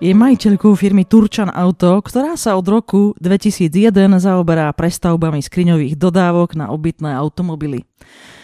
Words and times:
je 0.00 0.16
majiteľkou 0.16 0.72
firmy 0.80 1.04
Turčan 1.04 1.52
Auto, 1.52 2.00
ktorá 2.00 2.32
sa 2.32 2.56
od 2.56 2.64
roku 2.64 3.12
2001 3.20 3.92
zaoberá 4.16 4.72
prestavbami 4.72 5.44
skriňových 5.44 6.00
dodávok 6.00 6.56
na 6.56 6.72
obytné 6.72 7.12
automobily. 7.12 7.84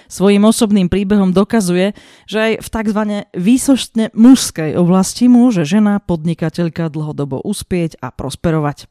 Svojím 0.07 0.47
osobným 0.47 0.87
príbehom 0.87 1.35
dokazuje, 1.35 1.97
že 2.29 2.39
aj 2.39 2.53
v 2.63 2.69
tzv. 2.69 3.01
výsoštne 3.35 4.15
mužskej 4.15 4.79
oblasti 4.79 5.27
môže 5.27 5.67
žena 5.67 5.99
podnikateľka 5.99 6.93
dlhodobo 6.93 7.43
uspieť 7.43 7.99
a 8.05 8.13
prosperovať. 8.13 8.87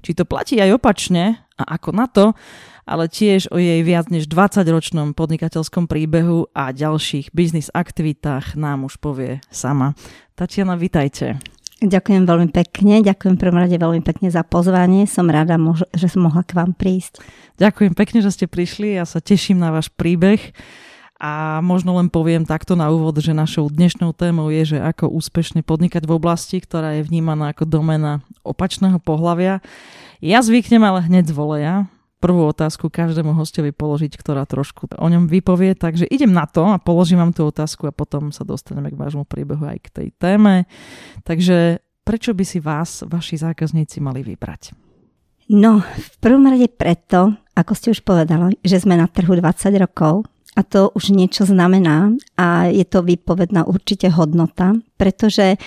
Či 0.00 0.10
to 0.16 0.24
platí 0.24 0.56
aj 0.62 0.80
opačne 0.80 1.44
a 1.60 1.76
ako 1.76 1.90
na 1.92 2.06
to, 2.08 2.32
ale 2.88 3.10
tiež 3.10 3.52
o 3.52 3.58
jej 3.58 3.82
viac 3.82 4.08
než 4.08 4.30
20-ročnom 4.30 5.12
podnikateľskom 5.18 5.90
príbehu 5.90 6.48
a 6.56 6.70
ďalších 6.70 7.34
biznis 7.34 7.68
aktivitách 7.74 8.56
nám 8.56 8.88
už 8.88 9.02
povie 9.02 9.42
sama. 9.50 9.98
Tatiana, 10.38 10.78
vitajte. 10.78 11.53
Ďakujem 11.84 12.24
veľmi 12.24 12.48
pekne, 12.48 13.04
ďakujem 13.04 13.36
prvom 13.36 13.60
rade 13.60 13.76
veľmi 13.76 14.00
pekne 14.00 14.32
za 14.32 14.40
pozvanie, 14.40 15.04
som 15.04 15.28
rada, 15.28 15.60
že 15.92 16.08
som 16.08 16.24
mohla 16.24 16.40
k 16.40 16.56
vám 16.56 16.72
prísť. 16.72 17.20
Ďakujem 17.60 17.92
pekne, 17.92 18.24
že 18.24 18.32
ste 18.32 18.46
prišli, 18.48 18.96
ja 18.96 19.04
sa 19.04 19.20
teším 19.20 19.60
na 19.60 19.68
váš 19.68 19.92
príbeh. 19.92 20.40
A 21.20 21.60
možno 21.60 21.94
len 22.00 22.08
poviem 22.08 22.48
takto 22.48 22.72
na 22.74 22.88
úvod, 22.88 23.20
že 23.20 23.36
našou 23.36 23.68
dnešnou 23.68 24.16
témou 24.16 24.48
je, 24.48 24.76
že 24.76 24.78
ako 24.80 25.12
úspešne 25.12 25.60
podnikať 25.60 26.08
v 26.08 26.16
oblasti, 26.16 26.56
ktorá 26.58 26.96
je 26.96 27.06
vnímaná 27.06 27.52
ako 27.52 27.68
domena 27.68 28.24
opačného 28.42 28.96
pohľavia. 28.98 29.60
Ja 30.24 30.40
zvyknem 30.40 30.80
ale 30.82 31.04
hneď 31.04 31.30
z 31.30 31.36
voleja, 31.36 31.74
prvú 32.24 32.48
otázku 32.48 32.88
každému 32.88 33.36
hostovi 33.36 33.68
položiť, 33.68 34.16
ktorá 34.16 34.48
trošku 34.48 34.88
o 34.96 35.08
ňom 35.12 35.28
vypovie. 35.28 35.76
Takže 35.76 36.08
idem 36.08 36.32
na 36.32 36.48
to 36.48 36.64
a 36.64 36.80
položím 36.80 37.20
vám 37.20 37.36
tú 37.36 37.44
otázku 37.44 37.84
a 37.84 37.92
potom 37.92 38.32
sa 38.32 38.48
dostaneme 38.48 38.88
k 38.88 38.96
vášmu 38.96 39.28
príbehu 39.28 39.68
aj 39.68 39.78
k 39.84 39.88
tej 39.92 40.08
téme. 40.16 40.64
Takže 41.28 41.84
prečo 42.00 42.32
by 42.32 42.44
si 42.48 42.64
vás 42.64 43.04
vaši 43.04 43.36
zákazníci 43.36 44.00
mali 44.00 44.24
vybrať? 44.24 44.72
No, 45.52 45.84
v 45.84 46.16
prvom 46.24 46.48
rade 46.48 46.72
preto, 46.72 47.36
ako 47.52 47.72
ste 47.76 47.92
už 47.92 48.00
povedali, 48.00 48.56
že 48.64 48.80
sme 48.80 48.96
na 48.96 49.04
trhu 49.04 49.36
20 49.36 49.68
rokov 49.76 50.24
a 50.56 50.64
to 50.64 50.88
už 50.96 51.12
niečo 51.12 51.44
znamená 51.44 52.16
a 52.40 52.72
je 52.72 52.88
to 52.88 53.04
výpovedná 53.04 53.68
určite 53.68 54.08
hodnota, 54.08 54.72
pretože 54.96 55.60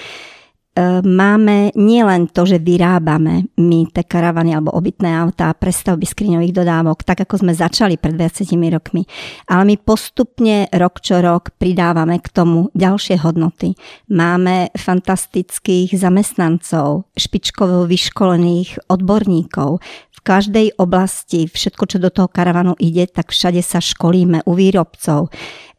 máme 1.01 1.73
nielen 1.73 2.29
to, 2.29 2.45
že 2.45 2.61
vyrábame 2.61 3.49
my 3.57 3.89
tie 3.89 4.05
karavany 4.05 4.53
alebo 4.53 4.77
obytné 4.77 5.09
autá, 5.09 5.49
prestavby 5.57 6.05
skriňových 6.05 6.53
dodávok, 6.53 7.01
tak 7.01 7.25
ako 7.25 7.41
sme 7.41 7.53
začali 7.57 7.97
pred 7.97 8.13
20 8.13 8.45
rokmi, 8.69 9.03
ale 9.49 9.73
my 9.73 9.75
postupne 9.81 10.69
rok 10.69 11.01
čo 11.01 11.17
rok 11.17 11.57
pridávame 11.57 12.21
k 12.21 12.29
tomu 12.29 12.69
ďalšie 12.77 13.17
hodnoty. 13.25 13.73
Máme 14.13 14.69
fantastických 14.77 15.97
zamestnancov, 15.97 17.09
špičkovo 17.17 17.89
vyškolených 17.89 18.89
odborníkov, 18.93 19.81
v 20.17 20.19
každej 20.25 20.67
oblasti, 20.81 21.45
všetko, 21.45 21.83
čo 21.85 21.97
do 22.01 22.09
toho 22.09 22.27
karavanu 22.27 22.73
ide, 22.81 23.05
tak 23.05 23.31
všade 23.31 23.61
sa 23.61 23.77
školíme 23.77 24.43
u 24.49 24.51
výrobcov 24.57 25.29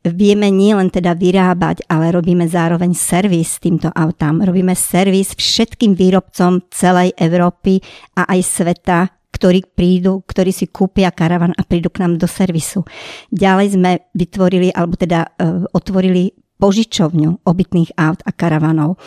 vieme 0.04 0.50
nielen 0.50 0.90
teda 0.90 1.14
vyrábať, 1.14 1.86
ale 1.90 2.14
robíme 2.14 2.46
zároveň 2.46 2.94
servis 2.94 3.58
týmto 3.58 3.90
autám. 3.94 4.42
Robíme 4.42 4.74
servis 4.74 5.34
všetkým 5.34 5.94
výrobcom 5.94 6.66
celej 6.70 7.14
Európy 7.18 7.82
a 8.18 8.26
aj 8.30 8.40
sveta, 8.42 8.98
ktorí 9.30 9.70
prídu, 9.70 10.26
ktorí 10.26 10.50
si 10.50 10.66
kúpia 10.66 11.14
karavan 11.14 11.54
a 11.54 11.62
prídu 11.62 11.94
k 11.94 12.02
nám 12.02 12.18
do 12.18 12.26
servisu. 12.26 12.82
Ďalej 13.30 13.78
sme 13.78 13.90
vytvorili, 14.10 14.74
alebo 14.74 14.98
teda 14.98 15.22
uh, 15.22 15.62
otvorili 15.70 16.34
požičovňu 16.58 17.46
obytných 17.46 17.94
aut 17.94 18.18
a 18.26 18.34
karavanov. 18.34 18.98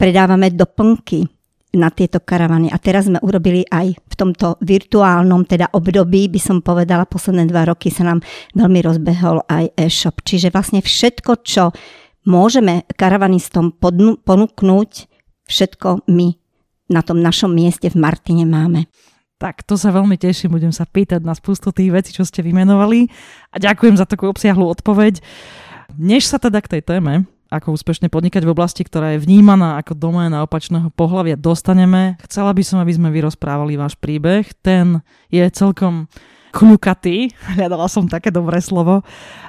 Predávame 0.00 0.48
doplnky, 0.52 1.28
na 1.76 1.92
tieto 1.92 2.24
karavany. 2.24 2.72
A 2.72 2.80
teraz 2.80 3.06
sme 3.06 3.20
urobili 3.20 3.68
aj 3.68 3.92
v 4.00 4.14
tomto 4.16 4.56
virtuálnom 4.64 5.44
teda 5.44 5.68
období, 5.76 6.32
by 6.32 6.40
som 6.40 6.58
povedala, 6.64 7.04
posledné 7.04 7.44
dva 7.52 7.68
roky 7.68 7.92
sa 7.92 8.08
nám 8.08 8.24
veľmi 8.56 8.80
rozbehol 8.80 9.44
aj 9.44 9.76
e-shop. 9.76 10.24
Čiže 10.24 10.48
vlastne 10.48 10.80
všetko, 10.80 11.32
čo 11.44 11.76
môžeme 12.24 12.88
karavanistom 12.96 13.76
ponúknuť, 14.24 14.90
všetko 15.46 16.08
my 16.08 16.28
na 16.90 17.04
tom 17.04 17.20
našom 17.20 17.52
mieste 17.52 17.92
v 17.92 18.00
Martine 18.00 18.48
máme. 18.48 18.88
Tak, 19.36 19.68
to 19.68 19.76
sa 19.76 19.92
veľmi 19.92 20.16
teším, 20.16 20.56
budem 20.56 20.72
sa 20.72 20.88
pýtať 20.88 21.20
na 21.20 21.36
spustu 21.36 21.68
tých 21.68 21.92
vecí, 21.92 22.10
čo 22.16 22.24
ste 22.24 22.40
vymenovali 22.40 23.12
a 23.52 23.60
ďakujem 23.60 24.00
za 24.00 24.08
takú 24.08 24.32
obsiahlu 24.32 24.64
odpoveď. 24.64 25.20
Než 26.00 26.24
sa 26.24 26.40
teda 26.40 26.64
k 26.64 26.78
tej 26.78 26.82
téme 26.88 27.28
ako 27.48 27.78
úspešne 27.78 28.10
podnikať 28.10 28.42
v 28.42 28.52
oblasti, 28.52 28.82
ktorá 28.82 29.14
je 29.14 29.22
vnímaná 29.22 29.78
ako 29.78 29.94
doména 29.94 30.42
opačného 30.42 30.90
pohľavia, 30.94 31.38
dostaneme. 31.38 32.18
Chcela 32.26 32.50
by 32.50 32.62
som, 32.66 32.78
aby 32.82 32.92
sme 32.92 33.14
vyrozprávali 33.14 33.78
váš 33.78 33.94
príbeh. 33.94 34.46
Ten 34.60 35.00
je 35.30 35.46
celkom 35.54 36.10
kľukatý, 36.50 37.30
hľadala 37.58 37.86
som 37.86 38.08
také 38.08 38.32
dobré 38.32 38.58
slovo. 38.58 39.04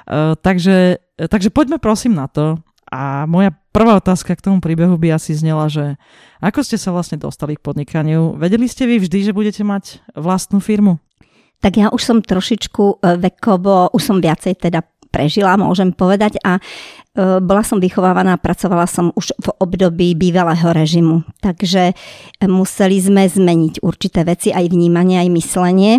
Uh, 0.06 0.36
takže, 0.38 1.02
takže 1.16 1.50
poďme 1.50 1.80
prosím 1.80 2.14
na 2.14 2.28
to. 2.28 2.60
A 2.88 3.28
moja 3.28 3.52
prvá 3.68 4.00
otázka 4.00 4.32
k 4.32 4.44
tomu 4.48 4.64
príbehu 4.64 4.96
by 4.96 5.20
asi 5.20 5.36
znela, 5.36 5.68
že 5.68 6.00
ako 6.40 6.64
ste 6.64 6.80
sa 6.80 6.88
vlastne 6.88 7.20
dostali 7.20 7.52
k 7.52 7.64
podnikaniu? 7.64 8.40
Vedeli 8.40 8.64
ste 8.64 8.88
vy 8.88 8.96
vždy, 8.96 9.28
že 9.28 9.36
budete 9.36 9.60
mať 9.60 10.00
vlastnú 10.16 10.56
firmu? 10.56 10.96
Tak 11.60 11.72
ja 11.76 11.86
už 11.92 12.00
som 12.00 12.18
trošičku 12.24 13.02
e, 13.02 13.18
vekovo, 13.28 13.92
už 13.92 14.02
som 14.02 14.18
viacej 14.22 14.56
teda 14.56 14.80
prežila, 15.10 15.60
môžem 15.60 15.90
povedať. 15.92 16.38
A 16.46 16.56
e, 16.56 16.60
bola 17.18 17.62
som 17.66 17.82
vychovávaná, 17.82 18.38
pracovala 18.38 18.86
som 18.86 19.10
už 19.18 19.34
v 19.42 19.48
období 19.58 20.14
bývalého 20.14 20.70
režimu. 20.70 21.26
Takže 21.42 21.90
e, 21.90 21.94
museli 22.46 22.98
sme 23.02 23.26
zmeniť 23.26 23.82
určité 23.82 24.22
veci, 24.22 24.54
aj 24.54 24.70
vnímanie, 24.70 25.18
aj 25.18 25.30
myslenie. 25.34 25.92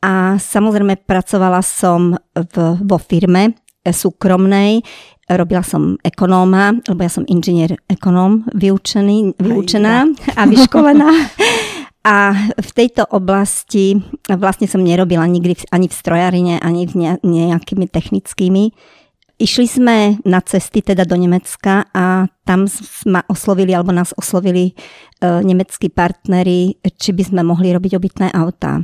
A 0.00 0.40
samozrejme 0.40 1.04
pracovala 1.04 1.60
som 1.60 2.16
v, 2.32 2.56
vo 2.80 2.98
firme 3.00 3.52
e, 3.84 3.92
súkromnej, 3.92 4.80
robila 5.26 5.66
som 5.66 5.98
ekonóma, 6.06 6.78
lebo 6.86 7.00
ja 7.02 7.10
som 7.10 7.26
inžinier 7.26 7.76
ekonóm 7.90 8.46
vyučený, 8.54 9.36
vyučená 9.36 10.06
a 10.38 10.42
vyškolená. 10.46 11.10
A 12.06 12.30
v 12.54 12.70
tejto 12.70 13.02
oblasti 13.10 13.98
vlastne 14.30 14.70
som 14.70 14.78
nerobila 14.78 15.26
nikdy 15.26 15.66
ani 15.74 15.90
v 15.90 15.98
strojarine, 15.98 16.54
ani 16.62 16.86
v 16.86 17.18
nejakými 17.18 17.90
technickými. 17.90 18.70
Išli 19.36 19.68
sme 19.68 20.16
na 20.24 20.40
cesty 20.40 20.80
teda 20.80 21.04
do 21.04 21.12
Nemecka 21.12 21.84
a 21.92 22.24
tam 22.48 22.64
ma 23.04 23.20
oslovili, 23.28 23.76
alebo 23.76 23.92
nás 23.92 24.16
oslovili 24.16 24.72
e, 24.72 24.74
nemeckí 25.44 25.92
partneri, 25.92 26.80
či 26.80 27.12
by 27.12 27.22
sme 27.22 27.40
mohli 27.44 27.68
robiť 27.68 27.92
obytné 28.00 28.32
autá. 28.32 28.80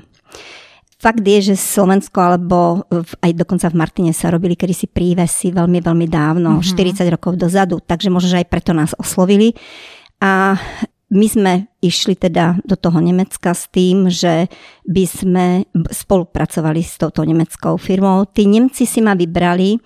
Fakt 1.02 1.24
je, 1.24 1.50
že 1.50 1.56
Slovensko 1.58 2.20
alebo 2.20 2.86
aj 3.24 3.32
dokonca 3.34 3.66
v 3.72 3.78
Martine 3.80 4.12
sa 4.14 4.30
robili 4.30 4.54
kedysi 4.54 4.86
prívesy 4.86 5.50
veľmi, 5.50 5.82
veľmi 5.82 6.06
dávno. 6.06 6.60
Mhm. 6.60 6.68
40 6.68 7.08
rokov 7.08 7.40
dozadu, 7.40 7.80
takže 7.80 8.12
možno, 8.12 8.36
že 8.36 8.44
aj 8.44 8.52
preto 8.52 8.76
nás 8.76 8.92
oslovili. 9.00 9.56
A 10.22 10.60
my 11.12 11.26
sme 11.28 11.52
išli 11.84 12.16
teda 12.16 12.60
do 12.64 12.76
toho 12.78 12.96
Nemecka 13.00 13.52
s 13.52 13.68
tým, 13.68 14.08
že 14.08 14.48
by 14.88 15.04
sme 15.04 15.46
spolupracovali 15.74 16.80
s 16.80 16.96
touto 16.96 17.20
nemeckou 17.26 17.76
firmou. 17.76 18.24
Tí 18.24 18.48
Nemci 18.48 18.88
si 18.88 19.04
ma 19.04 19.12
vybrali 19.12 19.76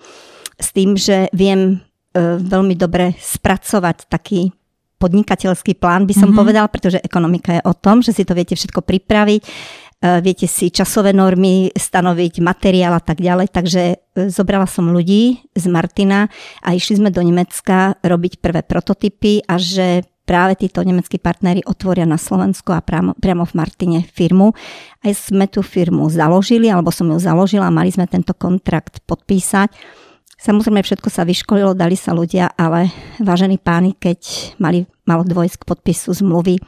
s 0.57 0.73
tým, 0.73 0.97
že 0.97 1.29
viem 1.33 1.77
e, 2.13 2.37
veľmi 2.41 2.73
dobre 2.73 3.13
spracovať 3.17 4.09
taký 4.09 4.49
podnikateľský 4.97 5.77
plán, 5.77 6.09
by 6.09 6.13
som 6.17 6.33
mm-hmm. 6.33 6.41
povedal, 6.41 6.65
pretože 6.73 6.97
ekonomika 7.05 7.53
je 7.53 7.61
o 7.69 7.73
tom, 7.77 8.01
že 8.01 8.17
si 8.17 8.25
to 8.25 8.33
viete 8.33 8.57
všetko 8.57 8.81
pripraviť, 8.81 9.41
e, 9.45 9.47
viete 10.25 10.49
si 10.49 10.73
časové 10.73 11.13
normy 11.13 11.69
stanoviť, 11.77 12.41
materiál 12.41 12.97
a 12.97 13.01
tak 13.01 13.21
ďalej. 13.21 13.53
Takže 13.53 13.81
e, 13.93 13.95
zobrala 14.33 14.65
som 14.65 14.89
ľudí 14.89 15.37
z 15.53 15.65
Martina 15.69 16.25
a 16.65 16.73
išli 16.73 16.97
sme 16.97 17.13
do 17.13 17.21
Nemecka 17.21 18.01
robiť 18.01 18.41
prvé 18.41 18.65
prototypy 18.65 19.45
a 19.45 19.61
že 19.61 20.01
práve 20.27 20.59
títo 20.59 20.83
nemeckí 20.83 21.23
partnery 21.23 21.63
otvoria 21.63 22.03
na 22.03 22.19
Slovensku 22.19 22.75
a 22.75 22.83
priamo, 22.83 23.15
priamo 23.15 23.47
v 23.47 23.53
Martine 23.55 23.99
firmu. 24.03 24.51
Aj 24.99 25.13
sme 25.15 25.47
tú 25.47 25.63
firmu 25.63 26.11
založili, 26.11 26.67
alebo 26.67 26.91
som 26.91 27.07
ju 27.07 27.15
založila, 27.15 27.71
mali 27.71 27.95
sme 27.95 28.09
tento 28.11 28.35
kontrakt 28.35 28.99
podpísať. 29.07 29.71
Samozrejme, 30.37 30.85
všetko 30.85 31.09
sa 31.09 31.25
vyškolilo, 31.25 31.73
dali 31.73 31.97
sa 31.97 32.13
ľudia, 32.13 32.53
ale 32.53 32.93
vážení 33.17 33.57
páni, 33.57 33.97
keď 33.97 34.53
mali, 34.61 34.85
malo 35.09 35.25
dôjsť 35.25 35.65
k 35.65 35.67
podpisu 35.67 36.13
zmluvy, 36.13 36.61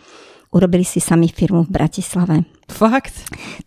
urobili 0.49 0.81
si 0.81 0.97
sami 0.97 1.29
firmu 1.29 1.69
v 1.69 1.73
Bratislave. 1.77 2.49
Fakt? 2.65 3.13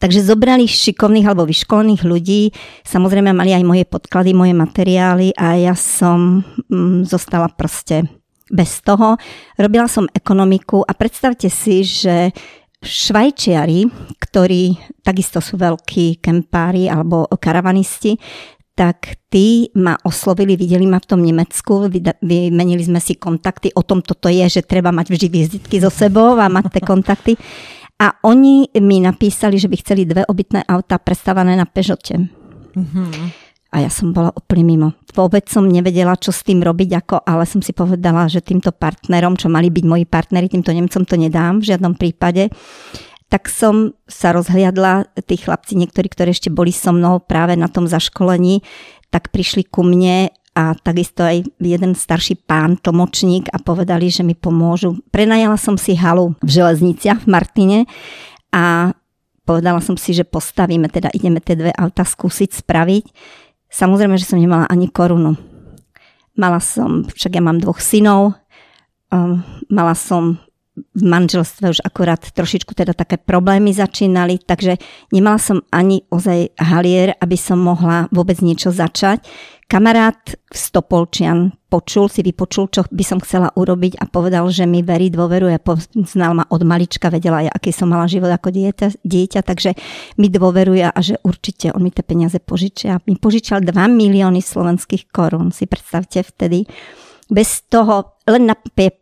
Takže 0.02 0.26
zobrali 0.26 0.66
šikovných 0.66 1.26
alebo 1.26 1.46
vyškolených 1.46 2.02
ľudí, 2.02 2.50
samozrejme 2.82 3.30
mali 3.30 3.54
aj 3.54 3.62
moje 3.62 3.84
podklady, 3.86 4.34
moje 4.34 4.54
materiály 4.58 5.38
a 5.38 5.54
ja 5.58 5.74
som 5.78 6.42
mm, 6.66 7.06
zostala 7.06 7.46
proste 7.54 8.06
bez 8.50 8.82
toho. 8.82 9.14
Robila 9.54 9.86
som 9.86 10.10
ekonomiku 10.10 10.82
a 10.82 10.92
predstavte 10.98 11.46
si, 11.46 11.86
že 11.86 12.34
Švajčiari, 12.82 13.86
ktorí 14.18 14.74
takisto 15.06 15.38
sú 15.38 15.54
veľkí 15.54 16.18
kempári 16.18 16.90
alebo 16.90 17.30
karavanisti, 17.30 18.18
tak 18.72 19.20
tí 19.28 19.68
ma 19.76 20.00
oslovili, 20.00 20.56
videli 20.56 20.88
ma 20.88 20.96
v 20.96 21.08
tom 21.08 21.20
Nemecku, 21.20 21.92
vymenili 22.24 22.82
sme 22.82 23.00
si 23.04 23.20
kontakty, 23.20 23.68
o 23.76 23.84
tom 23.84 24.00
toto 24.00 24.32
je, 24.32 24.48
že 24.48 24.64
treba 24.64 24.88
mať 24.88 25.12
vždy 25.12 25.26
vizitky 25.28 25.76
so 25.76 25.92
sebou 25.92 26.40
a 26.40 26.48
mať 26.48 26.80
tie 26.80 26.82
kontakty. 26.82 27.32
A 28.00 28.16
oni 28.26 28.72
mi 28.80 28.98
napísali, 28.98 29.60
že 29.60 29.70
by 29.70 29.76
chceli 29.78 30.08
dve 30.08 30.26
obytné 30.26 30.64
auta 30.66 30.98
prestávané 30.98 31.54
na 31.54 31.68
Peugeote. 31.68 32.18
Mm-hmm. 32.72 33.12
A 33.72 33.80
ja 33.80 33.88
som 33.88 34.12
bola 34.12 34.34
úplne 34.36 34.68
mimo. 34.68 34.88
Vôbec 35.16 35.48
som 35.48 35.64
nevedela, 35.64 36.12
čo 36.20 36.28
s 36.28 36.44
tým 36.44 36.60
robiť, 36.60 36.90
ako, 36.92 37.16
ale 37.24 37.48
som 37.48 37.64
si 37.64 37.72
povedala, 37.72 38.28
že 38.28 38.44
týmto 38.44 38.68
partnerom, 38.68 39.38
čo 39.38 39.48
mali 39.48 39.72
byť 39.72 39.84
moji 39.88 40.04
partneri, 40.04 40.48
týmto 40.48 40.76
Nemcom 40.76 41.08
to 41.08 41.16
nedám 41.16 41.60
v 41.60 41.72
žiadnom 41.72 41.96
prípade. 41.96 42.52
Tak 43.32 43.48
som 43.48 43.96
sa 44.04 44.36
rozhliadla, 44.36 45.08
tí 45.24 45.40
chlapci, 45.40 45.72
niektorí, 45.80 46.12
ktorí 46.12 46.36
ešte 46.36 46.52
boli 46.52 46.68
so 46.68 46.92
mnou 46.92 47.16
práve 47.16 47.56
na 47.56 47.64
tom 47.64 47.88
zaškolení, 47.88 48.60
tak 49.08 49.32
prišli 49.32 49.64
ku 49.64 49.80
mne 49.80 50.28
a 50.52 50.76
takisto 50.76 51.24
aj 51.24 51.40
jeden 51.56 51.96
starší 51.96 52.44
pán, 52.44 52.76
tlmočník 52.76 53.48
a 53.48 53.56
povedali, 53.56 54.12
že 54.12 54.20
mi 54.20 54.36
pomôžu. 54.36 55.00
Prenajala 55.08 55.56
som 55.56 55.80
si 55.80 55.96
halu 55.96 56.36
v 56.44 56.60
železniciach 56.60 57.24
v 57.24 57.32
Martine 57.32 57.78
a 58.52 58.92
povedala 59.48 59.80
som 59.80 59.96
si, 59.96 60.12
že 60.12 60.28
postavíme, 60.28 60.92
teda 60.92 61.08
ideme 61.16 61.40
tie 61.40 61.56
dve 61.56 61.72
auta 61.72 62.04
skúsiť 62.04 62.52
spraviť. 62.52 63.04
Samozrejme, 63.72 64.20
že 64.20 64.28
som 64.28 64.36
nemala 64.36 64.68
ani 64.68 64.92
korunu. 64.92 65.40
Mala 66.36 66.60
som, 66.60 67.08
však 67.08 67.32
ja 67.32 67.40
mám 67.40 67.64
dvoch 67.64 67.80
synov, 67.80 68.36
um, 69.08 69.40
mala 69.72 69.96
som 69.96 70.36
v 70.72 71.02
manželstve 71.04 71.68
už 71.68 71.84
akurát 71.84 72.24
trošičku 72.32 72.72
teda 72.72 72.96
také 72.96 73.20
problémy 73.20 73.76
začínali, 73.76 74.40
takže 74.40 74.80
nemala 75.12 75.36
som 75.36 75.60
ani 75.68 76.00
ozaj 76.08 76.56
halier, 76.56 77.12
aby 77.20 77.36
som 77.36 77.60
mohla 77.60 78.08
vôbec 78.08 78.40
niečo 78.40 78.72
začať. 78.72 79.20
Kamarát 79.68 80.36
Stopolčian 80.52 81.52
počul, 81.72 82.12
si 82.12 82.20
vypočul, 82.20 82.68
čo 82.68 82.84
by 82.88 83.04
som 83.04 83.24
chcela 83.24 83.48
urobiť 83.56 83.96
a 84.00 84.04
povedal, 84.04 84.44
že 84.52 84.68
mi 84.68 84.84
verí, 84.84 85.08
dôveruje, 85.08 85.56
poznal 85.64 86.36
ma 86.36 86.44
od 86.52 86.60
malička, 86.60 87.08
vedela 87.08 87.40
ja, 87.40 87.52
aký 87.52 87.72
som 87.72 87.88
mala 87.88 88.04
život 88.04 88.28
ako 88.28 88.52
dieťa, 88.52 89.00
dieťa, 89.00 89.40
takže 89.40 89.72
mi 90.20 90.28
dôveruje 90.28 90.84
a 90.84 91.00
že 91.00 91.16
určite 91.24 91.72
on 91.72 91.88
mi 91.88 91.92
tie 91.92 92.04
peniaze 92.04 92.36
požičia. 92.36 93.00
Mi 93.08 93.16
požičal 93.16 93.64
2 93.64 93.72
milióny 93.72 94.44
slovenských 94.44 95.08
korún, 95.08 95.56
si 95.56 95.64
predstavte 95.64 96.20
vtedy 96.20 96.68
bez 97.32 97.64
toho, 97.72 98.11
len 98.28 98.42
na, 98.46 98.54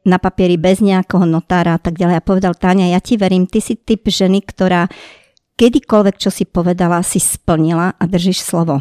na 0.09 0.19
papieri, 0.19 0.57
bez 0.57 0.81
nejakého 0.81 1.29
notára 1.29 1.77
a 1.77 1.81
tak 1.81 2.01
ďalej. 2.01 2.17
A 2.21 2.27
povedal, 2.27 2.53
Táňa, 2.57 2.93
ja 2.93 3.01
ti 3.01 3.21
verím, 3.21 3.45
ty 3.45 3.61
si 3.61 3.77
typ 3.77 4.09
ženy, 4.09 4.41
ktorá 4.45 4.89
kedykoľvek, 5.61 6.17
čo 6.17 6.33
si 6.33 6.49
povedala, 6.49 7.05
si 7.05 7.21
splnila 7.21 7.93
a 8.01 8.03
držíš 8.09 8.41
slovo. 8.41 8.81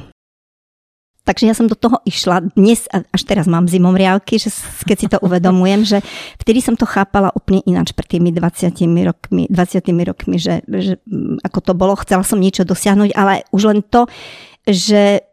Takže 1.28 1.46
ja 1.46 1.54
som 1.54 1.70
do 1.70 1.78
toho 1.78 2.02
išla. 2.10 2.42
Dnes, 2.58 2.90
až 2.90 3.22
teraz 3.22 3.46
mám 3.46 3.70
zimom 3.70 3.94
riavky, 3.94 4.42
že 4.42 4.50
keď 4.88 4.98
si 4.98 5.08
to 5.12 5.18
uvedomujem, 5.28 5.86
že 5.86 5.98
vtedy 6.42 6.64
som 6.64 6.74
to 6.74 6.90
chápala 6.90 7.30
úplne 7.36 7.62
ináč 7.70 7.94
pred 7.94 8.18
tými 8.18 8.34
20 8.34 8.74
rokmi, 9.06 9.46
20 9.46 10.10
rokmi, 10.10 10.36
že, 10.42 10.66
že 10.66 10.98
ako 11.46 11.60
to 11.62 11.74
bolo, 11.78 11.94
chcela 12.02 12.26
som 12.26 12.42
niečo 12.42 12.66
dosiahnuť, 12.66 13.14
ale 13.14 13.46
už 13.54 13.62
len 13.76 13.80
to, 13.86 14.10
že 14.66 15.29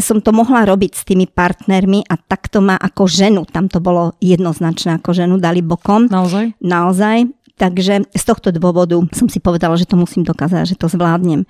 som 0.00 0.18
to 0.20 0.32
mohla 0.34 0.64
robiť 0.66 0.92
s 0.96 1.02
tými 1.06 1.28
partnermi 1.30 2.04
a 2.08 2.16
takto 2.16 2.64
ma 2.64 2.76
ako 2.76 3.06
ženu, 3.06 3.44
tam 3.48 3.68
to 3.68 3.78
bolo 3.78 4.16
jednoznačné 4.20 5.00
ako 5.00 5.14
ženu, 5.14 5.34
dali 5.36 5.60
bokom. 5.60 6.08
Naozaj? 6.08 6.58
Naozaj. 6.60 7.30
Takže 7.60 8.08
z 8.08 8.24
tohto 8.24 8.48
dôvodu 8.56 8.96
som 9.12 9.28
si 9.28 9.36
povedala, 9.36 9.76
že 9.76 9.84
to 9.84 10.00
musím 10.00 10.24
dokázať, 10.24 10.74
že 10.74 10.80
to 10.80 10.88
zvládnem. 10.88 11.44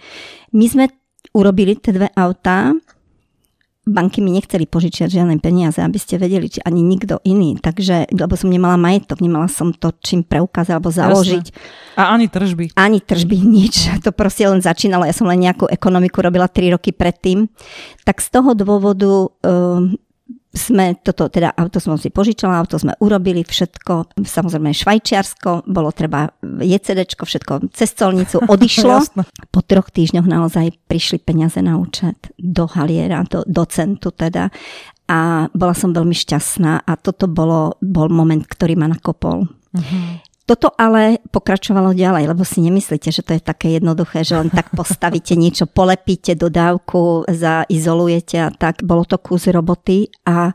My 0.50 0.66
sme 0.66 0.90
urobili 1.30 1.78
tie 1.78 1.94
dve 1.94 2.10
autá, 2.18 2.74
banky 3.88 4.20
mi 4.20 4.30
nechceli 4.36 4.68
požičiať 4.68 5.08
žiadne 5.08 5.40
peniaze, 5.40 5.80
aby 5.80 5.96
ste 5.96 6.20
vedeli, 6.20 6.52
či 6.52 6.60
ani 6.60 6.84
nikto 6.84 7.18
iný. 7.24 7.56
Takže, 7.56 8.12
lebo 8.12 8.36
som 8.36 8.52
nemala 8.52 8.76
majetok, 8.76 9.24
nemala 9.24 9.48
som 9.48 9.72
to 9.72 9.96
čím 10.04 10.20
preukázať 10.20 10.72
alebo 10.76 10.92
založiť. 10.92 11.46
Jasne. 11.48 11.96
A 11.96 12.12
ani 12.12 12.26
tržby. 12.28 12.64
Ani 12.76 13.00
tržby, 13.00 13.36
nič. 13.60 13.88
To 14.04 14.12
proste 14.12 14.44
len 14.44 14.60
začínalo. 14.60 15.08
Ja 15.08 15.16
som 15.16 15.26
len 15.26 15.40
nejakú 15.40 15.66
ekonomiku 15.66 16.20
robila 16.20 16.46
3 16.46 16.76
roky 16.76 16.92
predtým. 16.92 17.48
Tak 18.04 18.20
z 18.20 18.28
toho 18.28 18.52
dôvodu 18.52 19.32
um, 19.44 19.96
sme 20.50 20.98
toto, 20.98 21.30
teda 21.30 21.54
auto 21.54 21.78
som 21.78 21.94
si 21.94 22.10
požičala, 22.10 22.58
auto 22.58 22.74
sme 22.74 22.98
urobili, 22.98 23.46
všetko, 23.46 24.18
samozrejme 24.18 24.74
Švajčiarsko, 24.74 25.70
bolo 25.70 25.94
treba 25.94 26.26
JCDčko, 26.42 27.22
všetko 27.22 27.52
cez 27.70 27.94
colnicu 27.94 28.42
odišlo. 28.54 29.14
po 29.54 29.60
troch 29.62 29.94
týždňoch 29.94 30.26
naozaj 30.26 30.74
prišli 30.90 31.22
peniaze 31.22 31.62
na 31.62 31.78
účet 31.78 32.34
do 32.34 32.66
haliera, 32.66 33.22
do, 33.22 33.46
do 33.46 33.62
centu 33.70 34.10
teda 34.10 34.50
a 35.10 35.50
bola 35.50 35.74
som 35.74 35.94
veľmi 35.94 36.14
šťastná 36.14 36.86
a 36.86 36.92
toto 36.98 37.26
bolo, 37.26 37.78
bol 37.82 38.10
moment, 38.10 38.42
ktorý 38.46 38.78
ma 38.78 38.86
nakopol. 38.86 39.46
Uh-huh. 39.70 40.18
Toto 40.50 40.74
ale 40.74 41.22
pokračovalo 41.30 41.94
ďalej, 41.94 42.26
lebo 42.26 42.42
si 42.42 42.58
nemyslíte, 42.58 43.14
že 43.14 43.22
to 43.22 43.38
je 43.38 43.42
také 43.42 43.78
jednoduché, 43.78 44.26
že 44.26 44.34
len 44.34 44.50
tak 44.50 44.74
postavíte 44.78 45.38
niečo, 45.38 45.70
polepíte 45.70 46.34
dodávku, 46.34 47.22
zaizolujete 47.30 48.42
a 48.42 48.50
tak. 48.50 48.82
Bolo 48.82 49.06
to 49.06 49.22
kus 49.22 49.46
roboty 49.46 50.10
a 50.26 50.50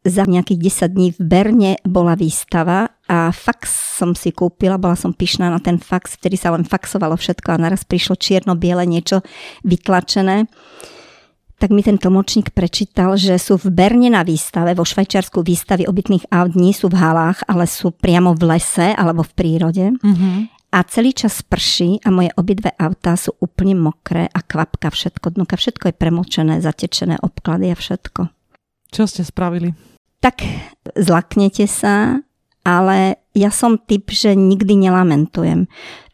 za 0.00 0.24
nejakých 0.24 0.88
10 0.88 0.96
dní 0.96 1.08
v 1.12 1.20
Berne 1.20 1.72
bola 1.84 2.16
výstava 2.16 2.88
a 3.04 3.28
fax 3.30 4.00
som 4.00 4.16
si 4.16 4.32
kúpila, 4.32 4.80
bola 4.80 4.96
som 4.96 5.12
pyšná 5.12 5.52
na 5.52 5.60
ten 5.60 5.76
fax, 5.76 6.16
vtedy 6.16 6.40
sa 6.40 6.56
len 6.56 6.64
faxovalo 6.64 7.14
všetko 7.14 7.52
a 7.52 7.62
naraz 7.68 7.84
prišlo 7.84 8.16
čierno-biele 8.16 8.82
niečo 8.88 9.20
vytlačené 9.62 10.48
tak 11.62 11.70
mi 11.70 11.78
ten 11.86 11.94
tlmočník 11.94 12.50
prečítal, 12.50 13.14
že 13.14 13.38
sú 13.38 13.54
v 13.54 13.70
Berne 13.70 14.10
na 14.10 14.26
výstave, 14.26 14.74
vo 14.74 14.82
Švajčiarsku 14.82 15.46
výstavy 15.46 15.86
obytných 15.86 16.26
aut 16.34 16.58
nie 16.58 16.74
sú 16.74 16.90
v 16.90 16.98
halách, 16.98 17.46
ale 17.46 17.70
sú 17.70 17.94
priamo 17.94 18.34
v 18.34 18.50
lese 18.50 18.90
alebo 18.90 19.22
v 19.22 19.30
prírode. 19.30 19.94
Mm-hmm. 19.94 20.34
A 20.74 20.82
celý 20.90 21.14
čas 21.14 21.38
prší 21.46 22.02
a 22.02 22.10
moje 22.10 22.34
obidve 22.34 22.74
autá 22.74 23.14
sú 23.14 23.38
úplne 23.38 23.78
mokré 23.78 24.26
a 24.26 24.42
kvapka 24.42 24.90
všetko, 24.90 25.38
dnuka, 25.38 25.54
všetko 25.54 25.92
je 25.92 25.94
premočené, 25.94 26.58
zatečené 26.58 27.22
obklady 27.22 27.70
a 27.70 27.78
všetko. 27.78 28.26
Čo 28.90 29.06
ste 29.06 29.22
spravili? 29.22 29.70
Tak 30.18 30.42
zlaknete 30.98 31.70
sa, 31.70 32.18
ale 32.66 33.22
ja 33.38 33.54
som 33.54 33.78
typ, 33.78 34.10
že 34.10 34.34
nikdy 34.34 34.82
nelamentujem. 34.90 35.70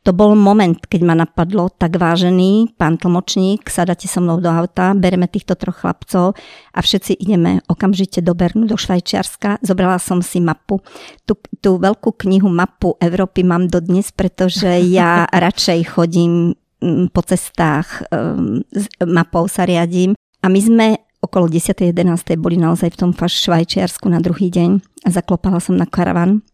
To 0.07 0.15
bol 0.15 0.39
moment, 0.39 0.79
keď 0.79 1.01
ma 1.03 1.15
napadlo, 1.19 1.69
tak 1.75 1.99
vážený 1.99 2.79
pán 2.79 2.97
tlmočník, 2.97 3.67
sadáte 3.67 4.07
so 4.07 4.23
mnou 4.23 4.39
do 4.39 4.49
auta, 4.49 4.95
bereme 4.95 5.27
týchto 5.27 5.59
troch 5.59 5.83
chlapcov 5.83 6.39
a 6.73 6.79
všetci 6.79 7.19
ideme 7.19 7.61
okamžite 7.67 8.23
do 8.23 8.33
Bernu, 8.33 8.71
do 8.71 8.79
Švajčiarska. 8.79 9.59
Zobrala 9.61 9.99
som 9.99 10.23
si 10.23 10.39
mapu. 10.39 10.81
Tú, 11.27 11.35
tú 11.59 11.83
veľkú 11.83 12.15
knihu 12.25 12.47
mapu 12.47 12.95
Európy 13.03 13.43
mám 13.43 13.67
dodnes, 13.67 14.15
pretože 14.15 14.71
ja 14.87 15.27
radšej 15.45 15.99
chodím 15.99 16.55
mm, 16.81 17.11
po 17.11 17.21
cestách, 17.27 18.07
mm, 18.09 18.71
s 18.71 18.85
mapou 19.03 19.51
sa 19.51 19.67
riadím. 19.67 20.15
A 20.39 20.47
my 20.47 20.61
sme 20.63 20.87
okolo 21.19 21.51
10. 21.51 21.75
11. 21.91 22.39
boli 22.39 22.55
naozaj 22.55 22.95
v 22.95 23.01
tom 23.03 23.11
Švajčiarsku 23.13 24.07
na 24.07 24.23
druhý 24.23 24.55
deň 24.55 24.79
a 25.05 25.09
zaklopala 25.11 25.59
som 25.59 25.75
na 25.75 25.85
karavan 25.85 26.47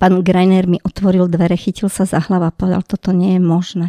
Pán 0.00 0.24
Greiner 0.24 0.64
mi 0.64 0.80
otvoril 0.80 1.28
dvere, 1.28 1.60
chytil 1.60 1.92
sa 1.92 2.08
za 2.08 2.24
hlava 2.24 2.48
a 2.48 2.56
povedal, 2.56 2.80
toto 2.80 3.12
nie 3.12 3.36
je 3.36 3.42
možné. 3.44 3.86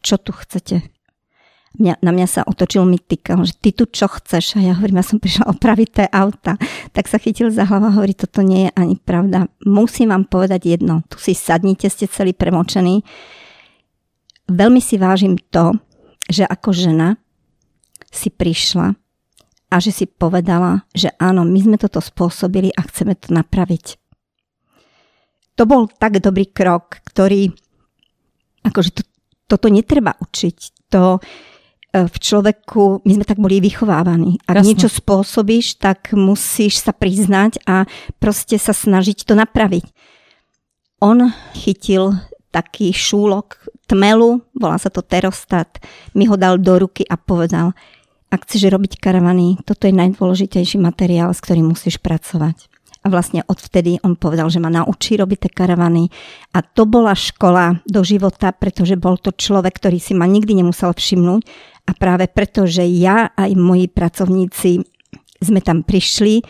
Čo 0.00 0.16
tu 0.16 0.32
chcete? 0.32 0.88
Mňa, 1.76 2.00
na 2.00 2.10
mňa 2.16 2.26
sa 2.26 2.40
otočil 2.48 2.88
mi 2.88 2.96
tykal, 2.96 3.44
že 3.44 3.52
ty 3.60 3.76
tu 3.76 3.84
čo 3.84 4.08
chceš? 4.08 4.56
A 4.56 4.64
ja 4.64 4.72
hovorím, 4.72 5.04
ja 5.04 5.06
som 5.06 5.20
prišla 5.20 5.52
opraviť 5.52 5.88
tie 5.92 6.06
auta. 6.08 6.56
Tak 6.96 7.12
sa 7.12 7.20
chytil 7.20 7.52
za 7.52 7.68
hlava 7.68 7.92
a 7.92 7.96
hovorí, 8.00 8.16
toto 8.16 8.40
nie 8.40 8.66
je 8.66 8.70
ani 8.72 8.96
pravda. 8.96 9.52
Musím 9.68 10.16
vám 10.16 10.24
povedať 10.24 10.64
jedno, 10.64 11.04
tu 11.12 11.20
si 11.20 11.36
sadnite, 11.36 11.92
ste 11.92 12.08
celý 12.08 12.32
premočení. 12.32 13.04
Veľmi 14.48 14.80
si 14.80 14.96
vážim 14.96 15.36
to, 15.52 15.76
že 16.24 16.48
ako 16.48 16.72
žena 16.72 17.20
si 18.08 18.32
prišla 18.32 18.96
a 19.68 19.76
že 19.76 19.92
si 19.92 20.08
povedala, 20.08 20.88
že 20.96 21.12
áno, 21.20 21.44
my 21.44 21.60
sme 21.60 21.76
toto 21.76 22.00
spôsobili 22.00 22.72
a 22.74 22.80
chceme 22.88 23.12
to 23.12 23.30
napraviť 23.30 23.99
to 25.60 25.68
bol 25.68 25.84
tak 25.92 26.24
dobrý 26.24 26.48
krok, 26.48 27.04
ktorý, 27.04 27.52
akože 28.64 28.90
to, 28.96 29.02
toto 29.44 29.68
netreba 29.68 30.16
učiť. 30.16 30.88
To 30.88 31.20
e, 31.20 32.08
v 32.08 32.16
človeku, 32.16 33.04
my 33.04 33.12
sme 33.20 33.28
tak 33.28 33.36
boli 33.36 33.60
vychovávaní. 33.60 34.40
Ak 34.48 34.64
Jasne. 34.64 34.68
niečo 34.72 34.88
spôsobíš, 34.88 35.76
tak 35.76 36.16
musíš 36.16 36.80
sa 36.80 36.96
priznať 36.96 37.60
a 37.68 37.84
proste 38.16 38.56
sa 38.56 38.72
snažiť 38.72 39.28
to 39.28 39.36
napraviť. 39.36 39.84
On 41.04 41.28
chytil 41.52 42.16
taký 42.48 42.96
šúlok 42.96 43.60
tmelu, 43.84 44.40
volá 44.56 44.80
sa 44.80 44.88
to 44.88 45.04
terostat, 45.04 45.76
mi 46.16 46.24
ho 46.24 46.40
dal 46.40 46.56
do 46.56 46.88
ruky 46.88 47.04
a 47.04 47.20
povedal, 47.20 47.76
ak 48.32 48.48
chceš 48.48 48.72
robiť 48.72 48.96
karavany, 48.96 49.60
toto 49.68 49.84
je 49.84 49.92
najdôležitejší 49.92 50.80
materiál, 50.80 51.36
s 51.36 51.44
ktorým 51.44 51.68
musíš 51.68 52.00
pracovať. 52.00 52.69
A 53.00 53.06
vlastne 53.08 53.40
odvtedy 53.48 53.96
on 54.04 54.12
povedal, 54.12 54.52
že 54.52 54.60
ma 54.60 54.68
naučí 54.68 55.16
robiť 55.16 55.48
tie 55.48 55.52
karavany. 55.56 56.12
A 56.52 56.60
to 56.60 56.84
bola 56.84 57.16
škola 57.16 57.80
do 57.88 58.04
života, 58.04 58.52
pretože 58.52 59.00
bol 59.00 59.16
to 59.16 59.32
človek, 59.32 59.80
ktorý 59.80 59.96
si 59.96 60.12
ma 60.12 60.28
nikdy 60.28 60.60
nemusel 60.60 60.92
všimnúť. 60.92 61.42
A 61.88 61.96
práve 61.96 62.28
preto, 62.28 62.68
že 62.68 62.84
ja 62.84 63.32
aj 63.32 63.56
moji 63.56 63.88
pracovníci 63.88 64.84
sme 65.40 65.64
tam 65.64 65.80
prišli, 65.80 66.44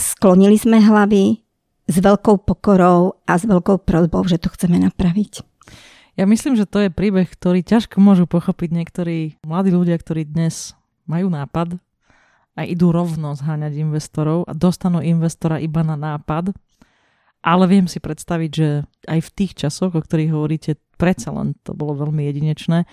sklonili 0.00 0.56
sme 0.56 0.80
hlavy 0.80 1.44
s 1.90 1.96
veľkou 2.00 2.40
pokorou 2.48 3.20
a 3.28 3.36
s 3.36 3.44
veľkou 3.44 3.84
prozbou, 3.84 4.24
že 4.24 4.40
to 4.40 4.48
chceme 4.48 4.80
napraviť. 4.80 5.44
Ja 6.16 6.24
myslím, 6.24 6.56
že 6.56 6.68
to 6.68 6.84
je 6.84 6.90
príbeh, 6.92 7.28
ktorý 7.28 7.60
ťažko 7.60 8.00
môžu 8.00 8.24
pochopiť 8.24 8.68
niektorí 8.72 9.18
mladí 9.44 9.72
ľudia, 9.72 10.00
ktorí 10.00 10.24
dnes 10.24 10.72
majú 11.04 11.28
nápad 11.28 11.76
a 12.60 12.68
idú 12.68 12.92
rovno 12.92 13.32
zháňať 13.32 13.80
investorov 13.80 14.44
a 14.44 14.52
dostanú 14.52 15.00
investora 15.00 15.56
iba 15.56 15.80
na 15.80 15.96
nápad. 15.96 16.52
Ale 17.40 17.64
viem 17.64 17.88
si 17.88 18.04
predstaviť, 18.04 18.50
že 18.52 18.84
aj 19.08 19.20
v 19.24 19.30
tých 19.32 19.56
časoch, 19.56 19.96
o 19.96 20.04
ktorých 20.04 20.36
hovoríte, 20.36 20.76
predsa 21.00 21.32
len 21.32 21.56
to 21.64 21.72
bolo 21.72 21.96
veľmi 21.96 22.28
jedinečné. 22.28 22.84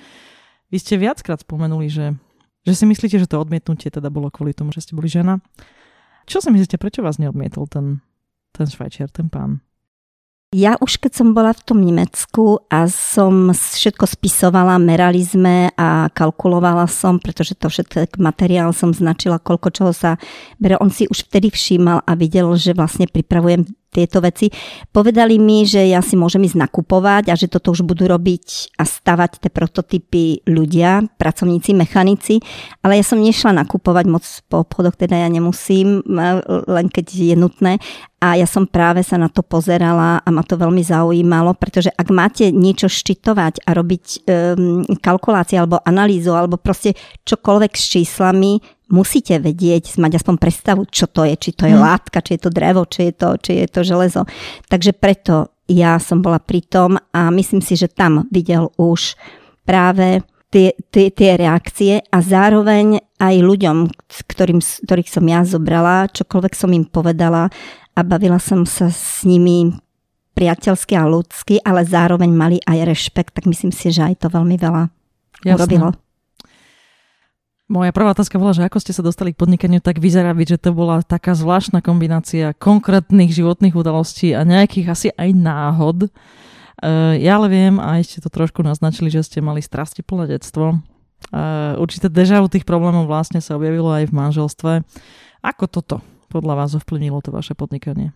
Vy 0.72 0.78
ste 0.80 0.96
viackrát 0.96 1.44
spomenuli, 1.44 1.92
že, 1.92 2.16
že 2.64 2.74
si 2.80 2.88
myslíte, 2.88 3.20
že 3.20 3.28
to 3.28 3.44
odmietnutie 3.44 3.92
teda 3.92 4.08
bolo 4.08 4.32
kvôli 4.32 4.56
tomu, 4.56 4.72
že 4.72 4.88
ste 4.88 4.96
boli 4.96 5.12
žena. 5.12 5.44
Čo 6.24 6.40
si 6.40 6.48
myslíte, 6.48 6.80
prečo 6.80 7.04
vás 7.04 7.20
neodmietol 7.20 7.68
ten, 7.68 8.00
ten 8.56 8.72
švajčiar, 8.72 9.12
ten 9.12 9.28
pán? 9.28 9.67
Ja 10.56 10.80
už 10.80 11.04
keď 11.04 11.12
som 11.12 11.36
bola 11.36 11.52
v 11.52 11.60
tom 11.60 11.84
Nemecku 11.84 12.64
a 12.72 12.88
som 12.88 13.52
všetko 13.52 14.08
spisovala, 14.08 14.80
merali 14.80 15.20
sme 15.20 15.76
a 15.76 16.08
kalkulovala 16.08 16.88
som, 16.88 17.20
pretože 17.20 17.52
to 17.52 17.68
všetko 17.68 18.16
materiál 18.24 18.72
som 18.72 18.96
značila, 18.96 19.44
koľko 19.44 19.68
čoho 19.76 19.92
sa 19.92 20.16
bere. 20.56 20.80
On 20.80 20.88
si 20.88 21.04
už 21.04 21.28
vtedy 21.28 21.52
všímal 21.52 22.00
a 22.00 22.12
videl, 22.16 22.48
že 22.56 22.72
vlastne 22.72 23.12
pripravujem 23.12 23.68
tieto 23.90 24.20
veci. 24.22 24.52
Povedali 24.92 25.40
mi, 25.40 25.64
že 25.64 25.88
ja 25.88 26.04
si 26.04 26.20
môžem 26.20 26.44
ísť 26.46 26.60
nakupovať 26.60 27.32
a 27.32 27.36
že 27.40 27.50
toto 27.50 27.74
už 27.74 27.88
budú 27.88 28.06
robiť 28.06 28.78
a 28.78 28.84
stavať 28.84 29.42
tie 29.42 29.52
prototypy 29.52 30.46
ľudia, 30.46 31.08
pracovníci, 31.18 31.74
mechanici, 31.74 32.44
ale 32.84 33.00
ja 33.00 33.06
som 33.06 33.18
nešla 33.18 33.64
nakupovať 33.64 34.06
moc 34.06 34.24
po 34.52 34.68
obchodoch, 34.68 35.00
teda 35.00 35.18
ja 35.18 35.30
nemusím, 35.32 36.04
len 36.68 36.88
keď 36.92 37.06
je 37.08 37.36
nutné. 37.36 37.74
A 38.18 38.34
ja 38.34 38.50
som 38.50 38.66
práve 38.66 39.06
sa 39.06 39.14
na 39.22 39.30
to 39.30 39.46
pozerala 39.46 40.18
a 40.26 40.30
ma 40.34 40.42
to 40.42 40.58
veľmi 40.58 40.82
zaujímalo, 40.82 41.54
pretože 41.54 41.94
ak 41.94 42.10
máte 42.10 42.50
niečo 42.50 42.90
ščitovať 42.90 43.62
a 43.62 43.78
robiť 43.78 44.06
um, 44.26 44.82
kalkulácie 44.98 45.62
alebo 45.62 45.78
analýzu 45.86 46.34
alebo 46.34 46.58
proste 46.58 46.98
čokoľvek 47.30 47.78
s 47.78 47.86
číslami, 47.94 48.58
musíte 48.88 49.40
vedieť, 49.40 50.00
mať 50.00 50.24
aspoň 50.24 50.36
predstavu, 50.40 50.88
čo 50.88 51.08
to 51.08 51.28
je, 51.28 51.36
či 51.36 51.52
to 51.56 51.68
je 51.68 51.76
hmm. 51.76 51.84
látka, 51.84 52.24
či 52.24 52.40
je 52.40 52.42
to 52.48 52.52
drevo, 52.52 52.88
či 52.88 53.12
je 53.12 53.14
to, 53.14 53.30
či 53.40 53.52
je 53.64 53.68
to 53.68 53.82
železo. 53.84 54.24
Takže 54.72 54.96
preto 54.96 55.52
ja 55.68 56.00
som 56.00 56.24
bola 56.24 56.40
pri 56.40 56.64
tom 56.64 56.96
a 57.12 57.28
myslím 57.32 57.60
si, 57.60 57.76
že 57.76 57.92
tam 57.92 58.24
videl 58.32 58.72
už 58.80 59.20
práve 59.68 60.24
tie, 60.48 60.72
tie, 60.92 61.12
tie 61.12 61.32
reakcie 61.36 62.00
a 62.08 62.18
zároveň 62.24 63.04
aj 63.20 63.36
ľuďom, 63.44 63.78
ktorým, 64.32 64.64
ktorých 64.64 65.10
som 65.12 65.26
ja 65.28 65.44
zobrala, 65.44 66.08
čokoľvek 66.08 66.54
som 66.56 66.72
im 66.72 66.88
povedala 66.88 67.52
a 67.98 68.00
bavila 68.06 68.40
som 68.40 68.64
sa 68.64 68.88
s 68.88 69.28
nimi 69.28 69.76
priateľsky 70.38 70.94
a 70.94 71.10
ľudsky, 71.10 71.60
ale 71.66 71.82
zároveň 71.82 72.30
mali 72.30 72.58
aj 72.62 72.86
rešpekt, 72.86 73.34
tak 73.34 73.50
myslím 73.50 73.74
si, 73.74 73.90
že 73.90 74.06
aj 74.06 74.22
to 74.22 74.28
veľmi 74.30 74.56
veľa 74.56 74.84
Jasne. 75.42 75.58
urobilo. 75.58 75.90
Moja 77.68 77.92
prvá 77.92 78.16
otázka 78.16 78.40
bola, 78.40 78.56
že 78.56 78.64
ako 78.64 78.80
ste 78.80 78.96
sa 78.96 79.04
dostali 79.04 79.36
k 79.36 79.44
podnikaniu, 79.44 79.84
tak 79.84 80.00
vyzerá 80.00 80.32
byť, 80.32 80.48
že 80.56 80.62
to 80.64 80.72
bola 80.72 81.04
taká 81.04 81.36
zvláštna 81.36 81.84
kombinácia 81.84 82.56
konkrétnych 82.56 83.36
životných 83.36 83.76
udalostí 83.76 84.32
a 84.32 84.48
nejakých 84.48 84.88
asi 84.88 85.10
aj 85.12 85.36
náhod. 85.36 86.08
E, 86.08 86.10
ja 87.20 87.36
ale 87.36 87.52
viem, 87.52 87.76
a 87.76 88.00
ešte 88.00 88.24
to 88.24 88.32
trošku 88.32 88.64
naznačili, 88.64 89.12
že 89.12 89.28
ste 89.28 89.44
mali 89.44 89.60
strasti 89.60 90.00
plné 90.00 90.40
detstvo. 90.40 90.80
E, 90.80 91.36
určite 91.76 92.08
deža 92.08 92.40
tých 92.48 92.64
problémov 92.64 93.04
vlastne 93.04 93.44
sa 93.44 93.60
objavilo 93.60 93.92
aj 93.92 94.08
v 94.08 94.16
manželstve. 94.16 94.72
Ako 95.44 95.68
toto 95.68 96.00
podľa 96.32 96.64
vás 96.64 96.72
ovplyvnilo 96.72 97.20
to 97.20 97.36
vaše 97.36 97.52
podnikanie? 97.52 98.16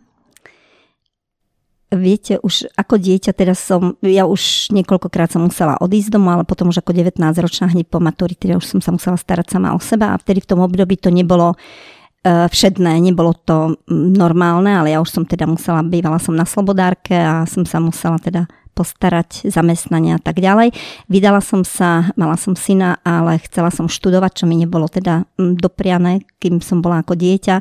Viete, 1.92 2.40
už 2.40 2.72
ako 2.80 2.96
dieťa 2.96 3.32
teraz 3.36 3.60
som, 3.60 4.00
ja 4.00 4.24
už 4.24 4.72
niekoľkokrát 4.72 5.36
som 5.36 5.44
musela 5.44 5.76
odísť 5.84 6.16
domov, 6.16 6.42
ale 6.42 6.46
potom 6.48 6.72
už 6.72 6.80
ako 6.80 6.96
19 6.96 7.20
ročná 7.20 7.68
hneď 7.68 7.92
po 7.92 8.00
maturite, 8.00 8.48
už 8.48 8.64
som 8.64 8.80
sa 8.80 8.96
musela 8.96 9.20
starať 9.20 9.60
sama 9.60 9.76
o 9.76 9.80
seba 9.84 10.16
a 10.16 10.20
vtedy 10.20 10.40
v 10.40 10.50
tom 10.56 10.64
období 10.64 10.96
to 10.96 11.12
nebolo 11.12 11.52
uh, 11.54 12.48
všedné, 12.48 12.96
nebolo 13.04 13.36
to 13.36 13.76
normálne, 13.92 14.72
ale 14.72 14.96
ja 14.96 15.04
už 15.04 15.12
som 15.12 15.24
teda 15.28 15.44
musela, 15.44 15.84
bývala 15.84 16.18
som 16.18 16.32
na 16.32 16.48
slobodárke 16.48 17.14
a 17.14 17.44
som 17.44 17.68
sa 17.68 17.84
musela 17.84 18.16
teda 18.24 18.48
postarať, 18.72 19.52
zamestnania 19.52 20.16
a 20.16 20.24
tak 20.24 20.40
ďalej. 20.40 20.72
Vydala 21.12 21.44
som 21.44 21.68
sa, 21.68 22.16
mala 22.16 22.40
som 22.40 22.56
syna, 22.56 23.04
ale 23.04 23.44
chcela 23.44 23.68
som 23.68 23.92
študovať, 23.92 24.32
čo 24.32 24.46
mi 24.48 24.56
nebolo 24.56 24.88
teda 24.88 25.28
dopriané, 25.36 26.24
kým 26.40 26.64
som 26.64 26.80
bola 26.80 27.04
ako 27.04 27.20
dieťa 27.20 27.60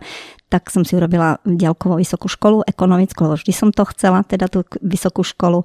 tak 0.51 0.67
som 0.69 0.83
si 0.83 0.99
urobila 0.99 1.39
ďalkovú 1.47 2.03
vysokú 2.03 2.27
školu, 2.27 2.67
ekonomickú, 2.67 3.23
lebo 3.23 3.39
vždy 3.39 3.53
som 3.55 3.71
to 3.71 3.87
chcela, 3.95 4.27
teda 4.27 4.51
tú 4.51 4.67
vysokú 4.83 5.23
školu. 5.23 5.63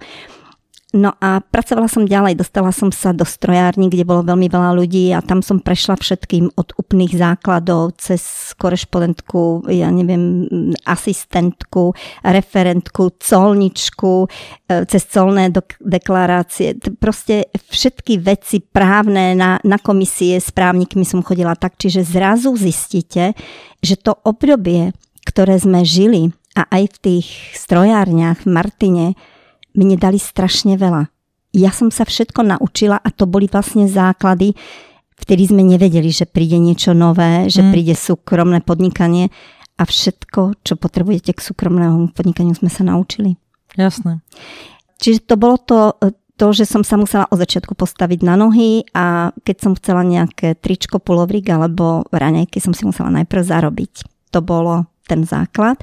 No 0.95 1.11
a 1.19 1.43
pracovala 1.43 1.91
som 1.91 2.07
ďalej, 2.07 2.39
dostala 2.39 2.71
som 2.71 2.87
sa 2.87 3.11
do 3.11 3.27
strojárny, 3.27 3.91
kde 3.91 4.07
bolo 4.07 4.23
veľmi 4.23 4.47
veľa 4.47 4.71
ľudí 4.79 5.11
a 5.11 5.19
tam 5.19 5.43
som 5.43 5.59
prešla 5.59 5.99
všetkým 5.99 6.55
od 6.55 6.71
úplných 6.79 7.19
základov 7.19 7.99
cez 7.99 8.23
korešpondentku, 8.55 9.67
ja 9.75 9.91
neviem, 9.91 10.47
asistentku, 10.87 11.91
referentku, 12.23 13.11
colničku, 13.19 14.31
e, 14.71 14.87
cez 14.87 15.03
colné 15.11 15.51
deklarácie. 15.83 16.79
Proste 16.95 17.51
všetky 17.51 18.15
veci 18.23 18.63
právne 18.63 19.35
na, 19.35 19.59
na 19.67 19.75
komisie 19.75 20.39
s 20.39 20.47
právnikmi 20.55 21.03
som 21.03 21.19
chodila 21.19 21.59
tak, 21.59 21.75
čiže 21.75 22.07
zrazu 22.07 22.55
zistíte, 22.55 23.35
že 23.83 23.99
to 23.99 24.15
obdobie, 24.23 24.95
ktoré 25.27 25.59
sme 25.59 25.83
žili 25.83 26.31
a 26.55 26.63
aj 26.71 26.83
v 26.87 26.97
tých 27.03 27.27
strojárniach 27.51 28.47
v 28.47 28.49
Martine, 28.55 29.07
mne 29.75 29.99
dali 29.99 30.17
strašne 30.17 30.79
veľa. 30.79 31.11
Ja 31.55 31.71
som 31.71 31.87
sa 31.91 32.03
všetko 32.03 32.43
naučila 32.43 32.99
a 32.99 33.09
to 33.11 33.27
boli 33.27 33.47
vlastne 33.47 33.87
základy, 33.87 34.55
vtedy 35.15 35.47
sme 35.47 35.63
nevedeli, 35.63 36.11
že 36.11 36.27
príde 36.27 36.59
niečo 36.59 36.91
nové, 36.91 37.47
že 37.47 37.63
mm. 37.63 37.69
príde 37.71 37.95
súkromné 37.95 38.59
podnikanie 38.59 39.31
a 39.75 39.83
všetko, 39.83 40.63
čo 40.63 40.73
potrebujete 40.75 41.35
k 41.35 41.39
súkromnému 41.39 42.15
podnikaniu, 42.15 42.55
sme 42.55 42.71
sa 42.71 42.83
naučili. 42.83 43.39
Jasné. 43.75 44.23
Čiže 44.99 45.27
to 45.27 45.35
bolo 45.35 45.59
to, 45.59 45.95
to, 46.39 46.47
že 46.55 46.67
som 46.67 46.83
sa 46.83 46.95
musela 46.95 47.27
od 47.27 47.39
začiatku 47.39 47.75
postaviť 47.75 48.19
na 48.23 48.39
nohy 48.39 48.87
a 48.95 49.35
keď 49.43 49.57
som 49.59 49.73
chcela 49.75 50.03
nejaké 50.03 50.55
tričko, 50.55 51.03
pulovrík 51.03 51.47
alebo 51.51 52.07
raňajky, 52.11 52.63
som 52.63 52.71
si 52.71 52.87
musela 52.87 53.11
najprv 53.11 53.43
zarobiť. 53.43 53.93
To 54.31 54.39
bolo 54.39 54.87
ten 55.07 55.23
základ. 55.27 55.79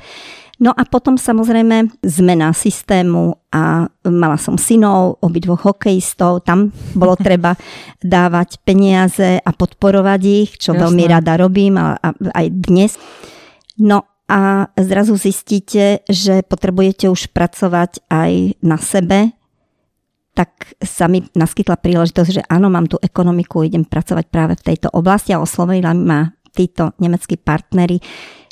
No 0.62 0.70
a 0.70 0.86
potom 0.86 1.18
samozrejme 1.18 1.90
zmena 2.06 2.54
systému 2.54 3.34
a 3.50 3.90
mala 4.06 4.38
som 4.38 4.54
synov, 4.54 5.18
obidvoch 5.18 5.66
hokejistov, 5.66 6.46
tam 6.46 6.70
bolo 6.94 7.18
treba 7.26 7.58
dávať 7.98 8.62
peniaze 8.62 9.42
a 9.42 9.50
podporovať 9.50 10.20
ich, 10.22 10.50
čo 10.62 10.70
Jasné. 10.70 10.80
veľmi 10.86 11.04
rada 11.10 11.34
robím 11.34 11.74
a, 11.82 11.98
a 11.98 12.14
aj 12.14 12.46
dnes. 12.62 12.94
No 13.82 14.06
a 14.30 14.70
zrazu 14.78 15.18
zistíte, 15.18 16.06
že 16.06 16.46
potrebujete 16.46 17.10
už 17.10 17.34
pracovať 17.34 18.06
aj 18.06 18.62
na 18.62 18.78
sebe, 18.78 19.34
tak 20.32 20.78
sa 20.80 21.10
mi 21.10 21.26
naskytla 21.36 21.76
príležitosť, 21.76 22.30
že 22.30 22.42
áno, 22.48 22.72
mám 22.72 22.88
tú 22.88 22.96
ekonomiku, 23.02 23.66
idem 23.66 23.84
pracovať 23.84 24.24
práve 24.32 24.56
v 24.56 24.64
tejto 24.72 24.88
oblasti 24.94 25.34
a 25.34 25.42
oslovili 25.42 25.84
ma 25.84 26.32
títo 26.52 26.96
nemeckí 27.00 27.36
partnery, 27.36 28.00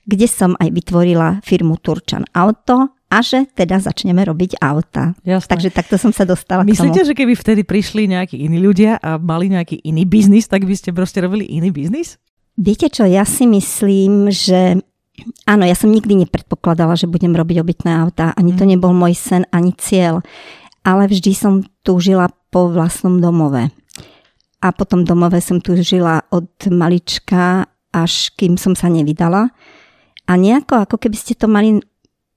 kde 0.04 0.26
som 0.28 0.56
aj 0.56 0.68
vytvorila 0.72 1.44
firmu 1.44 1.76
Turčan 1.80 2.24
Auto 2.32 3.00
a 3.10 3.18
že 3.26 3.42
teda 3.58 3.82
začneme 3.82 4.22
robiť 4.22 4.62
auta. 4.62 5.18
Jasné. 5.26 5.50
Takže 5.50 5.70
takto 5.74 5.98
som 5.98 6.14
sa 6.14 6.22
dostala 6.22 6.62
Myslíte, 6.62 7.02
k 7.02 7.02
tomu. 7.02 7.08
že 7.10 7.18
keby 7.18 7.34
vtedy 7.34 7.62
prišli 7.66 8.06
nejakí 8.06 8.38
iní 8.38 8.62
ľudia 8.62 9.02
a 9.02 9.18
mali 9.18 9.50
nejaký 9.50 9.82
iný 9.82 10.06
biznis, 10.06 10.46
tak 10.46 10.62
by 10.62 10.74
ste 10.78 10.94
proste 10.94 11.18
robili 11.18 11.42
iný 11.50 11.74
biznis? 11.74 12.22
Viete 12.54 12.86
čo, 12.86 13.02
ja 13.02 13.26
si 13.26 13.50
myslím, 13.50 14.30
že 14.30 14.78
áno, 15.42 15.66
ja 15.66 15.74
som 15.74 15.90
nikdy 15.90 16.22
nepredpokladala, 16.22 16.94
že 16.94 17.10
budem 17.10 17.34
robiť 17.34 17.56
obytné 17.58 17.90
auta. 17.98 18.30
Ani 18.38 18.54
to 18.54 18.62
mhm. 18.62 18.78
nebol 18.78 18.94
môj 18.94 19.18
sen, 19.18 19.42
ani 19.50 19.74
cieľ. 19.74 20.22
Ale 20.86 21.10
vždy 21.10 21.32
som 21.36 21.66
túžila 21.82 22.30
po 22.48 22.70
vlastnom 22.70 23.18
domove. 23.18 23.68
A 24.60 24.68
potom 24.70 25.02
domove 25.02 25.40
som 25.42 25.58
tu 25.58 25.76
žila 25.76 26.24
od 26.30 26.48
malička, 26.70 27.66
až 27.90 28.30
kým 28.38 28.54
som 28.54 28.78
sa 28.78 28.86
nevydala. 28.86 29.50
A 30.28 30.36
nejako, 30.36 30.84
ako 30.84 30.96
keby 31.00 31.16
ste 31.16 31.38
to 31.38 31.46
mali 31.46 31.80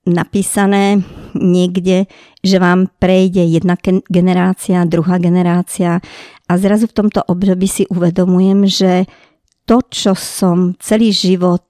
napísané 0.04 1.00
niekde, 1.32 2.06
že 2.44 2.60
vám 2.60 2.92
prejde 3.00 3.40
jedna 3.40 3.74
generácia, 4.06 4.84
druhá 4.84 5.16
generácia. 5.16 5.98
A 6.44 6.52
zrazu 6.60 6.86
v 6.92 6.96
tomto 7.04 7.24
období 7.24 7.64
si 7.64 7.88
uvedomujem, 7.88 8.68
že 8.68 8.92
to, 9.64 9.80
čo 9.88 10.12
som 10.12 10.76
celý 10.76 11.08
život 11.08 11.64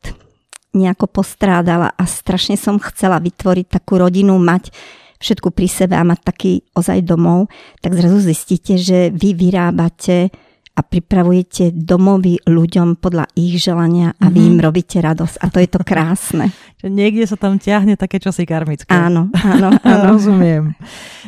nejako 0.74 1.06
postrádala 1.06 1.94
a 1.94 2.02
strašne 2.02 2.58
som 2.58 2.82
chcela 2.82 3.22
vytvoriť 3.22 3.66
takú 3.70 4.02
rodinu, 4.02 4.34
mať 4.42 4.74
všetku 5.22 5.54
pri 5.54 5.70
sebe 5.70 5.94
a 5.94 6.02
mať 6.02 6.20
taký 6.26 6.52
ozaj 6.74 7.06
domov, 7.06 7.46
tak 7.78 7.94
zrazu 7.94 8.18
zistíte, 8.18 8.74
že 8.74 9.14
vy 9.14 9.38
vyrábate 9.38 10.34
a 10.74 10.80
pripravujete 10.82 11.70
domovy 11.70 12.42
ľuďom 12.50 12.98
podľa 12.98 13.30
ich 13.38 13.62
želania 13.62 14.18
a 14.18 14.26
vy 14.26 14.50
im 14.50 14.58
mhm. 14.58 14.64
robíte 14.66 14.98
radosť. 14.98 15.38
A 15.38 15.46
to 15.46 15.58
je 15.62 15.68
to 15.70 15.80
krásne. 15.90 16.50
Niekde 16.84 17.24
sa 17.24 17.40
tam 17.40 17.56
ťahne 17.56 17.96
také 17.96 18.20
čosi 18.20 18.44
karmické. 18.44 18.90
Áno, 18.90 19.32
áno, 19.32 19.72
áno. 19.86 20.04
Rozumiem. 20.18 20.76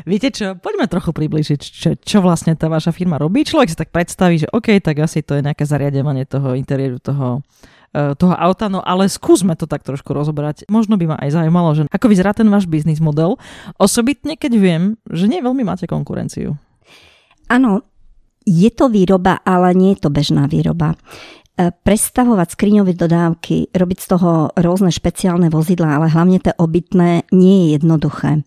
Viete 0.04 0.28
čo, 0.34 0.58
poďme 0.58 0.90
trochu 0.90 1.14
približiť, 1.14 1.60
čo, 1.62 1.90
čo 1.96 2.18
vlastne 2.20 2.58
tá 2.58 2.68
vaša 2.68 2.92
firma 2.92 3.16
robí. 3.16 3.46
Človek 3.46 3.72
si 3.72 3.78
tak 3.78 3.94
predstaví, 3.94 4.42
že 4.42 4.50
OK, 4.52 4.82
tak 4.82 5.00
asi 5.00 5.24
to 5.24 5.38
je 5.38 5.46
nejaké 5.46 5.64
zariadenie 5.64 6.28
toho 6.28 6.52
interiéru, 6.58 7.00
toho 7.00 7.40
e, 7.94 8.12
toho 8.18 8.34
auta, 8.36 8.68
no 8.68 8.84
ale 8.84 9.08
skúsme 9.08 9.56
to 9.56 9.64
tak 9.64 9.86
trošku 9.86 10.12
rozobrať. 10.12 10.68
Možno 10.68 11.00
by 11.00 11.14
ma 11.14 11.16
aj 11.22 11.40
zaujímalo, 11.40 11.70
že 11.72 11.82
ako 11.88 12.06
vyzerá 12.12 12.36
ten 12.36 12.50
váš 12.52 12.68
biznis 12.68 13.00
model, 13.00 13.40
osobitne 13.80 14.36
keď 14.36 14.52
viem, 14.60 14.82
že 15.08 15.30
nie 15.30 15.40
veľmi 15.40 15.64
máte 15.64 15.88
konkurenciu. 15.88 16.58
Áno, 17.48 17.86
je 18.46 18.70
to 18.70 18.86
výroba, 18.86 19.42
ale 19.42 19.74
nie 19.74 19.98
je 19.98 20.06
to 20.06 20.10
bežná 20.14 20.46
výroba. 20.46 20.94
E, 21.56 21.72
prestavovať 21.72 22.54
skriňové 22.54 22.94
dodávky, 22.94 23.74
robiť 23.74 23.98
z 23.98 24.06
toho 24.12 24.54
rôzne 24.54 24.94
špeciálne 24.94 25.50
vozidlá, 25.50 25.98
ale 25.98 26.12
hlavne 26.12 26.38
tie 26.38 26.54
obytné, 26.54 27.26
nie 27.34 27.54
je 27.56 27.66
jednoduché. 27.80 28.30
E, 28.38 28.42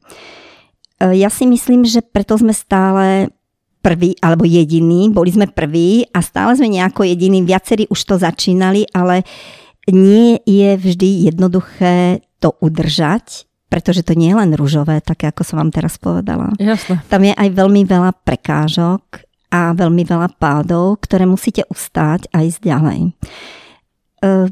ja 1.20 1.28
si 1.28 1.50
myslím, 1.50 1.84
že 1.84 2.00
preto 2.06 2.40
sme 2.40 2.56
stále 2.56 3.34
prvý 3.82 4.16
alebo 4.24 4.46
jediný, 4.46 5.10
boli 5.10 5.34
sme 5.34 5.50
prví 5.50 6.06
a 6.14 6.22
stále 6.22 6.54
sme 6.54 6.70
nejako 6.70 7.08
jediní, 7.10 7.44
viacerí 7.44 7.90
už 7.90 7.98
to 7.98 8.16
začínali, 8.22 8.86
ale 8.94 9.26
nie 9.90 10.38
je 10.46 10.78
vždy 10.78 11.34
jednoduché 11.34 12.22
to 12.38 12.54
udržať, 12.62 13.50
pretože 13.74 14.06
to 14.06 14.14
nie 14.14 14.32
je 14.32 14.38
len 14.38 14.52
rúžové, 14.54 15.02
také 15.02 15.34
ako 15.34 15.42
som 15.42 15.58
vám 15.66 15.74
teraz 15.74 15.98
povedala. 15.98 16.54
Jasne. 16.62 17.02
Tam 17.10 17.26
je 17.26 17.34
aj 17.34 17.50
veľmi 17.58 17.90
veľa 17.90 18.12
prekážok 18.22 19.29
a 19.50 19.74
veľmi 19.74 20.06
veľa 20.06 20.30
pádov, 20.38 21.02
ktoré 21.06 21.26
musíte 21.26 21.66
ustáť 21.70 22.30
a 22.34 22.46
ísť 22.46 22.62
ďalej. 22.62 23.00
E, 23.06 23.10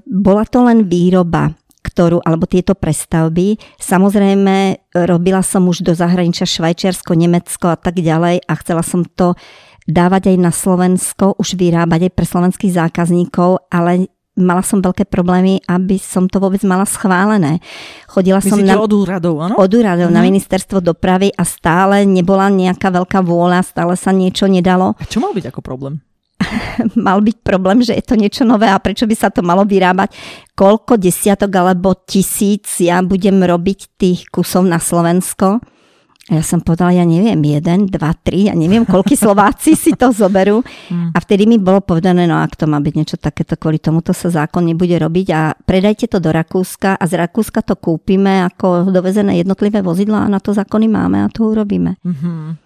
bola 0.03 0.43
to 0.49 0.65
len 0.65 0.89
výroba, 0.89 1.53
ktorú, 1.85 2.19
alebo 2.25 2.49
tieto 2.49 2.75
prestavby. 2.75 3.55
Samozrejme, 3.79 4.89
robila 5.07 5.45
som 5.45 5.69
už 5.69 5.85
do 5.85 5.93
zahraničia 5.95 6.43
Švajčiarsko, 6.43 7.15
Nemecko 7.15 7.71
a 7.71 7.77
tak 7.79 8.01
ďalej 8.01 8.43
a 8.43 8.53
chcela 8.59 8.83
som 8.83 9.05
to 9.07 9.37
dávať 9.87 10.35
aj 10.35 10.37
na 10.37 10.51
Slovensko, 10.51 11.39
už 11.39 11.55
vyrábať 11.55 12.11
aj 12.11 12.13
pre 12.13 12.25
slovenských 12.27 12.75
zákazníkov, 12.75 13.71
ale 13.71 14.11
mala 14.37 14.61
som 14.61 14.79
veľké 14.79 15.09
problémy, 15.09 15.59
aby 15.65 15.97
som 15.97 16.29
to 16.29 16.37
vôbec 16.37 16.61
mala 16.63 16.85
schválené. 16.85 17.59
Chodila 18.05 18.39
Myslíte 18.39 18.53
som 18.53 18.59
na, 18.63 18.77
od 18.77 18.93
úradov, 18.93 19.35
áno? 19.41 19.53
Od 19.57 19.71
úradov, 19.73 20.07
mm. 20.07 20.15
na 20.15 20.21
mhm. 20.21 20.27
ministerstvo 20.31 20.79
dopravy 20.79 21.33
a 21.33 21.43
stále 21.43 22.05
nebola 22.05 22.47
nejaká 22.53 22.93
veľká 22.93 23.19
vôľa, 23.25 23.65
stále 23.65 23.97
sa 23.97 24.13
niečo 24.13 24.45
nedalo. 24.45 24.93
A 25.01 25.03
čo 25.09 25.19
mal 25.19 25.33
byť 25.33 25.49
ako 25.49 25.59
problém? 25.65 25.99
mal 27.07 27.19
byť 27.19 27.37
problém, 27.41 27.81
že 27.81 27.97
je 27.97 28.05
to 28.05 28.13
niečo 28.13 28.45
nové 28.45 28.69
a 28.69 28.77
prečo 28.77 29.09
by 29.09 29.15
sa 29.17 29.33
to 29.33 29.41
malo 29.41 29.65
vyrábať. 29.65 30.13
Koľko 30.53 31.01
desiatok 31.01 31.49
alebo 31.57 31.97
tisíc 32.05 32.69
ja 32.77 33.01
budem 33.01 33.41
robiť 33.41 33.97
tých 33.97 34.29
kusov 34.29 34.69
na 34.69 34.77
Slovensko 34.77 35.59
a 36.27 36.35
ja 36.35 36.43
som 36.43 36.59
povedala, 36.59 36.91
ja 36.91 37.07
neviem, 37.07 37.39
jeden, 37.39 37.87
dva, 37.87 38.11
tri, 38.11 38.51
ja 38.51 38.53
neviem, 38.53 38.83
koľko 38.83 39.15
Slováci 39.15 39.79
si 39.79 39.95
to 39.95 40.11
zoberú. 40.11 40.59
Hmm. 40.91 41.15
A 41.15 41.23
vtedy 41.23 41.47
mi 41.47 41.55
bolo 41.55 41.79
povedané, 41.79 42.27
no 42.27 42.35
ak 42.35 42.59
to 42.59 42.67
má 42.67 42.83
byť 42.83 42.93
niečo 42.99 43.15
takéto, 43.15 43.55
kvôli 43.55 43.79
tomuto 43.79 44.11
sa 44.11 44.27
zákon 44.27 44.67
nebude 44.67 44.91
robiť 44.99 45.27
a 45.31 45.55
predajte 45.55 46.11
to 46.11 46.19
do 46.19 46.35
Rakúska 46.35 46.99
a 46.99 47.03
z 47.07 47.15
Rakúska 47.15 47.63
to 47.63 47.79
kúpime 47.79 48.43
ako 48.43 48.91
dovezené 48.91 49.39
jednotlivé 49.39 49.79
vozidla 49.79 50.27
a 50.27 50.31
na 50.31 50.43
to 50.43 50.51
zákony 50.51 50.91
máme 50.91 51.23
a 51.23 51.31
to 51.31 51.47
urobíme. 51.47 51.95
Mm-hmm. 52.03 52.59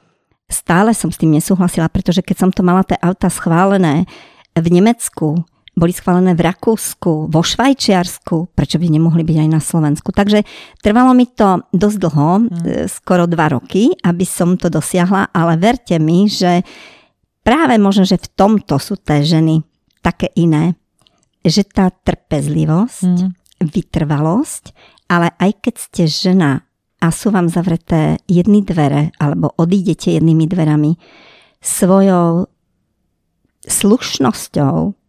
Stále 0.50 0.97
som 0.97 1.13
s 1.13 1.21
tým 1.21 1.38
nesúhlasila, 1.38 1.86
pretože 1.93 2.26
keď 2.26 2.36
som 2.41 2.50
to 2.50 2.65
mala 2.65 2.82
tie 2.82 2.97
auta 2.97 3.30
schválené 3.30 4.10
v 4.58 4.67
Nemecku, 4.74 5.38
boli 5.71 5.95
schválené 5.95 6.36
v 6.36 6.45
Rakúsku, 6.51 7.31
vo 7.31 7.41
Švajčiarsku, 7.41 8.51
prečo 8.51 8.75
by 8.75 8.91
nemohli 8.91 9.23
byť 9.23 9.38
aj 9.39 9.49
na 9.49 9.62
Slovensku. 9.63 10.12
Takže 10.12 10.43
trvalo 10.84 11.15
mi 11.15 11.25
to 11.31 11.63
dosť 11.71 11.97
dlho, 11.97 12.29
mm. 12.43 12.47
skoro 12.91 13.23
dva 13.23 13.55
roky, 13.55 13.95
aby 14.03 14.25
som 14.27 14.60
to 14.60 14.67
dosiahla, 14.67 15.31
ale 15.31 15.55
verte 15.55 15.95
mi, 15.95 16.27
že 16.27 16.67
práve 17.41 17.79
možno, 17.79 18.03
že 18.03 18.19
v 18.19 18.27
tomto 18.36 18.75
sú 18.84 18.99
tie 18.99 19.23
ženy 19.23 19.63
také 20.03 20.27
iné, 20.36 20.75
že 21.41 21.63
tá 21.63 21.88
trpezlivosť, 21.88 23.07
mm. 23.07 23.29
vytrvalosť, 23.63 24.63
ale 25.07 25.31
aj 25.39 25.51
keď 25.63 25.75
ste 25.79 26.03
žena 26.05 26.67
a 27.01 27.10
sú 27.10 27.34
vám 27.34 27.49
zavreté 27.49 28.21
jedny 28.29 28.62
dvere, 28.62 29.10
alebo 29.17 29.55
odídete 29.57 30.13
jednými 30.13 30.45
dverami, 30.45 30.99
svojou 31.57 32.45
slušnosťou, 33.65 35.01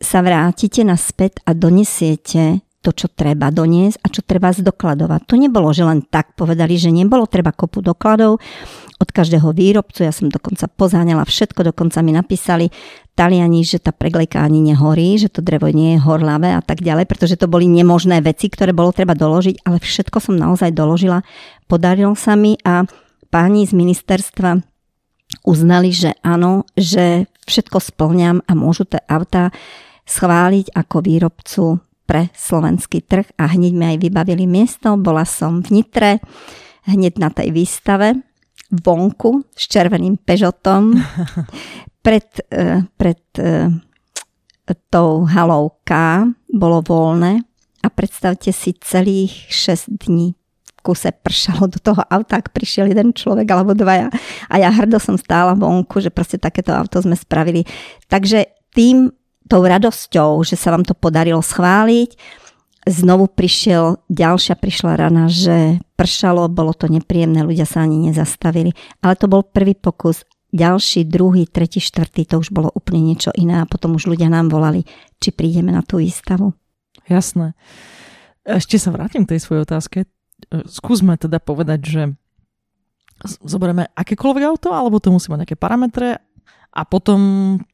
sa 0.00 0.20
vrátite 0.20 0.82
naspäť 0.82 1.40
a 1.46 1.54
donesiete 1.56 2.64
to, 2.84 2.92
čo 2.92 3.08
treba 3.08 3.48
doniesť 3.48 3.96
a 4.04 4.12
čo 4.12 4.20
treba 4.20 4.52
zdokladovať. 4.52 5.20
To 5.24 5.40
nebolo, 5.40 5.72
že 5.72 5.88
len 5.88 6.04
tak 6.04 6.36
povedali, 6.36 6.76
že 6.76 6.92
nebolo 6.92 7.24
treba 7.24 7.56
kopu 7.56 7.80
dokladov 7.80 8.36
od 9.00 9.08
každého 9.08 9.56
výrobcu. 9.56 10.04
Ja 10.04 10.12
som 10.12 10.28
dokonca 10.28 10.68
pozáňala 10.68 11.24
všetko, 11.24 11.72
dokonca 11.72 12.04
mi 12.04 12.12
napísali 12.12 12.68
Taliani, 13.16 13.64
že 13.64 13.80
tá 13.80 13.96
preglejka 13.96 14.44
ani 14.44 14.60
nehorí, 14.60 15.16
že 15.16 15.32
to 15.32 15.40
drevo 15.40 15.72
nie 15.72 15.96
je 15.96 16.04
horlavé 16.04 16.52
a 16.52 16.60
tak 16.60 16.84
ďalej, 16.84 17.08
pretože 17.08 17.40
to 17.40 17.48
boli 17.48 17.64
nemožné 17.64 18.20
veci, 18.20 18.52
ktoré 18.52 18.76
bolo 18.76 18.92
treba 18.92 19.16
doložiť, 19.16 19.64
ale 19.64 19.80
všetko 19.80 20.20
som 20.20 20.36
naozaj 20.36 20.76
doložila. 20.76 21.24
Podarilo 21.64 22.12
sa 22.12 22.36
mi 22.36 22.60
a 22.68 22.84
páni 23.32 23.64
z 23.64 23.72
ministerstva 23.72 24.73
uznali, 25.42 25.90
že 25.90 26.14
áno, 26.22 26.68
že 26.78 27.26
všetko 27.48 27.78
splňam 27.82 28.38
a 28.46 28.52
môžu 28.54 28.86
tie 28.86 29.02
auta 29.10 29.50
schváliť 30.04 30.72
ako 30.76 30.96
výrobcu 31.00 31.64
pre 32.04 32.28
slovenský 32.36 33.00
trh 33.02 33.32
a 33.40 33.48
hneď 33.48 33.72
mi 33.72 33.84
aj 33.96 33.98
vybavili 33.98 34.44
miesto. 34.44 34.94
Bola 35.00 35.24
som 35.24 35.64
v 35.64 35.80
Nitre, 35.80 36.20
hneď 36.84 37.16
na 37.16 37.32
tej 37.32 37.50
výstave, 37.50 38.20
vonku 38.68 39.44
s 39.56 39.64
červeným 39.68 40.20
pežotom 40.20 40.92
pred, 42.04 42.28
e, 42.52 42.84
pred 42.96 43.22
e, 43.40 43.72
tou 44.92 45.24
halou 45.24 45.80
K 45.84 46.24
bolo 46.52 46.84
voľné 46.84 47.44
a 47.84 47.88
predstavte 47.92 48.52
si 48.52 48.76
celých 48.76 49.48
6 49.52 50.00
dní 50.00 50.36
kuse 50.84 51.08
pršalo 51.16 51.72
do 51.72 51.80
toho 51.80 52.04
auta, 52.12 52.36
ak 52.36 52.52
prišiel 52.52 52.92
jeden 52.92 53.16
človek 53.16 53.48
alebo 53.48 53.72
dvaja. 53.72 54.12
A 54.52 54.60
ja 54.60 54.68
hrdo 54.68 55.00
som 55.00 55.16
stála 55.16 55.56
vonku, 55.56 56.04
že 56.04 56.12
proste 56.12 56.36
takéto 56.36 56.76
auto 56.76 57.00
sme 57.00 57.16
spravili. 57.16 57.64
Takže 58.12 58.52
tým 58.76 59.08
tou 59.48 59.64
radosťou, 59.64 60.44
že 60.44 60.60
sa 60.60 60.76
vám 60.76 60.84
to 60.84 60.92
podarilo 60.92 61.40
schváliť, 61.40 62.12
znovu 62.84 63.32
prišiel, 63.32 64.04
ďalšia 64.12 64.60
prišla 64.60 64.92
rana, 65.00 65.24
že 65.32 65.80
pršalo, 65.96 66.52
bolo 66.52 66.76
to 66.76 66.88
nepríjemné, 66.92 67.40
ľudia 67.40 67.64
sa 67.64 67.84
ani 67.84 68.12
nezastavili. 68.12 68.76
Ale 69.00 69.16
to 69.16 69.24
bol 69.24 69.40
prvý 69.40 69.72
pokus. 69.72 70.28
Ďalší, 70.54 71.10
druhý, 71.10 71.50
tretí, 71.50 71.82
štvrtý, 71.82 72.30
to 72.30 72.38
už 72.38 72.54
bolo 72.54 72.70
úplne 72.70 73.02
niečo 73.02 73.34
iné 73.34 73.58
a 73.58 73.66
potom 73.66 73.98
už 73.98 74.06
ľudia 74.06 74.30
nám 74.30 74.54
volali, 74.54 74.86
či 75.18 75.34
prídeme 75.34 75.74
na 75.74 75.82
tú 75.82 75.98
výstavu. 75.98 76.54
Jasné. 77.10 77.58
Ešte 78.46 78.78
sa 78.78 78.94
vrátim 78.94 79.26
k 79.26 79.34
tej 79.34 79.40
svojej 79.42 79.66
otázke. 79.66 79.98
Skúsme 80.68 81.16
teda 81.16 81.38
povedať, 81.38 81.80
že 81.84 82.02
zoberieme 83.44 83.88
akékoľvek 83.94 84.44
auto, 84.44 84.74
alebo 84.74 84.98
to 84.98 85.14
musí 85.14 85.30
mať 85.30 85.46
nejaké 85.46 85.58
parametre 85.58 86.18
a 86.74 86.82
potom, 86.82 87.20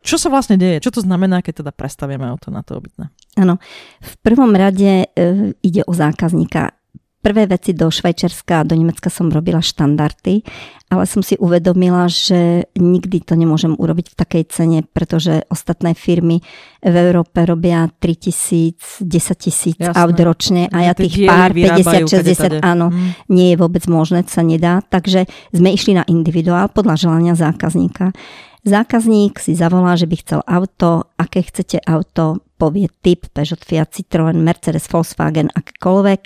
čo 0.05 0.21
sa 0.21 0.29
vlastne 0.29 0.61
deje? 0.61 0.85
Čo 0.85 1.01
to 1.01 1.01
znamená, 1.01 1.41
keď 1.41 1.65
teda 1.65 1.73
prestavíme 1.73 2.21
auto 2.29 2.53
na 2.53 2.61
to 2.61 2.77
obytné? 2.77 3.09
Áno, 3.41 3.57
v 4.05 4.15
prvom 4.21 4.53
rade 4.53 5.09
e, 5.09 5.57
ide 5.65 5.83
o 5.89 5.93
zákazníka. 5.97 6.77
Prvé 7.21 7.45
veci 7.45 7.77
do 7.77 7.93
Švajčiarska 7.93 8.65
a 8.65 8.67
do 8.67 8.73
Nemecka 8.73 9.13
som 9.13 9.29
robila 9.29 9.61
štandardy, 9.61 10.41
ale 10.89 11.05
som 11.05 11.21
si 11.21 11.37
uvedomila, 11.37 12.09
že 12.09 12.65
nikdy 12.81 13.21
to 13.21 13.37
nemôžem 13.37 13.77
urobiť 13.77 14.11
v 14.11 14.19
takej 14.19 14.45
cene, 14.49 14.79
pretože 14.89 15.45
ostatné 15.53 15.93
firmy 15.93 16.41
v 16.81 16.95
Európe 16.97 17.45
robia 17.45 17.93
3 17.93 18.25
tisíc, 18.25 19.05
10 19.05 19.37
tisíc 19.37 19.77
aut 19.77 20.17
ročne 20.17 20.73
a 20.73 20.89
ja 20.89 20.93
tých 20.97 21.29
pár 21.29 21.53
50, 21.53 22.09
60, 22.09 22.65
áno, 22.65 22.89
hmm. 22.89 23.29
nie 23.29 23.53
je 23.53 23.57
vôbec 23.61 23.85
možné, 23.85 24.25
sa 24.25 24.41
nedá. 24.41 24.81
Takže 24.81 25.29
sme 25.53 25.77
išli 25.77 26.01
na 26.01 26.09
individuál 26.09 26.73
podľa 26.73 27.05
želania 27.05 27.37
zákazníka. 27.37 28.17
Zákazník 28.65 29.41
si 29.41 29.57
zavolá, 29.57 29.97
že 29.97 30.05
by 30.05 30.17
chcel 30.21 30.41
auto, 30.45 31.09
aké 31.17 31.45
chcete 31.45 31.81
auto, 31.85 32.45
povie 32.61 32.93
typ 33.01 33.29
Peugeot, 33.33 33.61
Fiat, 33.61 33.89
Citroën, 33.93 34.37
Mercedes, 34.37 34.85
Volkswagen, 34.89 35.49
akékoľvek. 35.53 36.21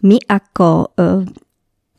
My 0.00 0.16
ako 0.28 0.68
e, 0.68 1.28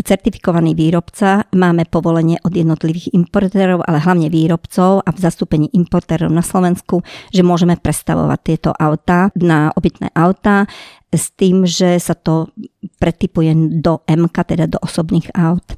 certifikovaný 0.01 0.73
výrobca 0.73 1.45
máme 1.53 1.85
povolenie 1.85 2.41
od 2.41 2.53
jednotlivých 2.53 3.13
importérov, 3.13 3.85
ale 3.85 4.01
hlavne 4.01 4.27
výrobcov 4.27 5.05
a 5.05 5.09
v 5.13 5.19
zastúpení 5.21 5.69
importérov 5.71 6.33
na 6.33 6.41
Slovensku, 6.41 7.05
že 7.29 7.45
môžeme 7.45 7.77
prestavovať 7.77 8.39
tieto 8.41 8.69
autá 8.73 9.29
na 9.37 9.69
obytné 9.77 10.09
autá 10.17 10.65
s 11.13 11.29
tým, 11.35 11.67
že 11.67 11.99
sa 12.01 12.17
to 12.17 12.49
pretypuje 12.97 13.53
do 13.83 14.01
MK, 14.07 14.35
teda 14.57 14.65
do 14.65 14.79
osobných 14.81 15.29
aut. 15.37 15.77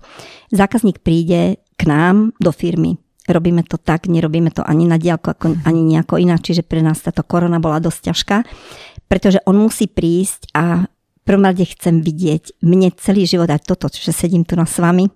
Zákazník 0.53 1.01
príde 1.01 1.59
k 1.75 1.81
nám 1.89 2.31
do 2.39 2.53
firmy 2.53 3.01
robíme 3.23 3.63
to 3.63 3.79
tak, 3.79 4.12
nerobíme 4.12 4.51
to 4.51 4.67
ani 4.67 4.83
na 4.83 4.99
diálku, 4.99 5.31
ako, 5.31 5.55
ani 5.63 5.79
nejako 5.79 6.19
inak, 6.19 6.43
čiže 6.43 6.67
pre 6.67 6.83
nás 6.83 6.99
táto 6.99 7.23
korona 7.23 7.63
bola 7.63 7.79
dosť 7.79 8.12
ťažká, 8.12 8.38
pretože 9.07 9.39
on 9.47 9.55
musí 9.63 9.88
prísť 9.88 10.51
a 10.51 10.83
prvom 11.25 11.47
rade 11.47 11.63
chcem 11.63 12.03
vidieť, 12.03 12.59
mne 12.63 12.91
celý 12.99 13.23
život 13.23 13.47
aj 13.47 13.63
toto, 13.63 13.88
že 13.88 14.12
sedím 14.12 14.43
tu 14.43 14.59
na 14.59 14.67
s 14.67 14.79
vami, 14.79 15.07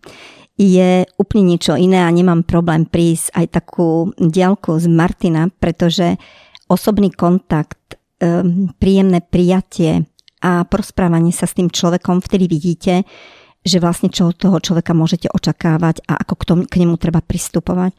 je 0.58 1.06
úplne 1.22 1.54
niečo 1.54 1.78
iné 1.78 2.02
a 2.02 2.10
nemám 2.10 2.42
problém 2.42 2.90
prísť 2.90 3.30
aj 3.38 3.46
takú 3.62 4.10
diálku 4.18 4.74
z 4.82 4.90
Martina, 4.90 5.54
pretože 5.54 6.18
osobný 6.66 7.14
kontakt, 7.14 8.02
um, 8.18 8.74
príjemné 8.82 9.22
prijatie 9.22 10.10
a 10.42 10.66
prosprávanie 10.66 11.30
sa 11.30 11.46
s 11.46 11.54
tým 11.54 11.70
človekom, 11.70 12.26
vtedy 12.26 12.50
vidíte, 12.50 13.06
že 13.68 13.84
vlastne 13.84 14.08
čo 14.08 14.32
od 14.32 14.38
toho 14.40 14.58
človeka 14.64 14.96
môžete 14.96 15.28
očakávať 15.30 16.08
a 16.08 16.24
ako 16.24 16.34
k, 16.40 16.44
tomu, 16.48 16.62
k 16.66 16.80
nemu 16.82 16.96
treba 16.96 17.20
pristupovať. 17.20 17.92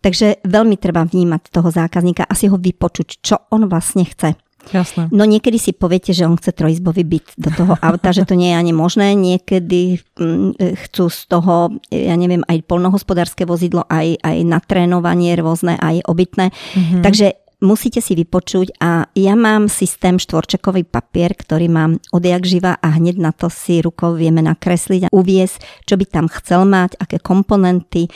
Takže 0.00 0.46
veľmi 0.46 0.78
treba 0.78 1.02
vnímať 1.02 1.50
toho 1.50 1.68
zákazníka 1.68 2.24
a 2.24 2.32
si 2.38 2.46
ho 2.46 2.56
vypočuť, 2.56 3.20
čo 3.20 3.34
on 3.50 3.66
vlastne 3.66 4.06
chce. 4.06 4.38
Jasné. 4.72 5.06
No 5.14 5.22
niekedy 5.22 5.58
si 5.62 5.70
poviete, 5.70 6.10
že 6.10 6.26
on 6.26 6.34
chce 6.34 6.50
trojizbový 6.50 7.06
byt 7.06 7.26
do 7.38 7.50
toho 7.54 7.74
auta, 7.78 8.10
že 8.10 8.26
to 8.26 8.34
nie 8.34 8.50
je 8.50 8.56
ani 8.58 8.72
možné. 8.74 9.14
Niekedy 9.14 10.02
mm, 10.18 10.50
chcú 10.86 11.06
z 11.06 11.20
toho, 11.30 11.78
ja 11.90 12.14
neviem, 12.18 12.42
aj 12.50 12.66
polnohospodárske 12.66 13.46
vozidlo, 13.46 13.86
aj, 13.86 14.18
aj 14.22 14.36
na 14.42 14.58
trénovanie 14.58 15.38
rôzne, 15.38 15.78
aj 15.78 16.02
obytné. 16.06 16.50
Mm-hmm. 16.50 17.02
Takže 17.06 17.26
musíte 17.64 18.04
si 18.04 18.12
vypočuť 18.12 18.76
a 18.82 19.08
ja 19.16 19.34
mám 19.38 19.72
systém 19.72 20.20
štvorčekový 20.20 20.84
papier, 20.84 21.32
ktorý 21.32 21.66
mám 21.72 22.02
odjak 22.12 22.44
živa 22.44 22.76
a 22.76 22.88
hneď 22.92 23.16
na 23.16 23.32
to 23.32 23.48
si 23.48 23.80
rukou 23.80 24.12
vieme 24.18 24.44
nakresliť 24.44 25.08
a 25.08 25.12
uviesť, 25.12 25.88
čo 25.88 25.94
by 25.96 26.04
tam 26.04 26.26
chcel 26.28 26.68
mať, 26.68 27.00
aké 27.00 27.16
komponenty. 27.22 28.12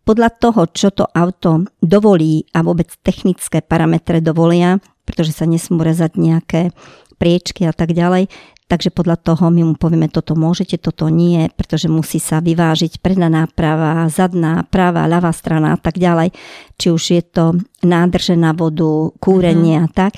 Podľa 0.00 0.30
toho, 0.42 0.66
čo 0.74 0.90
to 0.90 1.06
auto 1.06 1.70
dovolí 1.78 2.42
a 2.56 2.66
vôbec 2.66 2.90
technické 3.04 3.62
parametre 3.62 4.18
dovolia, 4.18 4.80
pretože 5.10 5.34
sa 5.34 5.50
nesmú 5.50 5.82
rezať 5.82 6.14
nejaké 6.14 6.70
priečky 7.18 7.66
a 7.66 7.74
tak 7.74 7.90
ďalej, 7.90 8.30
Takže 8.70 8.94
podľa 8.94 9.18
toho 9.18 9.50
my 9.50 9.66
mu 9.66 9.74
povieme, 9.74 10.06
toto 10.06 10.38
môžete, 10.38 10.78
toto 10.78 11.10
nie, 11.10 11.50
pretože 11.58 11.90
musí 11.90 12.22
sa 12.22 12.38
vyvážiť 12.38 13.02
predná 13.02 13.26
náprava, 13.26 14.06
zadná, 14.06 14.62
práva, 14.62 15.10
ľavá 15.10 15.34
strana 15.34 15.74
a 15.74 15.78
tak 15.82 15.98
ďalej. 15.98 16.30
Či 16.78 16.86
už 16.94 17.02
je 17.18 17.22
to 17.26 17.44
nádrže 17.82 18.38
na 18.38 18.54
vodu, 18.54 19.10
kúrenie 19.18 19.74
mm. 19.74 19.82
a 19.82 19.88
tak. 19.90 20.12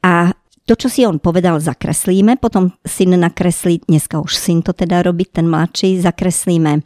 A 0.00 0.32
to, 0.64 0.80
čo 0.80 0.88
si 0.88 1.04
on 1.04 1.20
povedal, 1.20 1.60
zakreslíme, 1.60 2.40
potom 2.40 2.72
syn 2.88 3.20
nakreslí, 3.20 3.84
dneska 3.84 4.16
už 4.16 4.32
syn 4.32 4.64
to 4.64 4.72
teda 4.72 5.04
robí, 5.04 5.28
ten 5.28 5.44
mladší, 5.44 6.00
zakreslíme 6.00 6.80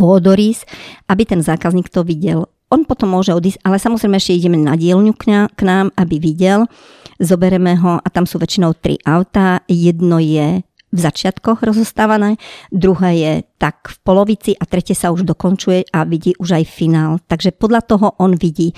pôdorys, 0.00 0.64
aby 1.12 1.28
ten 1.28 1.44
zákazník 1.44 1.92
to 1.92 2.00
videl. 2.00 2.48
On 2.70 2.86
potom 2.86 3.10
môže 3.10 3.34
odísť, 3.34 3.66
ale 3.66 3.82
samozrejme 3.82 4.14
ešte 4.14 4.38
ideme 4.38 4.54
na 4.54 4.78
dielňu 4.78 5.14
k 5.18 5.62
nám, 5.66 5.90
aby 5.98 6.22
videl, 6.22 6.70
zobereme 7.18 7.74
ho 7.76 7.98
a 7.98 8.08
tam 8.08 8.24
sú 8.24 8.38
väčšinou 8.38 8.78
tri 8.78 8.94
autá. 9.02 9.66
Jedno 9.66 10.22
je 10.22 10.62
v 10.90 10.98
začiatkoch 10.98 11.62
rozostávané, 11.62 12.38
druhé 12.74 13.10
je 13.14 13.32
tak 13.58 13.90
v 13.90 13.96
polovici 14.02 14.54
a 14.58 14.66
tretie 14.66 14.94
sa 14.94 15.14
už 15.14 15.22
dokončuje 15.22 15.90
a 15.94 16.02
vidí 16.02 16.34
už 16.38 16.62
aj 16.62 16.64
finál. 16.66 17.22
Takže 17.30 17.54
podľa 17.54 17.82
toho 17.86 18.06
on 18.18 18.34
vidí, 18.34 18.74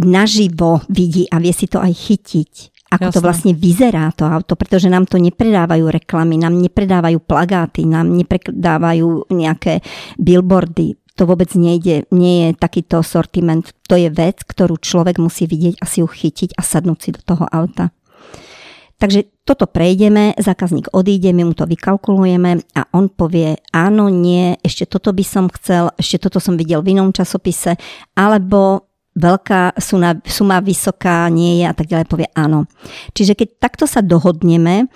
naživo 0.00 0.84
vidí 0.88 1.24
a 1.28 1.40
vie 1.40 1.52
si 1.52 1.68
to 1.68 1.80
aj 1.80 1.92
chytiť 1.92 2.52
ako 2.94 3.10
Jasne. 3.10 3.16
to 3.18 3.24
vlastne 3.26 3.52
vyzerá 3.58 4.06
to 4.14 4.22
auto, 4.22 4.54
pretože 4.54 4.86
nám 4.86 5.10
to 5.10 5.18
nepredávajú 5.18 5.90
reklamy, 5.90 6.38
nám 6.38 6.54
nepredávajú 6.54 7.18
plagáty, 7.26 7.90
nám 7.90 8.06
nepredávajú 8.06 9.34
nejaké 9.34 9.82
billboardy 10.14 10.94
to 11.14 11.30
vôbec 11.30 11.50
nejde, 11.54 12.10
nie 12.10 12.34
je 12.46 12.48
takýto 12.58 13.02
sortiment. 13.06 13.62
To 13.86 13.94
je 13.94 14.10
vec, 14.10 14.42
ktorú 14.42 14.82
človek 14.82 15.22
musí 15.22 15.46
vidieť 15.46 15.78
a 15.78 15.84
si 15.86 16.02
ju 16.02 16.08
chytiť 16.10 16.58
a 16.58 16.62
sadnúť 16.62 16.98
si 16.98 17.10
do 17.14 17.22
toho 17.22 17.46
auta. 17.46 17.94
Takže 18.98 19.26
toto 19.42 19.66
prejdeme, 19.66 20.32
zákazník 20.38 20.94
odíde, 20.94 21.34
my 21.34 21.50
mu 21.50 21.54
to 21.54 21.66
vykalkulujeme 21.66 22.62
a 22.78 22.82
on 22.94 23.10
povie 23.10 23.58
áno, 23.74 24.06
nie, 24.08 24.54
ešte 24.62 24.86
toto 24.86 25.10
by 25.10 25.24
som 25.26 25.50
chcel, 25.50 25.90
ešte 25.98 26.22
toto 26.22 26.38
som 26.38 26.54
videl 26.54 26.80
v 26.80 26.96
inom 26.96 27.10
časopise, 27.10 27.74
alebo 28.14 28.88
veľká 29.14 29.78
suma, 29.78 30.18
suma 30.26 30.58
vysoká 30.62 31.26
nie 31.30 31.62
je 31.62 31.64
a 31.70 31.74
tak 31.74 31.86
ďalej 31.90 32.06
povie 32.06 32.28
áno. 32.34 32.66
Čiže 33.14 33.38
keď 33.38 33.48
takto 33.62 33.84
sa 33.86 34.02
dohodneme, 34.02 34.90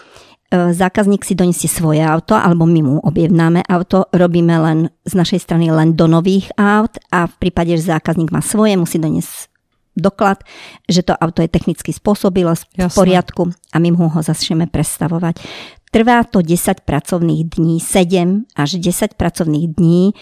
zákazník 0.52 1.28
si 1.28 1.36
donesie 1.36 1.68
svoje 1.68 2.00
auto 2.00 2.32
alebo 2.32 2.64
my 2.64 2.80
mu 2.80 2.96
objednáme 3.04 3.60
auto, 3.68 4.08
robíme 4.16 4.56
len 4.56 4.78
z 5.04 5.12
našej 5.12 5.44
strany 5.44 5.68
len 5.68 5.92
do 5.92 6.08
nových 6.08 6.48
aut 6.56 6.96
a 7.12 7.28
v 7.28 7.34
prípade, 7.36 7.76
že 7.76 7.92
zákazník 7.92 8.32
má 8.32 8.40
svoje, 8.40 8.80
musí 8.80 8.96
doniesť 8.96 9.52
doklad, 9.98 10.46
že 10.86 11.02
to 11.02 11.12
auto 11.12 11.42
je 11.42 11.50
technicky 11.50 11.90
spôsobilo 11.90 12.54
v 12.54 12.64
poriadku 12.94 13.50
a 13.74 13.76
my 13.82 13.90
mu 13.92 14.06
ho 14.08 14.20
začneme 14.22 14.70
prestavovať. 14.70 15.42
Trvá 15.90 16.22
to 16.24 16.40
10 16.40 16.86
pracovných 16.86 17.58
dní, 17.58 17.82
7 17.82 18.48
až 18.56 18.70
10 18.78 19.18
pracovných 19.18 19.66
dní 19.74 20.14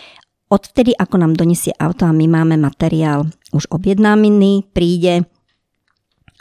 odvtedy, 0.49 0.95
ako 0.95 1.23
nám 1.23 1.35
donesie 1.35 1.75
auto 1.79 2.07
a 2.07 2.15
my 2.15 2.27
máme 2.27 2.57
materiál 2.57 3.27
už 3.51 3.67
objednámený, 3.71 4.71
príde, 4.71 5.27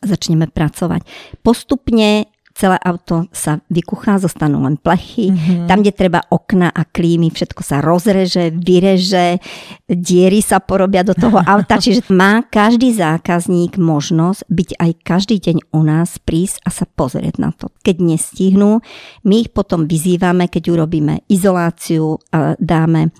začneme 0.05 0.47
pracovať. 0.47 1.01
Postupne 1.41 2.29
celé 2.55 2.79
auto 2.79 3.27
sa 3.35 3.59
vykuchá, 3.67 4.15
zostanú 4.15 4.63
len 4.63 4.79
plechy. 4.79 5.35
Mm-hmm. 5.35 5.67
Tam, 5.67 5.83
kde 5.83 5.91
treba 5.91 6.23
okna 6.31 6.71
a 6.71 6.87
klímy, 6.87 7.27
všetko 7.27 7.59
sa 7.59 7.83
rozreže, 7.83 8.55
vyreže, 8.55 9.43
diery 9.91 10.39
sa 10.39 10.63
porobia 10.63 11.03
do 11.03 11.11
toho 11.11 11.43
auta. 11.51 11.75
Čiže 11.75 12.07
má 12.15 12.47
každý 12.47 12.95
zákazník 12.95 13.75
možnosť 13.75 14.47
byť 14.47 14.69
aj 14.79 14.91
každý 15.03 15.35
deň 15.43 15.57
u 15.75 15.81
nás, 15.83 16.15
prísť 16.23 16.63
a 16.63 16.71
sa 16.71 16.87
pozrieť 16.87 17.43
na 17.43 17.51
to. 17.51 17.67
Keď 17.83 17.99
nestihnú, 17.99 18.79
my 19.27 19.35
ich 19.43 19.51
potom 19.51 19.83
vyzývame, 19.83 20.47
keď 20.47 20.71
urobíme 20.71 21.27
izoláciu, 21.27 22.23
dáme 22.55 23.11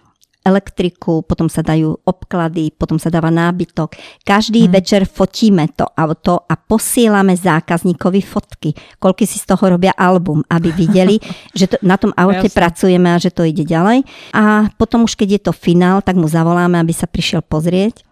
elektriku, 0.45 1.25
potom 1.25 1.49
sa 1.49 1.65
dajú 1.65 2.05
obklady, 2.05 2.69
potom 2.69 3.01
sa 3.01 3.09
dáva 3.09 3.33
nábytok. 3.33 3.97
Každý 4.21 4.69
hmm. 4.69 4.71
večer 4.71 5.01
fotíme 5.09 5.65
to 5.73 5.89
auto 5.97 6.45
a 6.45 6.53
posielame 6.53 7.33
zákazníkovi 7.33 8.21
fotky. 8.21 8.77
Koľky 9.01 9.25
si 9.25 9.41
z 9.41 9.49
toho 9.49 9.73
robia 9.73 9.97
album, 9.97 10.45
aby 10.45 10.69
videli, 10.69 11.17
že 11.57 11.73
to, 11.73 11.81
na 11.81 11.97
tom 11.97 12.13
aute 12.13 12.45
Jasne. 12.45 12.57
pracujeme 12.61 13.09
a 13.09 13.17
že 13.17 13.33
to 13.33 13.41
ide 13.41 13.65
ďalej. 13.65 14.05
A 14.37 14.69
potom 14.77 15.09
už 15.09 15.17
keď 15.17 15.41
je 15.41 15.41
to 15.49 15.53
finál, 15.57 16.05
tak 16.05 16.13
mu 16.13 16.29
zavoláme, 16.29 16.77
aby 16.77 16.93
sa 16.93 17.09
prišiel 17.09 17.41
pozrieť, 17.41 18.05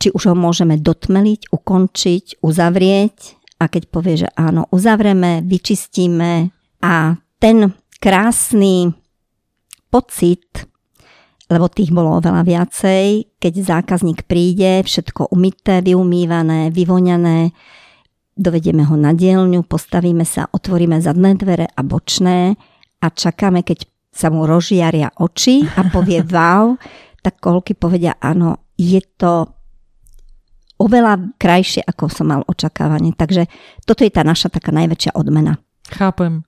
či 0.00 0.08
už 0.08 0.32
ho 0.32 0.34
môžeme 0.34 0.80
dotmeliť, 0.80 1.52
ukončiť, 1.52 2.40
uzavrieť. 2.40 3.36
A 3.58 3.66
keď 3.66 3.82
povie, 3.90 4.14
že 4.24 4.28
áno, 4.38 4.70
uzavreme, 4.70 5.42
vyčistíme 5.42 6.54
a 6.78 7.18
ten 7.42 7.74
krásny 7.98 8.94
pocit 9.90 10.67
lebo 11.48 11.66
tých 11.72 11.90
bolo 11.90 12.20
oveľa 12.20 12.44
viacej. 12.44 13.36
Keď 13.40 13.52
zákazník 13.56 14.28
príde, 14.28 14.84
všetko 14.84 15.32
umyté, 15.32 15.80
vyumývané, 15.80 16.68
vyvoňané, 16.68 17.56
dovedieme 18.36 18.84
ho 18.86 18.94
na 18.94 19.16
dielňu, 19.16 19.64
postavíme 19.64 20.22
sa, 20.22 20.46
otvoríme 20.52 21.00
zadné 21.00 21.34
dvere 21.34 21.66
a 21.72 21.80
bočné 21.82 22.54
a 23.00 23.06
čakáme, 23.08 23.64
keď 23.64 23.88
sa 24.12 24.28
mu 24.28 24.44
rozžiaria 24.44 25.10
oči 25.18 25.64
a 25.64 25.88
povie 25.88 26.20
wow, 26.32 26.76
tak 27.24 27.40
koľky 27.40 27.74
povedia 27.74 28.14
áno, 28.20 28.62
je 28.78 29.00
to 29.18 29.48
oveľa 30.78 31.34
krajšie, 31.34 31.82
ako 31.82 32.06
som 32.06 32.30
mal 32.30 32.46
očakávanie. 32.46 33.10
Takže 33.16 33.50
toto 33.82 34.06
je 34.06 34.14
tá 34.14 34.22
naša 34.22 34.52
taká 34.52 34.70
najväčšia 34.70 35.18
odmena. 35.18 35.58
Chápem. 35.90 36.46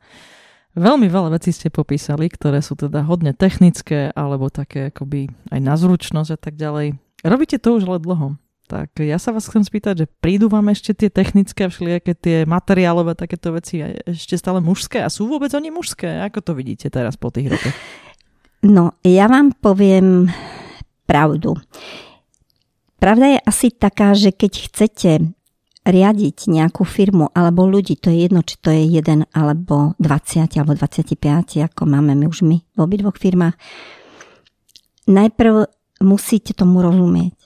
Veľmi 0.78 1.10
veľa 1.10 1.34
vecí 1.34 1.50
ste 1.50 1.66
popísali, 1.66 2.30
ktoré 2.30 2.62
sú 2.62 2.78
teda 2.78 3.02
hodne 3.02 3.34
technické 3.34 4.14
alebo 4.14 4.46
také 4.54 4.94
akoby 4.94 5.26
aj 5.50 5.58
na 5.58 5.74
zručnosť 5.74 6.30
a 6.30 6.38
tak 6.38 6.54
ďalej. 6.54 6.94
Robíte 7.26 7.58
to 7.58 7.74
už 7.74 7.90
ale 7.90 7.98
dlho. 7.98 8.38
Tak 8.70 9.02
ja 9.02 9.18
sa 9.18 9.34
vás 9.34 9.50
chcem 9.50 9.66
spýtať, 9.66 10.06
že 10.06 10.10
prídu 10.22 10.46
vám 10.46 10.70
ešte 10.70 10.94
tie 10.94 11.10
technické, 11.10 11.66
všelijaké 11.66 12.14
tie 12.14 12.46
materiálové 12.46 13.18
takéto 13.18 13.50
veci 13.50 13.82
ešte 14.06 14.38
stále 14.38 14.62
mužské 14.62 15.02
a 15.02 15.10
sú 15.10 15.26
vôbec 15.26 15.50
oni 15.50 15.74
mužské? 15.74 16.22
Ako 16.30 16.38
to 16.38 16.54
vidíte 16.54 16.86
teraz 16.86 17.18
po 17.18 17.34
tých 17.34 17.50
rokoch? 17.50 17.74
No, 18.62 18.94
ja 19.02 19.26
vám 19.26 19.58
poviem 19.58 20.30
pravdu. 21.02 21.58
Pravda 23.02 23.26
je 23.34 23.38
asi 23.42 23.74
taká, 23.74 24.14
že 24.14 24.30
keď 24.30 24.52
chcete 24.70 25.10
riadiť 25.80 26.52
nejakú 26.52 26.84
firmu 26.84 27.32
alebo 27.32 27.64
ľudí, 27.64 27.96
to 27.96 28.12
je 28.12 28.28
jedno, 28.28 28.44
či 28.44 28.60
to 28.60 28.68
je 28.68 28.84
jeden 28.84 29.24
alebo 29.32 29.96
20 29.96 30.60
alebo 30.60 30.76
25, 30.76 31.16
ako 31.64 31.82
máme 31.88 32.12
my 32.12 32.28
už 32.28 32.44
my 32.44 32.60
v 32.60 32.78
obidvoch 32.78 33.16
firmách. 33.16 33.56
Najprv 35.08 35.64
musíte 36.04 36.52
tomu 36.52 36.84
rozumieť. 36.84 37.39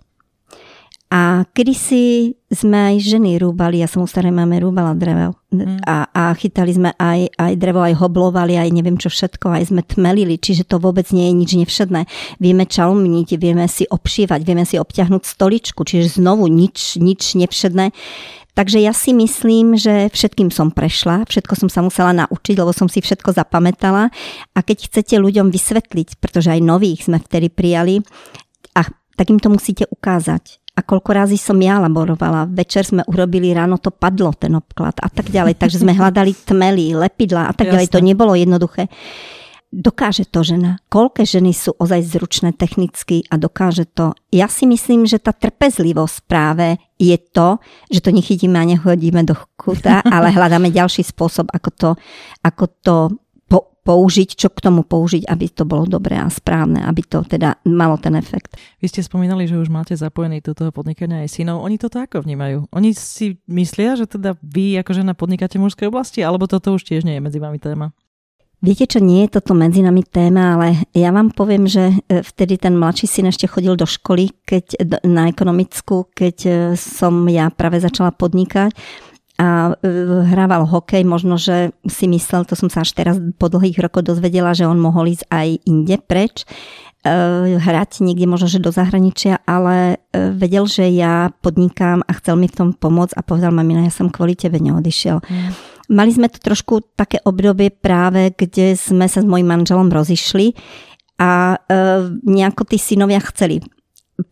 A 1.14 1.46
kedysi 1.54 2.34
sme 2.50 2.90
aj 2.90 3.06
ženy 3.06 3.38
rúbali, 3.38 3.78
ja 3.78 3.86
som 3.86 4.02
u 4.02 4.08
starej 4.10 4.34
máme 4.34 4.58
rúbala 4.58 4.98
drevo. 4.98 5.38
Mm. 5.54 5.78
A, 5.86 6.10
a 6.10 6.34
chytali 6.34 6.74
sme 6.74 6.90
aj, 6.98 7.38
aj 7.38 7.54
drevo, 7.54 7.86
aj 7.86 7.94
hoblovali, 8.02 8.58
aj 8.58 8.74
neviem 8.74 8.98
čo 8.98 9.14
všetko, 9.14 9.46
aj 9.46 9.70
sme 9.70 9.86
tmelili, 9.86 10.42
čiže 10.42 10.66
to 10.66 10.82
vôbec 10.82 11.06
nie 11.14 11.30
je 11.30 11.34
nič 11.38 11.50
nevšedné. 11.54 12.10
Vieme 12.42 12.66
čalumniť, 12.66 13.28
vieme 13.38 13.70
si 13.70 13.86
obšívať, 13.86 14.42
vieme 14.42 14.66
si 14.66 14.74
obťahnuť 14.74 15.22
stoličku, 15.22 15.86
čiže 15.86 16.18
znovu 16.18 16.50
nič, 16.50 16.98
nič 16.98 17.38
nevšedné. 17.38 17.94
Takže 18.58 18.82
ja 18.82 18.90
si 18.90 19.14
myslím, 19.14 19.78
že 19.78 20.10
všetkým 20.10 20.50
som 20.50 20.74
prešla, 20.74 21.30
všetko 21.30 21.54
som 21.54 21.70
sa 21.70 21.78
musela 21.86 22.10
naučiť, 22.10 22.58
lebo 22.58 22.74
som 22.74 22.90
si 22.90 22.98
všetko 22.98 23.38
zapamätala. 23.38 24.10
A 24.50 24.58
keď 24.66 24.90
chcete 24.90 25.14
ľuďom 25.22 25.54
vysvetliť, 25.54 26.18
pretože 26.18 26.50
aj 26.50 26.58
nových 26.58 27.06
sme 27.06 27.22
vtedy 27.22 27.54
prijali, 27.54 28.02
a 28.74 28.82
tak 29.14 29.30
im 29.30 29.38
to 29.38 29.46
musíte 29.46 29.86
ukázať 29.86 30.63
a 30.74 30.80
koľko 30.82 31.10
razy 31.14 31.38
som 31.38 31.54
ja 31.62 31.78
laborovala. 31.78 32.50
Večer 32.50 32.82
sme 32.82 33.06
urobili, 33.06 33.54
ráno 33.54 33.78
to 33.78 33.94
padlo, 33.94 34.34
ten 34.34 34.58
obklad 34.58 34.98
a 34.98 35.06
tak 35.06 35.30
ďalej. 35.30 35.54
Takže 35.54 35.86
sme 35.86 35.94
hľadali 35.94 36.34
tmely, 36.34 36.98
lepidla 36.98 37.46
a 37.46 37.52
tak 37.54 37.70
ďalej. 37.70 37.86
Jasne. 37.86 37.96
To 38.02 38.06
nebolo 38.06 38.32
jednoduché. 38.34 38.90
Dokáže 39.74 40.30
to 40.30 40.46
žena. 40.46 40.78
Koľké 40.86 41.26
ženy 41.26 41.50
sú 41.50 41.74
ozaj 41.74 42.06
zručné 42.06 42.54
technicky 42.54 43.26
a 43.26 43.38
dokáže 43.38 43.90
to. 43.90 44.14
Ja 44.30 44.46
si 44.46 44.70
myslím, 44.70 45.02
že 45.02 45.18
tá 45.18 45.34
trpezlivosť 45.34 46.30
práve 46.30 46.78
je 46.94 47.18
to, 47.18 47.58
že 47.90 48.02
to 48.02 48.14
nechytíme 48.14 48.54
a 48.54 48.66
nehodíme 48.66 49.26
do 49.26 49.34
kuta, 49.58 49.98
ale 50.06 50.30
hľadáme 50.30 50.70
ďalší 50.70 51.02
spôsob, 51.02 51.50
ako 51.50 51.70
to, 51.74 51.90
ako 52.46 52.64
to 52.82 52.96
použiť, 53.84 54.40
čo 54.40 54.48
k 54.48 54.64
tomu 54.64 54.82
použiť, 54.82 55.28
aby 55.28 55.46
to 55.52 55.68
bolo 55.68 55.84
dobré 55.84 56.16
a 56.16 56.32
správne, 56.32 56.80
aby 56.88 57.04
to 57.04 57.20
teda 57.20 57.60
malo 57.68 58.00
ten 58.00 58.16
efekt. 58.16 58.56
Vy 58.80 58.88
ste 58.88 59.04
spomínali, 59.04 59.44
že 59.44 59.60
už 59.60 59.68
máte 59.68 59.92
zapojený 59.92 60.40
do 60.40 60.56
toho 60.56 60.72
podnikania 60.72 61.20
aj 61.20 61.36
synov. 61.36 61.60
Oni 61.60 61.76
to 61.76 61.92
ako 61.92 62.24
vnímajú? 62.24 62.64
Oni 62.72 62.96
si 62.96 63.38
myslia, 63.46 64.00
že 64.00 64.08
teda 64.08 64.40
vy 64.40 64.80
ako 64.80 64.96
žena 64.96 65.12
podnikáte 65.12 65.60
v 65.60 65.68
mužskej 65.68 65.92
oblasti, 65.92 66.24
alebo 66.24 66.48
toto 66.48 66.72
už 66.72 66.88
tiež 66.88 67.04
nie 67.04 67.20
je 67.20 67.22
medzi 67.22 67.38
vami 67.38 67.60
téma? 67.60 67.92
Viete 68.64 68.88
čo, 68.88 68.96
nie 68.96 69.28
je 69.28 69.36
toto 69.36 69.52
medzi 69.52 69.84
nami 69.84 70.00
téma, 70.08 70.56
ale 70.56 70.88
ja 70.96 71.12
vám 71.12 71.36
poviem, 71.36 71.68
že 71.68 72.00
e, 72.08 72.24
vtedy 72.24 72.56
ten 72.56 72.72
mladší 72.72 73.04
syn 73.04 73.28
ešte 73.28 73.44
chodil 73.44 73.76
do 73.76 73.84
školy 73.84 74.32
keď, 74.40 74.80
na 75.04 75.28
ekonomickú, 75.28 76.08
keď 76.08 76.36
e, 76.48 76.50
som 76.80 77.12
ja 77.28 77.52
práve 77.52 77.76
začala 77.84 78.08
podnikať 78.16 78.72
a 79.34 79.74
e, 79.74 79.90
hrával 80.30 80.62
hokej, 80.62 81.02
možno, 81.02 81.34
že 81.34 81.74
si 81.90 82.06
myslel, 82.06 82.46
to 82.46 82.54
som 82.54 82.70
sa 82.70 82.86
až 82.86 82.94
teraz 82.94 83.18
po 83.34 83.50
dlhých 83.50 83.82
rokoch 83.82 84.06
dozvedela, 84.06 84.54
že 84.54 84.70
on 84.70 84.78
mohol 84.78 85.10
ísť 85.10 85.26
aj 85.26 85.48
inde 85.66 85.96
preč, 86.06 86.46
e, 87.02 87.58
hrať 87.58 88.06
niekde 88.06 88.30
možno, 88.30 88.46
že 88.46 88.62
do 88.62 88.70
zahraničia, 88.70 89.42
ale 89.42 89.98
e, 90.14 90.30
vedel, 90.30 90.70
že 90.70 90.86
ja 90.86 91.34
podnikám 91.42 92.06
a 92.06 92.12
chcel 92.14 92.38
mi 92.38 92.46
v 92.46 92.54
tom 92.54 92.68
pomôcť 92.78 93.18
a 93.18 93.26
povedal, 93.26 93.50
mamina, 93.50 93.82
ja 93.82 93.90
som 93.90 94.06
kvôli 94.06 94.38
tebe 94.38 94.62
neodišiel. 94.62 95.18
Mm. 95.18 95.50
Mali 95.90 96.10
sme 96.14 96.30
tu 96.30 96.38
trošku 96.38 96.94
také 96.94 97.18
obdobie 97.26 97.74
práve, 97.74 98.30
kde 98.32 98.78
sme 98.78 99.10
sa 99.10 99.20
s 99.20 99.26
mojim 99.26 99.44
manželom 99.44 99.92
rozišli 99.92 100.56
a 101.20 101.60
nejako 102.24 102.64
tí 102.64 102.80
synovia 102.80 103.20
chceli 103.20 103.60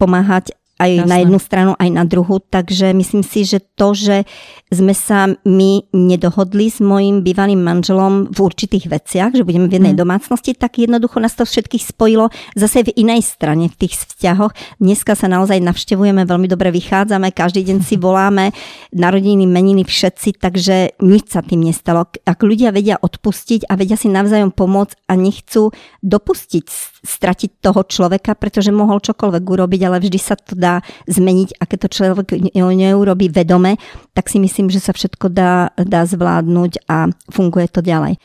pomáhať 0.00 0.56
aj 0.82 0.90
Jasne. 0.90 1.10
na 1.10 1.16
jednu 1.22 1.38
stranu, 1.38 1.72
aj 1.78 1.88
na 1.94 2.02
druhú. 2.02 2.42
Takže 2.42 2.90
myslím 2.90 3.22
si, 3.22 3.46
že 3.46 3.62
to, 3.62 3.94
že 3.94 4.26
sme 4.74 4.96
sa 4.96 5.30
my 5.46 5.86
nedohodli 5.94 6.66
s 6.66 6.82
mojim 6.82 7.22
bývalým 7.22 7.62
manželom 7.62 8.32
v 8.32 8.38
určitých 8.42 8.90
veciach, 8.90 9.30
že 9.36 9.46
budeme 9.46 9.70
v 9.70 9.78
jednej 9.78 9.94
hmm. 9.94 10.02
domácnosti, 10.02 10.58
tak 10.58 10.82
jednoducho 10.82 11.22
nás 11.22 11.36
to 11.38 11.46
všetkých 11.46 11.84
spojilo 11.94 12.32
zase 12.58 12.88
v 12.88 12.94
inej 12.98 13.22
strane, 13.22 13.70
v 13.70 13.76
tých 13.78 13.94
vzťahoch. 14.00 14.52
Dneska 14.82 15.14
sa 15.14 15.30
naozaj 15.30 15.62
navštevujeme, 15.62 16.26
veľmi 16.26 16.48
dobre 16.50 16.74
vychádzame, 16.74 17.30
každý 17.30 17.62
deň 17.68 17.78
si 17.84 17.94
voláme, 18.04 18.50
narodiny, 18.90 19.46
meniny, 19.46 19.86
všetci, 19.86 20.42
takže 20.42 20.98
nič 20.98 21.30
sa 21.30 21.44
tým 21.44 21.62
nestalo. 21.62 22.08
Ak 22.26 22.42
ľudia 22.42 22.74
vedia 22.74 22.98
odpustiť 22.98 23.70
a 23.70 23.78
vedia 23.78 23.94
si 23.94 24.10
navzájom 24.10 24.50
pomôcť 24.50 25.06
a 25.06 25.14
nechcú 25.14 25.70
dopustiť 26.02 26.91
stratiť 27.02 27.58
toho 27.58 27.82
človeka, 27.82 28.38
pretože 28.38 28.70
mohol 28.70 29.02
čokoľvek 29.02 29.42
urobiť, 29.42 29.80
ale 29.84 29.98
vždy 29.98 30.18
sa 30.22 30.38
to 30.38 30.54
dá 30.54 30.80
zmeniť 31.10 31.58
a 31.58 31.62
keď 31.66 31.78
to 31.86 31.94
človek 31.98 32.26
neurobí 32.54 33.26
vedome, 33.26 33.76
tak 34.14 34.30
si 34.30 34.38
myslím, 34.38 34.70
že 34.70 34.78
sa 34.78 34.94
všetko 34.94 35.26
dá, 35.34 35.74
dá 35.74 36.06
zvládnuť 36.06 36.86
a 36.86 37.10
funguje 37.30 37.66
to 37.66 37.82
ďalej. 37.82 38.22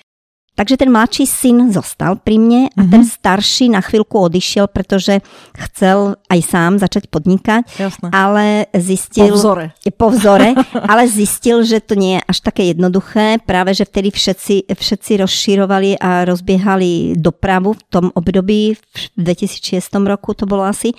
Takže 0.58 0.74
ten 0.74 0.90
mladší 0.90 1.30
syn 1.30 1.70
zostal 1.70 2.18
pri 2.18 2.42
mne 2.42 2.74
a 2.74 2.82
mm-hmm. 2.82 2.90
ten 2.90 3.06
starší 3.06 3.70
na 3.70 3.78
chvíľku 3.78 4.18
odišiel, 4.18 4.66
pretože 4.66 5.22
chcel 5.54 6.18
aj 6.34 6.40
sám 6.42 6.82
začať 6.82 7.14
podnikať, 7.14 7.62
Jasne. 7.78 8.10
ale 8.10 8.66
zistil... 8.74 9.30
Po 9.30 9.38
vzore. 9.38 9.66
Po 9.94 10.10
vzore, 10.10 10.58
ale 10.92 11.06
zistil, 11.06 11.62
že 11.62 11.78
to 11.78 11.94
nie 11.94 12.18
je 12.18 12.26
až 12.26 12.38
také 12.42 12.74
jednoduché. 12.74 13.38
Práve, 13.46 13.78
že 13.78 13.86
vtedy 13.86 14.10
všetci, 14.10 14.74
všetci 14.74 15.12
rozširovali 15.22 16.02
a 16.02 16.26
rozbiehali 16.26 17.14
dopravu 17.14 17.78
v 17.78 17.84
tom 17.94 18.10
období, 18.18 18.74
v 18.74 18.98
2006 19.14 19.78
roku 20.10 20.34
to 20.34 20.50
bolo 20.50 20.66
asi, 20.66 20.90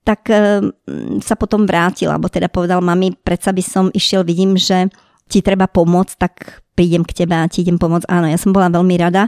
tak 0.00 0.32
mm, 0.32 1.20
sa 1.20 1.36
potom 1.36 1.68
vrátil, 1.68 2.08
alebo 2.08 2.32
teda 2.32 2.48
povedal, 2.48 2.80
mami, 2.80 3.20
predsa 3.20 3.52
by 3.52 3.60
som 3.60 3.84
išiel, 3.92 4.24
vidím, 4.24 4.56
že 4.56 4.88
ti 5.26 5.42
treba 5.42 5.66
pomôcť, 5.66 6.14
tak 6.16 6.62
prídem 6.76 7.02
k 7.02 7.24
tebe 7.24 7.34
a 7.34 7.50
ti 7.50 7.66
idem 7.66 7.80
pomôcť. 7.80 8.06
Áno, 8.06 8.30
ja 8.30 8.38
som 8.38 8.54
bola 8.54 8.70
veľmi 8.70 8.94
rada. 8.98 9.26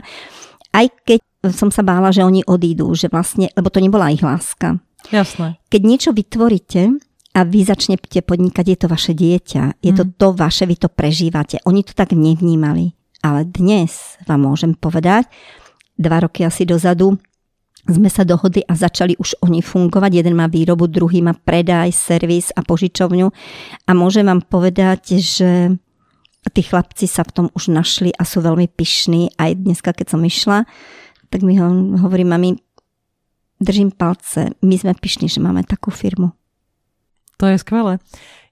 Aj 0.71 0.87
keď 1.03 1.19
som 1.55 1.71
sa 1.71 1.81
bála, 1.81 2.11
že 2.11 2.23
oni 2.23 2.43
odídu, 2.45 2.91
že 2.95 3.07
vlastne, 3.07 3.47
lebo 3.55 3.71
to 3.71 3.79
nebola 3.79 4.11
ich 4.11 4.23
láska. 4.23 4.79
Jasné. 5.09 5.57
Keď 5.71 5.81
niečo 5.81 6.11
vytvoríte 6.11 6.99
a 7.35 7.39
vy 7.47 7.63
začnete 7.63 8.19
podnikať, 8.21 8.65
je 8.67 8.77
to 8.77 8.87
vaše 8.91 9.13
dieťa, 9.15 9.79
je 9.79 9.91
to 9.95 10.03
mm. 10.03 10.11
to 10.19 10.27
vaše, 10.35 10.67
vy 10.67 10.75
to 10.75 10.91
prežívate. 10.91 11.63
Oni 11.63 11.81
to 11.87 11.95
tak 11.95 12.11
nevnímali. 12.11 12.91
Ale 13.19 13.47
dnes 13.47 14.19
vám 14.27 14.47
môžem 14.47 14.75
povedať, 14.75 15.27
dva 15.99 16.23
roky 16.23 16.47
asi 16.47 16.63
dozadu, 16.63 17.19
sme 17.89 18.11
sa 18.11 18.21
dohodli 18.27 18.61
a 18.67 18.77
začali 18.77 19.17
už 19.17 19.39
oni 19.41 19.63
fungovať. 19.65 20.21
Jeden 20.21 20.35
má 20.37 20.45
výrobu, 20.45 20.85
druhý 20.85 21.25
má 21.25 21.33
predaj, 21.33 21.89
servis 21.95 22.53
a 22.53 22.61
požičovňu. 22.61 23.27
A 23.87 23.91
môžem 23.97 24.29
vám 24.29 24.45
povedať, 24.45 25.17
že 25.17 25.73
tí 26.47 26.63
chlapci 26.63 27.05
sa 27.05 27.27
v 27.27 27.35
tom 27.35 27.45
už 27.51 27.67
našli 27.75 28.15
a 28.15 28.23
sú 28.23 28.39
veľmi 28.39 28.71
pyšní. 28.71 29.35
Aj 29.35 29.51
dneska, 29.51 29.91
keď 29.91 30.15
som 30.15 30.21
išla, 30.23 30.63
tak 31.27 31.43
mi 31.43 31.59
ho, 31.59 31.67
hovorí 31.99 32.23
mami, 32.23 32.55
držím 33.59 33.91
palce, 33.91 34.55
my 34.63 34.75
sme 34.79 34.95
pyšní, 34.95 35.27
že 35.27 35.43
máme 35.43 35.67
takú 35.67 35.91
firmu. 35.91 36.31
To 37.39 37.47
je 37.47 37.59
skvelé. 37.59 37.99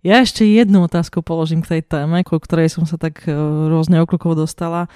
Ja 0.05 0.23
ešte 0.23 0.47
jednu 0.47 0.87
otázku 0.87 1.19
položím 1.19 1.59
k 1.63 1.79
tej 1.79 1.81
téme, 1.83 2.23
ku 2.23 2.39
ktorej 2.39 2.71
som 2.71 2.87
sa 2.87 2.95
tak 2.95 3.27
e, 3.27 3.33
rôzne 3.67 3.99
okrukov 3.99 4.39
dostala. 4.39 4.87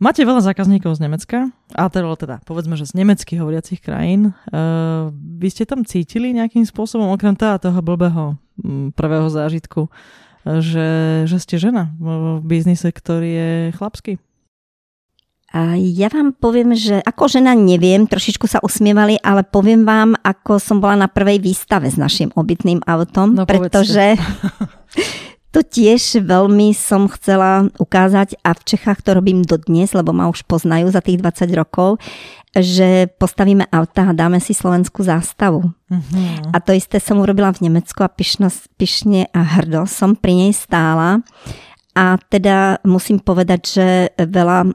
Máte 0.00 0.24
veľa 0.24 0.40
zákazníkov 0.40 0.96
z 0.96 1.04
Nemecka, 1.04 1.52
a 1.76 1.92
teda, 1.92 2.08
teda 2.16 2.36
povedzme, 2.48 2.72
že 2.72 2.88
z 2.88 3.04
nemeckých 3.04 3.36
hovoriacich 3.36 3.84
krajín. 3.84 4.32
Uh, 4.48 5.12
vy 5.12 5.52
ste 5.52 5.68
tam 5.68 5.84
cítili 5.84 6.32
nejakým 6.32 6.64
spôsobom, 6.64 7.12
okrem 7.12 7.36
teda 7.36 7.60
toho 7.60 7.84
blbého 7.84 8.40
prvého 8.96 9.28
zážitku, 9.28 9.92
že, 10.44 10.88
že 11.28 11.36
ste 11.38 11.60
žena 11.60 11.92
v 12.00 12.40
biznise, 12.44 12.88
ktorý 12.88 13.30
je 13.30 13.50
chlapský? 13.76 14.12
A 15.50 15.74
ja 15.74 16.06
vám 16.06 16.30
poviem, 16.30 16.78
že 16.78 17.02
ako 17.02 17.26
žena 17.26 17.58
neviem, 17.58 18.06
trošičku 18.06 18.46
sa 18.46 18.62
usmievali, 18.62 19.18
ale 19.18 19.42
poviem 19.42 19.82
vám, 19.82 20.14
ako 20.22 20.62
som 20.62 20.78
bola 20.78 20.94
na 20.94 21.08
prvej 21.10 21.42
výstave 21.42 21.90
s 21.90 21.98
našim 21.98 22.30
obytným 22.38 22.86
autom, 22.86 23.34
no, 23.34 23.42
pretože 23.50 24.14
To 25.50 25.66
tiež 25.66 26.22
veľmi 26.22 26.70
som 26.70 27.10
chcela 27.10 27.66
ukázať 27.74 28.38
a 28.46 28.54
v 28.54 28.62
Čechách 28.62 29.02
to 29.02 29.18
robím 29.18 29.42
dodnes, 29.42 29.90
lebo 29.90 30.14
ma 30.14 30.30
už 30.30 30.46
poznajú 30.46 30.94
za 30.94 31.02
tých 31.02 31.18
20 31.18 31.50
rokov, 31.58 31.98
že 32.54 33.10
postavíme 33.18 33.66
auta 33.70 34.10
a 34.10 34.16
dáme 34.16 34.38
si 34.38 34.54
slovenskú 34.54 35.02
zástavu. 35.02 35.66
Uh-huh. 35.66 36.54
A 36.54 36.62
to 36.62 36.70
isté 36.70 37.02
som 37.02 37.18
urobila 37.18 37.50
v 37.50 37.66
Nemecku 37.66 37.98
a 38.02 38.10
pyšno, 38.10 38.46
pyšne 38.78 39.26
a 39.34 39.40
hrdo 39.58 39.90
som 39.90 40.14
pri 40.14 40.46
nej 40.46 40.52
stála. 40.54 41.22
A 41.98 42.14
teda 42.30 42.78
musím 42.86 43.18
povedať, 43.18 43.60
že 43.66 43.86
veľa 44.18 44.70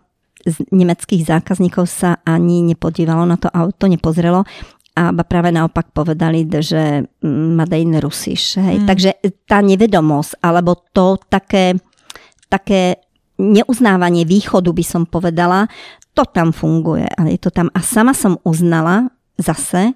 z 0.46 0.62
nemeckých 0.70 1.26
zákazníkov 1.26 1.90
sa 1.90 2.22
ani 2.22 2.62
nepodívalo 2.62 3.26
na 3.26 3.34
to 3.36 3.50
auto, 3.50 3.90
nepozrelo 3.90 4.46
a 4.96 5.12
práve 5.28 5.52
naopak 5.52 5.92
povedali, 5.92 6.48
že 6.64 7.04
Made 7.28 7.76
in 7.76 8.00
Rusiš. 8.00 8.64
Hej. 8.64 8.78
Mm. 8.82 8.88
Takže 8.88 9.10
tá 9.44 9.60
nevedomosť, 9.60 10.40
alebo 10.40 10.80
to 10.96 11.20
také, 11.28 11.76
také 12.48 13.04
neuznávanie 13.36 14.24
východu 14.24 14.72
by 14.72 14.86
som 14.88 15.04
povedala, 15.04 15.68
to 16.16 16.24
tam 16.24 16.56
funguje, 16.56 17.04
ale 17.20 17.36
je 17.36 17.44
to 17.44 17.52
tam. 17.52 17.68
A 17.76 17.84
sama 17.84 18.16
som 18.16 18.40
uznala 18.48 19.12
zase, 19.36 19.92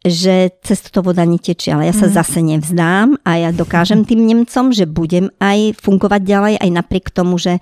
že 0.00 0.54
cez 0.62 0.78
to 0.88 1.02
voda 1.02 1.26
netečie, 1.26 1.74
ale 1.74 1.90
ja 1.90 1.94
sa 1.94 2.06
mm. 2.08 2.14
zase 2.14 2.38
nevzdám 2.40 3.20
a 3.26 3.30
ja 3.36 3.50
dokážem 3.52 4.06
tým 4.06 4.24
Nemcom, 4.24 4.72
že 4.72 4.88
budem 4.88 5.28
aj 5.42 5.76
fungovať 5.82 6.22
ďalej, 6.24 6.54
aj 6.56 6.70
napriek 6.70 7.12
tomu, 7.12 7.36
že 7.36 7.58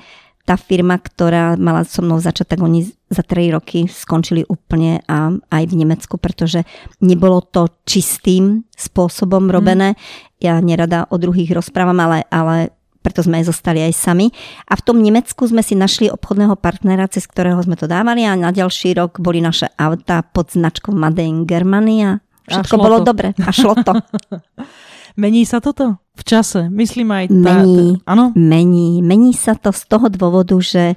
tá 0.48 0.56
firma, 0.56 0.96
ktorá 0.96 1.60
mala 1.60 1.84
so 1.84 2.00
mnou 2.00 2.16
začať, 2.16 2.56
tak 2.56 2.64
oni 2.64 2.88
za 3.12 3.20
3 3.20 3.52
roky 3.52 3.84
skončili 3.84 4.48
úplne 4.48 5.04
a 5.04 5.36
aj 5.52 5.64
v 5.68 5.84
Nemecku, 5.84 6.16
pretože 6.16 6.64
nebolo 7.04 7.44
to 7.44 7.68
čistým 7.84 8.64
spôsobom 8.72 9.44
mhm. 9.44 9.52
robené. 9.52 9.88
Mm. 9.92 9.98
Ja 10.40 10.54
nerada 10.64 11.04
o 11.12 11.20
druhých 11.20 11.52
rozprávam, 11.52 12.00
ale, 12.00 12.24
ale 12.32 12.72
preto 13.04 13.20
sme 13.20 13.44
aj 13.44 13.52
zostali 13.52 13.84
aj 13.84 13.92
sami. 13.92 14.32
A 14.64 14.72
v 14.72 14.84
tom 14.88 15.04
Nemecku 15.04 15.44
sme 15.44 15.60
si 15.60 15.76
našli 15.76 16.08
obchodného 16.08 16.56
partnera, 16.56 17.04
cez 17.12 17.28
ktorého 17.28 17.60
sme 17.60 17.76
to 17.76 17.84
dávali 17.84 18.24
a 18.24 18.32
na 18.32 18.48
ďalší 18.48 18.96
rok 18.96 19.20
boli 19.20 19.44
naše 19.44 19.68
auta 19.76 20.24
pod 20.24 20.48
značkou 20.56 20.96
Made 20.96 21.20
in 21.20 21.44
Germania. 21.44 22.24
Všetko 22.48 22.80
bolo 22.80 23.04
to. 23.04 23.12
dobre 23.12 23.36
a 23.36 23.50
šlo 23.52 23.76
to. 23.84 23.92
Mení 25.18 25.42
sa 25.42 25.58
toto 25.58 25.98
v 26.14 26.22
čase? 26.22 26.70
Myslím 26.70 27.10
aj... 27.10 27.26
Tá, 27.26 27.58
mení, 27.58 27.98
áno? 28.06 28.30
mení. 28.38 29.02
Mení 29.02 29.34
sa 29.34 29.58
to 29.58 29.74
z 29.74 29.82
toho 29.90 30.06
dôvodu, 30.06 30.54
že 30.62 30.94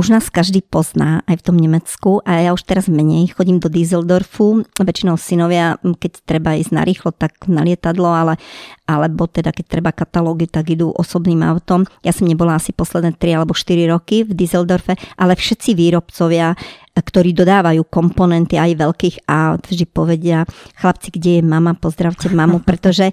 už 0.00 0.16
nás 0.16 0.32
každý 0.32 0.64
pozná 0.64 1.20
aj 1.28 1.42
v 1.42 1.44
tom 1.44 1.56
Nemecku 1.60 2.24
a 2.24 2.40
ja 2.40 2.50
už 2.56 2.64
teraz 2.64 2.88
menej 2.88 3.36
chodím 3.36 3.60
do 3.60 3.68
Düsseldorfu, 3.68 4.64
väčšinou 4.80 5.20
synovia, 5.20 5.76
keď 5.76 6.12
treba 6.24 6.56
ísť 6.56 6.72
na 6.72 6.88
rýchlo, 6.88 7.12
tak 7.12 7.36
na 7.52 7.60
lietadlo, 7.60 8.08
ale, 8.08 8.40
alebo 8.88 9.28
teda 9.28 9.52
keď 9.52 9.64
treba 9.68 9.92
katalógy, 9.92 10.48
tak 10.48 10.72
idú 10.72 10.88
osobným 10.96 11.44
autom. 11.44 11.84
Ja 12.00 12.16
som 12.16 12.24
nebola 12.24 12.56
asi 12.56 12.72
posledné 12.72 13.20
3 13.20 13.44
alebo 13.44 13.52
4 13.52 13.92
roky 13.92 14.24
v 14.24 14.32
Düsseldorfe, 14.32 14.96
ale 15.20 15.36
všetci 15.36 15.76
výrobcovia, 15.76 16.56
ktorí 16.96 17.36
dodávajú 17.36 17.84
komponenty 17.92 18.56
aj 18.56 18.80
veľkých 18.80 19.16
aut, 19.28 19.68
vždy 19.68 19.84
povedia, 19.84 20.48
chlapci, 20.80 21.12
kde 21.12 21.30
je 21.38 21.42
mama, 21.44 21.76
pozdravte 21.76 22.32
mamu, 22.32 22.64
pretože 22.68 23.12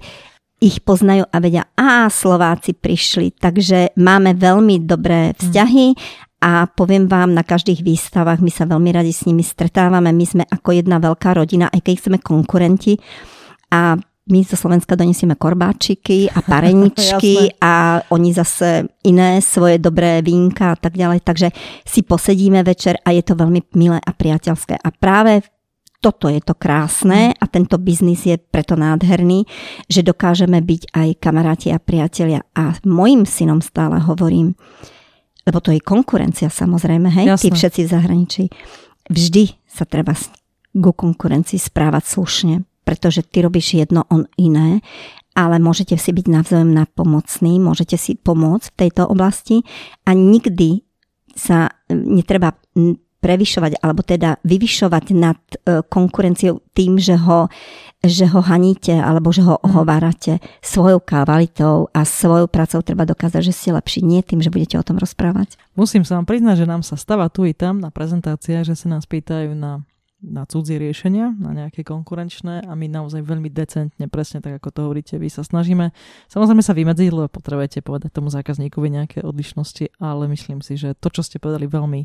ich 0.58 0.82
poznajú 0.82 1.26
a 1.30 1.36
vedia, 1.38 1.70
a 1.78 2.10
Slováci 2.10 2.74
prišli, 2.74 3.34
takže 3.38 3.94
máme 3.94 4.34
veľmi 4.34 4.82
dobré 4.82 5.34
vzťahy 5.38 5.94
a 6.38 6.70
poviem 6.70 7.10
vám, 7.10 7.34
na 7.34 7.42
každých 7.42 7.82
výstavách 7.82 8.38
my 8.42 8.50
sa 8.50 8.66
veľmi 8.66 8.90
radi 8.94 9.10
s 9.10 9.26
nimi 9.26 9.42
stretávame, 9.42 10.14
my 10.14 10.26
sme 10.26 10.44
ako 10.46 10.70
jedna 10.74 11.02
veľká 11.02 11.34
rodina, 11.34 11.66
aj 11.70 11.82
keď 11.82 11.94
sme 11.98 12.18
konkurenti 12.22 12.98
a 13.74 13.98
my 14.28 14.44
zo 14.44 14.60
Slovenska 14.60 14.94
donesieme 14.94 15.34
korbáčiky 15.34 16.28
a 16.30 16.44
pareničky 16.52 17.58
a 17.58 18.04
oni 18.12 18.30
zase 18.36 18.86
iné 19.08 19.40
svoje 19.40 19.80
dobré 19.80 20.20
vínka 20.20 20.76
a 20.76 20.76
tak 20.76 20.94
ďalej. 20.94 21.24
Takže 21.24 21.48
si 21.88 22.04
posedíme 22.04 22.60
večer 22.60 23.00
a 23.02 23.10
je 23.16 23.24
to 23.24 23.34
veľmi 23.34 23.72
milé 23.74 23.98
a 23.98 24.12
priateľské. 24.12 24.76
A 24.76 24.88
práve 24.92 25.40
toto 25.98 26.30
je 26.30 26.38
to 26.38 26.54
krásne 26.54 27.34
a 27.34 27.44
tento 27.50 27.74
biznis 27.78 28.22
je 28.22 28.38
preto 28.38 28.78
nádherný, 28.78 29.42
že 29.90 30.06
dokážeme 30.06 30.62
byť 30.62 30.94
aj 30.94 31.08
kamaráti 31.18 31.74
a 31.74 31.82
priatelia. 31.82 32.46
A 32.54 32.78
mojim 32.86 33.26
synom 33.26 33.58
stále 33.58 33.98
hovorím, 33.98 34.54
lebo 35.42 35.58
to 35.58 35.74
je 35.74 35.82
konkurencia 35.82 36.46
samozrejme, 36.52 37.10
hej, 37.10 37.26
Jasne. 37.34 37.42
tí 37.42 37.48
všetci 37.50 37.80
v 37.82 37.90
zahraničí. 37.90 38.44
Vždy 39.10 39.44
sa 39.66 39.88
treba 39.88 40.14
ku 40.76 40.92
konkurencii 40.94 41.58
správať 41.58 42.04
slušne, 42.06 42.54
pretože 42.86 43.26
ty 43.26 43.42
robíš 43.42 43.74
jedno, 43.74 44.06
on 44.12 44.30
iné, 44.38 44.84
ale 45.34 45.58
môžete 45.58 45.98
si 45.98 46.14
byť 46.14 46.26
navzájom 46.30 46.70
napomocní, 46.70 47.58
môžete 47.58 47.98
si 47.98 48.14
pomôcť 48.14 48.66
v 48.70 48.78
tejto 48.86 49.02
oblasti 49.06 49.66
a 50.06 50.14
nikdy 50.14 50.86
sa 51.34 51.70
netreba 51.90 52.58
prevyšovať 53.18 53.82
alebo 53.82 54.06
teda 54.06 54.38
vyvyšovať 54.46 55.04
nad 55.14 55.38
e, 55.38 55.82
konkurenciou 55.82 56.62
tým, 56.70 57.02
že 57.02 57.18
ho, 57.18 57.50
že 58.02 58.30
ho 58.30 58.40
haníte 58.42 58.94
alebo 58.94 59.34
že 59.34 59.42
ho 59.42 59.58
mhm. 59.58 59.62
ohovárate 59.66 60.32
svojou 60.62 61.02
kvalitou 61.02 61.90
a 61.90 62.06
svojou 62.06 62.46
prácou 62.46 62.80
treba 62.82 63.02
dokázať, 63.02 63.42
že 63.42 63.52
ste 63.54 63.70
lepší, 63.74 64.06
nie 64.06 64.22
tým, 64.22 64.38
že 64.38 64.50
budete 64.50 64.78
o 64.78 64.86
tom 64.86 65.02
rozprávať. 65.02 65.58
Musím 65.74 66.06
sa 66.06 66.18
vám 66.18 66.26
priznať, 66.26 66.62
že 66.62 66.70
nám 66.70 66.82
sa 66.86 66.94
stáva 66.94 67.26
tu 67.30 67.42
i 67.46 67.54
tam 67.54 67.82
na 67.82 67.90
prezentáciách, 67.90 68.66
že 68.66 68.74
sa 68.78 68.86
nás 68.90 69.06
pýtajú 69.06 69.54
na 69.54 69.82
na 70.18 70.42
cudzie 70.50 70.82
riešenia, 70.82 71.30
na 71.38 71.54
nejaké 71.54 71.86
konkurenčné 71.86 72.66
a 72.66 72.72
my 72.74 72.90
naozaj 72.90 73.22
veľmi 73.22 73.46
decentne, 73.54 74.10
presne 74.10 74.42
tak 74.42 74.58
ako 74.58 74.68
to 74.74 74.80
hovoríte, 74.82 75.14
vy 75.14 75.30
sa 75.30 75.46
snažíme 75.46 75.94
samozrejme 76.26 76.62
sa 76.62 76.74
vymedziť, 76.74 77.10
lebo 77.14 77.30
potrebujete 77.30 77.86
povedať 77.86 78.18
tomu 78.18 78.26
zákazníkovi 78.26 78.88
nejaké 78.90 79.18
odlišnosti, 79.22 79.94
ale 80.02 80.26
myslím 80.34 80.58
si, 80.58 80.74
že 80.74 80.98
to, 80.98 81.14
čo 81.14 81.22
ste 81.22 81.38
povedali, 81.38 81.70
veľmi 81.70 82.02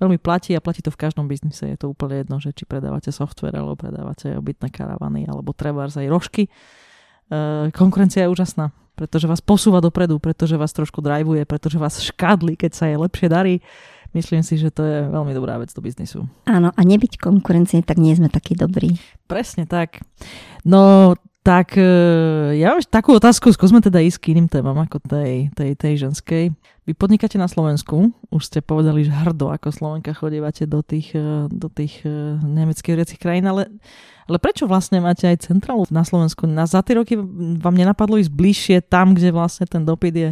veľmi 0.00 0.16
platí 0.16 0.56
a 0.56 0.64
platí 0.64 0.80
to 0.80 0.88
v 0.88 1.00
každom 1.06 1.28
biznise. 1.28 1.68
Je 1.68 1.76
to 1.76 1.92
úplne 1.92 2.24
jedno, 2.24 2.40
že 2.40 2.56
či 2.56 2.64
predávate 2.64 3.12
software, 3.12 3.54
alebo 3.54 3.76
predávate 3.76 4.32
obytné 4.34 4.72
karavany, 4.72 5.28
alebo 5.28 5.52
trebárs 5.52 6.00
aj 6.00 6.08
rožky. 6.08 6.48
E, 6.48 7.70
konkurencia 7.70 8.24
je 8.24 8.32
úžasná, 8.32 8.72
pretože 8.96 9.28
vás 9.28 9.44
posúva 9.44 9.84
dopredu, 9.84 10.16
pretože 10.16 10.56
vás 10.56 10.72
trošku 10.72 11.04
drivuje, 11.04 11.44
pretože 11.44 11.76
vás 11.76 12.00
škadli, 12.00 12.56
keď 12.56 12.70
sa 12.72 12.84
jej 12.88 12.98
lepšie 12.98 13.28
darí. 13.28 13.54
Myslím 14.10 14.42
si, 14.42 14.58
že 14.58 14.74
to 14.74 14.82
je 14.82 15.06
veľmi 15.06 15.30
dobrá 15.30 15.54
vec 15.62 15.70
do 15.70 15.78
biznisu. 15.78 16.26
Áno, 16.50 16.74
a 16.74 16.80
nebyť 16.82 17.14
konkurencie, 17.14 17.78
tak 17.86 18.02
nie 18.02 18.10
sme 18.18 18.26
takí 18.26 18.58
dobrí. 18.58 18.98
Presne 19.30 19.70
tak. 19.70 20.02
No, 20.66 21.14
tak 21.40 21.72
e, 21.80 21.88
ja 22.60 22.76
mám 22.76 22.84
takú 22.84 23.16
otázku, 23.16 23.48
skúsme 23.48 23.80
teda 23.80 23.96
ísť 24.04 24.20
k 24.20 24.28
iným 24.36 24.44
témam 24.44 24.76
ako 24.76 25.00
tej, 25.00 25.48
tej, 25.56 25.72
tej 25.72 25.94
ženskej. 26.04 26.52
Vy 26.84 26.92
podnikáte 26.92 27.40
na 27.40 27.48
Slovensku, 27.48 28.12
už 28.28 28.42
ste 28.44 28.60
povedali, 28.60 29.08
že 29.08 29.12
hrdo 29.14 29.48
ako 29.48 29.72
Slovenka 29.72 30.12
chodívate 30.12 30.68
do 30.68 30.84
tých, 30.84 31.16
e, 31.16 31.48
do 31.48 31.72
tých 31.72 32.04
e, 32.04 32.36
nemeckých 32.44 32.92
riecich 32.92 33.20
krajín, 33.20 33.48
ale, 33.48 33.72
ale 34.28 34.36
prečo 34.36 34.68
vlastne 34.68 35.00
máte 35.00 35.24
aj 35.24 35.48
centrálu 35.48 35.88
na 35.88 36.04
Slovensku? 36.04 36.44
Na 36.44 36.68
za 36.68 36.84
tie 36.84 37.00
roky 37.00 37.16
vám 37.56 37.72
nenapadlo 37.72 38.20
ísť 38.20 38.32
bližšie 38.36 38.76
tam, 38.84 39.16
kde 39.16 39.32
vlastne 39.32 39.64
ten 39.64 39.80
dopyt 39.80 40.12
je, 40.12 40.30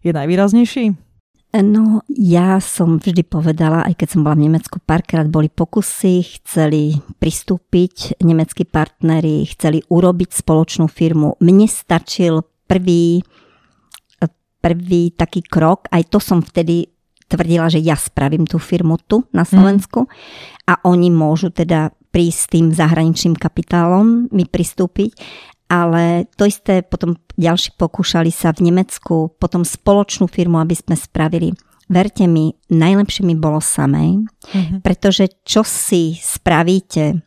je 0.00 0.12
najvýraznejší? 0.16 1.09
No, 1.50 2.06
ja 2.06 2.62
som 2.62 3.02
vždy 3.02 3.26
povedala, 3.26 3.82
aj 3.82 3.98
keď 3.98 4.08
som 4.14 4.22
bola 4.22 4.38
v 4.38 4.46
Nemecku, 4.46 4.78
párkrát 4.78 5.26
boli 5.26 5.50
pokusy, 5.50 6.38
chceli 6.38 6.94
pristúpiť 7.18 8.22
nemeckí 8.22 8.62
partneri, 8.70 9.42
chceli 9.50 9.82
urobiť 9.90 10.30
spoločnú 10.30 10.86
firmu. 10.86 11.34
Mne 11.42 11.66
stačil 11.66 12.46
prvý, 12.70 13.26
prvý 14.62 15.10
taký 15.10 15.42
krok, 15.42 15.90
aj 15.90 16.06
to 16.06 16.22
som 16.22 16.38
vtedy 16.38 16.86
tvrdila, 17.26 17.66
že 17.66 17.82
ja 17.82 17.98
spravím 17.98 18.46
tú 18.46 18.62
firmu 18.62 19.02
tu 19.02 19.26
na 19.34 19.42
Slovensku 19.42 20.06
mm. 20.06 20.10
a 20.70 20.72
oni 20.86 21.10
môžu 21.10 21.50
teda 21.50 21.90
prísť 22.10 22.38
s 22.38 22.46
tým 22.50 22.66
zahraničným 22.74 23.38
kapitálom 23.38 24.30
mi 24.34 24.46
pristúpiť 24.46 25.14
ale 25.70 26.26
to 26.34 26.50
isté 26.50 26.82
potom 26.82 27.14
ďalší 27.38 27.78
pokúšali 27.78 28.34
sa 28.34 28.50
v 28.50 28.68
Nemecku, 28.74 29.30
potom 29.38 29.62
spoločnú 29.62 30.26
firmu, 30.26 30.58
aby 30.58 30.74
sme 30.74 30.98
spravili. 30.98 31.54
Verte 31.90 32.26
mi, 32.26 32.54
najlepšie 32.70 33.22
mi 33.26 33.34
bolo 33.38 33.62
samej, 33.62 34.26
mm-hmm. 34.26 34.78
pretože 34.82 35.30
čo 35.46 35.62
si 35.66 36.18
spravíte, 36.18 37.22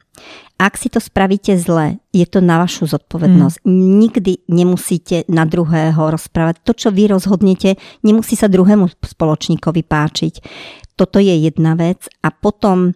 ak 0.63 0.79
si 0.79 0.88
to 0.88 1.03
spravíte 1.03 1.60
zle, 1.60 1.99
je 2.15 2.23
to 2.23 2.39
na 2.39 2.62
vašu 2.62 2.88
zodpovednosť. 2.88 3.67
Mm. 3.67 3.71
Nikdy 3.99 4.34
nemusíte 4.47 5.27
na 5.27 5.43
druhého 5.43 5.99
rozprávať. 5.99 6.63
To, 6.63 6.71
čo 6.71 6.89
vy 6.95 7.12
rozhodnete, 7.12 7.75
nemusí 8.06 8.39
sa 8.39 8.47
druhému 8.47 8.88
spoločníkovi 9.03 9.84
páčiť. 9.84 10.34
Toto 10.95 11.19
je 11.19 11.36
jedna 11.36 11.75
vec. 11.75 12.08
A 12.23 12.32
potom, 12.32 12.95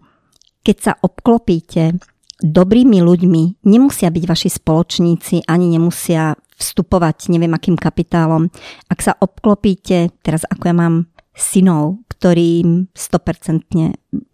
keď 0.63 0.77
sa 0.79 0.93
obklopíte 1.01 1.99
dobrými 2.41 3.01
ľuďmi 3.01 3.65
nemusia 3.65 4.13
byť 4.13 4.23
vaši 4.23 4.49
spoločníci, 4.53 5.49
ani 5.49 5.73
nemusia 5.73 6.37
vstupovať 6.57 7.29
neviem 7.33 7.53
akým 7.53 7.77
kapitálom. 7.77 8.49
Ak 8.89 8.99
sa 9.05 9.13
obklopíte, 9.17 10.09
teraz 10.25 10.41
ako 10.49 10.63
ja 10.65 10.75
mám 10.75 10.95
synov, 11.37 12.01
ktorým 12.17 12.89
100% 12.97 13.69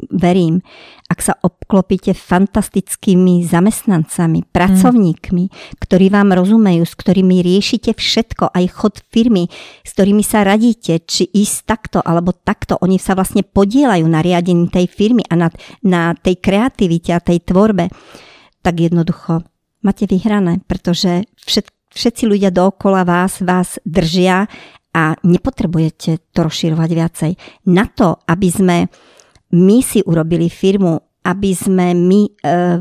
verím, 0.07 0.63
ak 1.11 1.19
sa 1.19 1.35
obklopíte 1.35 2.15
fantastickými 2.15 3.43
zamestnancami, 3.43 4.47
pracovníkmi, 4.47 5.43
mm. 5.51 5.53
ktorí 5.83 6.07
vám 6.07 6.31
rozumejú, 6.31 6.87
s 6.87 6.95
ktorými 6.95 7.43
riešite 7.43 7.91
všetko, 7.91 8.55
aj 8.55 8.65
chod 8.71 8.95
firmy, 9.11 9.51
s 9.83 9.91
ktorými 9.91 10.23
sa 10.23 10.47
radíte, 10.47 11.03
či 11.03 11.27
ísť 11.27 11.57
takto 11.67 11.99
alebo 11.99 12.31
takto. 12.31 12.79
Oni 12.79 12.95
sa 12.95 13.19
vlastne 13.19 13.43
podielajú 13.43 14.07
na 14.07 14.23
riadení 14.23 14.71
tej 14.71 14.87
firmy 14.87 15.27
a 15.27 15.35
na, 15.35 15.47
na 15.83 16.15
tej 16.15 16.39
kreativite 16.39 17.11
a 17.11 17.19
tej 17.19 17.43
tvorbe. 17.43 17.91
Tak 18.63 18.79
jednoducho 18.79 19.43
máte 19.83 20.07
vyhrané, 20.07 20.63
pretože 20.63 21.27
všet, 21.43 21.67
všetci 21.91 22.23
ľudia 22.31 22.49
dookola 22.55 23.03
vás 23.03 23.43
vás 23.43 23.75
držia 23.83 24.47
a 24.93 25.17
nepotrebujete 25.25 26.29
to 26.29 26.39
rozširovať 26.45 26.89
viacej. 26.93 27.31
Na 27.73 27.89
to, 27.89 28.21
aby 28.29 28.47
sme 28.49 28.77
my 29.53 29.77
si 29.81 30.01
urobili 30.05 30.49
firmu 30.49 31.13
aby 31.23 31.55
sme 31.55 31.95
my 31.95 32.21
e, 32.27 32.31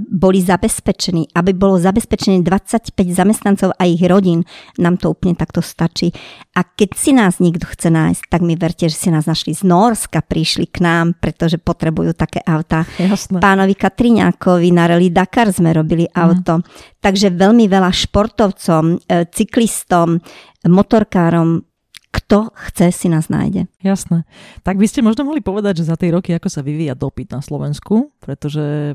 boli 0.02 0.42
zabezpečení, 0.42 1.30
aby 1.38 1.54
bolo 1.54 1.78
zabezpečené 1.78 2.42
25 2.42 2.90
zamestnancov 3.14 3.70
a 3.78 3.86
ich 3.86 4.02
rodín, 4.02 4.42
nám 4.82 4.98
to 4.98 5.14
úplne 5.14 5.38
takto 5.38 5.62
stačí. 5.62 6.10
A 6.58 6.66
keď 6.66 6.90
si 6.98 7.14
nás 7.14 7.38
niekto 7.38 7.70
chce 7.70 7.94
nájsť, 7.94 8.22
tak 8.26 8.42
mi 8.42 8.58
verte, 8.58 8.90
že 8.90 8.98
si 8.98 9.08
nás 9.14 9.30
našli 9.30 9.54
z 9.54 9.62
Norska, 9.62 10.26
prišli 10.26 10.66
k 10.74 10.82
nám, 10.82 11.14
pretože 11.22 11.62
potrebujú 11.62 12.18
také 12.18 12.42
auta. 12.42 12.82
Jasné. 12.98 13.38
Pánovi 13.38 13.78
Katriňákovi 13.78 14.68
na 14.74 14.90
Rally 14.90 15.14
Dakar 15.14 15.54
sme 15.54 15.70
robili 15.70 16.10
mhm. 16.10 16.14
auto. 16.18 16.54
Mm. 16.60 16.64
Takže 16.98 17.34
veľmi 17.34 17.70
veľa 17.70 17.90
športovcom, 17.94 18.84
e, 19.06 19.26
cyklistom, 19.30 20.18
motorkárom 20.66 21.71
kto 22.12 22.52
chce, 22.68 22.92
si 22.92 23.08
nás 23.08 23.32
nájde. 23.32 23.72
Jasné. 23.80 24.28
Tak 24.60 24.76
by 24.76 24.84
ste 24.84 25.00
možno 25.00 25.24
mohli 25.24 25.40
povedať, 25.40 25.80
že 25.80 25.88
za 25.88 25.96
tie 25.96 26.12
roky, 26.12 26.36
ako 26.36 26.52
sa 26.52 26.60
vyvíja 26.60 26.92
dopyt 26.92 27.32
na 27.32 27.40
Slovensku, 27.40 28.12
pretože 28.20 28.94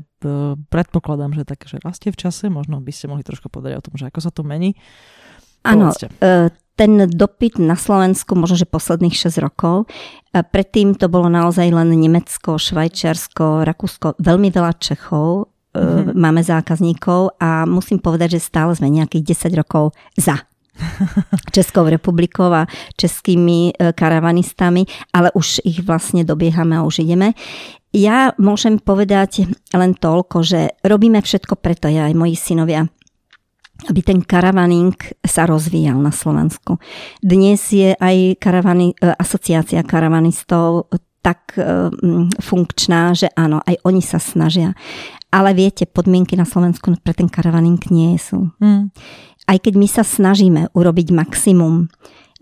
predpokladám, 0.70 1.34
že 1.34 1.42
tak, 1.42 1.66
že 1.66 1.82
rastie 1.82 2.14
v 2.14 2.20
čase, 2.22 2.46
možno 2.46 2.78
by 2.78 2.94
ste 2.94 3.10
mohli 3.10 3.26
trošku 3.26 3.50
povedať 3.50 3.74
o 3.74 3.84
tom, 3.84 3.98
že 3.98 4.06
ako 4.06 4.20
sa 4.22 4.30
to 4.30 4.46
mení. 4.46 4.78
Áno, 5.66 5.90
e, 5.90 6.54
ten 6.78 6.92
dopyt 7.10 7.58
na 7.58 7.74
Slovensku 7.74 8.38
možno, 8.38 8.54
že 8.54 8.70
posledných 8.70 9.18
6 9.18 9.42
rokov. 9.42 9.90
E, 10.30 10.38
predtým 10.46 10.94
to 10.94 11.10
bolo 11.10 11.26
naozaj 11.26 11.66
len 11.74 11.90
Nemecko, 11.90 12.54
Švajčiarsko, 12.54 13.66
Rakúsko, 13.66 14.14
veľmi 14.22 14.54
veľa 14.54 14.78
Čechov, 14.78 15.50
mm-hmm. 15.74 16.14
máme 16.14 16.46
zákazníkov 16.46 17.34
a 17.42 17.66
musím 17.66 17.98
povedať, 17.98 18.38
že 18.38 18.46
stále 18.46 18.78
sme 18.78 18.94
nejakých 18.94 19.50
10 19.50 19.58
rokov 19.58 19.90
za 20.14 20.38
Českou 21.56 21.86
republikou 21.86 22.50
a 22.52 22.66
českými 22.96 23.72
e, 23.72 23.92
karavanistami, 23.92 24.86
ale 25.12 25.30
už 25.34 25.64
ich 25.64 25.82
vlastne 25.84 26.24
dobiehame 26.24 26.78
a 26.78 26.86
už 26.86 27.04
ideme. 27.04 27.34
Ja 27.92 28.36
môžem 28.36 28.78
povedať 28.78 29.48
len 29.72 29.96
toľko, 29.96 30.44
že 30.44 30.60
robíme 30.84 31.24
všetko 31.24 31.56
preto, 31.56 31.88
ja 31.88 32.06
aj 32.06 32.14
moji 32.14 32.36
synovia, 32.36 32.84
aby 33.88 34.00
ten 34.04 34.20
karavaning 34.20 34.92
sa 35.24 35.48
rozvíjal 35.48 35.96
na 35.96 36.12
Slovensku. 36.12 36.76
Dnes 37.24 37.62
je 37.72 37.96
aj 37.96 38.36
karavani, 38.38 38.92
e, 38.92 39.14
asociácia 39.16 39.80
karavanistov 39.82 40.92
tak 41.18 41.58
e, 41.58 41.90
funkčná, 42.38 43.12
že 43.12 43.28
áno, 43.34 43.58
aj 43.66 43.82
oni 43.82 44.00
sa 44.00 44.22
snažia. 44.22 44.72
Ale 45.28 45.52
viete, 45.52 45.84
podmienky 45.84 46.38
na 46.40 46.48
Slovensku 46.48 46.88
pre 47.04 47.12
ten 47.12 47.28
karavaning 47.28 47.82
nie 47.92 48.16
sú. 48.16 48.48
Mm 48.62 48.88
aj 49.48 49.58
keď 49.64 49.74
my 49.80 49.88
sa 49.88 50.04
snažíme 50.04 50.68
urobiť 50.76 51.08
maximum, 51.16 51.88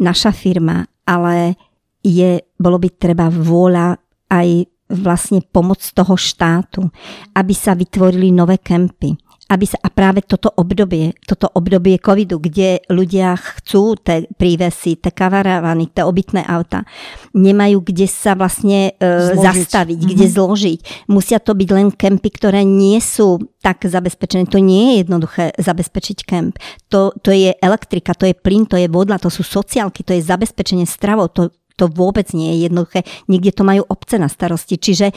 naša 0.02 0.34
firma, 0.34 0.84
ale 1.06 1.56
je, 2.02 2.42
bolo 2.58 2.76
by 2.82 2.88
treba 2.98 3.30
vôľa 3.30 3.96
aj 4.28 4.48
vlastne 4.90 5.42
pomoc 5.42 5.82
toho 5.82 6.14
štátu, 6.14 6.86
aby 7.34 7.54
sa 7.54 7.74
vytvorili 7.74 8.30
nové 8.30 8.58
kempy 8.58 9.25
aby 9.46 9.62
sa, 9.62 9.78
a 9.78 9.88
práve 9.94 10.26
toto 10.26 10.50
obdobie, 10.58 11.14
toto 11.22 11.46
obdobie 11.54 12.02
covidu, 12.02 12.42
kde 12.42 12.82
ľudia 12.90 13.38
chcú 13.38 13.94
tie 13.94 14.26
prívesy, 14.26 14.98
tie 14.98 15.14
kavaravany, 15.14 15.94
tie 15.94 16.02
obytné 16.02 16.42
auta, 16.42 16.82
nemajú 17.30 17.78
kde 17.86 18.10
sa 18.10 18.34
vlastne 18.34 18.98
e, 18.98 19.12
zastaviť, 19.38 19.98
mm-hmm. 20.02 20.12
kde 20.18 20.26
zložiť. 20.26 20.80
Musia 21.06 21.38
to 21.38 21.54
byť 21.54 21.68
len 21.70 21.94
kempy, 21.94 22.28
ktoré 22.34 22.66
nie 22.66 22.98
sú 22.98 23.38
tak 23.62 23.86
zabezpečené. 23.86 24.50
To 24.50 24.58
nie 24.58 24.98
je 24.98 25.06
jednoduché 25.06 25.54
zabezpečiť 25.54 26.18
kemp. 26.26 26.58
To, 26.90 27.14
to 27.22 27.30
je 27.30 27.54
elektrika, 27.62 28.18
to 28.18 28.26
je 28.26 28.34
plyn, 28.34 28.66
to 28.66 28.74
je 28.74 28.90
vodla, 28.90 29.22
to 29.22 29.30
sú 29.30 29.46
sociálky, 29.46 30.02
to 30.02 30.10
je 30.10 30.26
zabezpečenie 30.26 30.90
stravou, 30.90 31.30
to, 31.30 31.54
to 31.78 31.86
vôbec 31.86 32.26
nie 32.34 32.50
je 32.50 32.58
jednoduché. 32.66 33.06
Niekde 33.30 33.52
to 33.54 33.62
majú 33.62 33.86
obce 33.86 34.18
na 34.18 34.26
starosti. 34.26 34.74
Čiže 34.74 35.14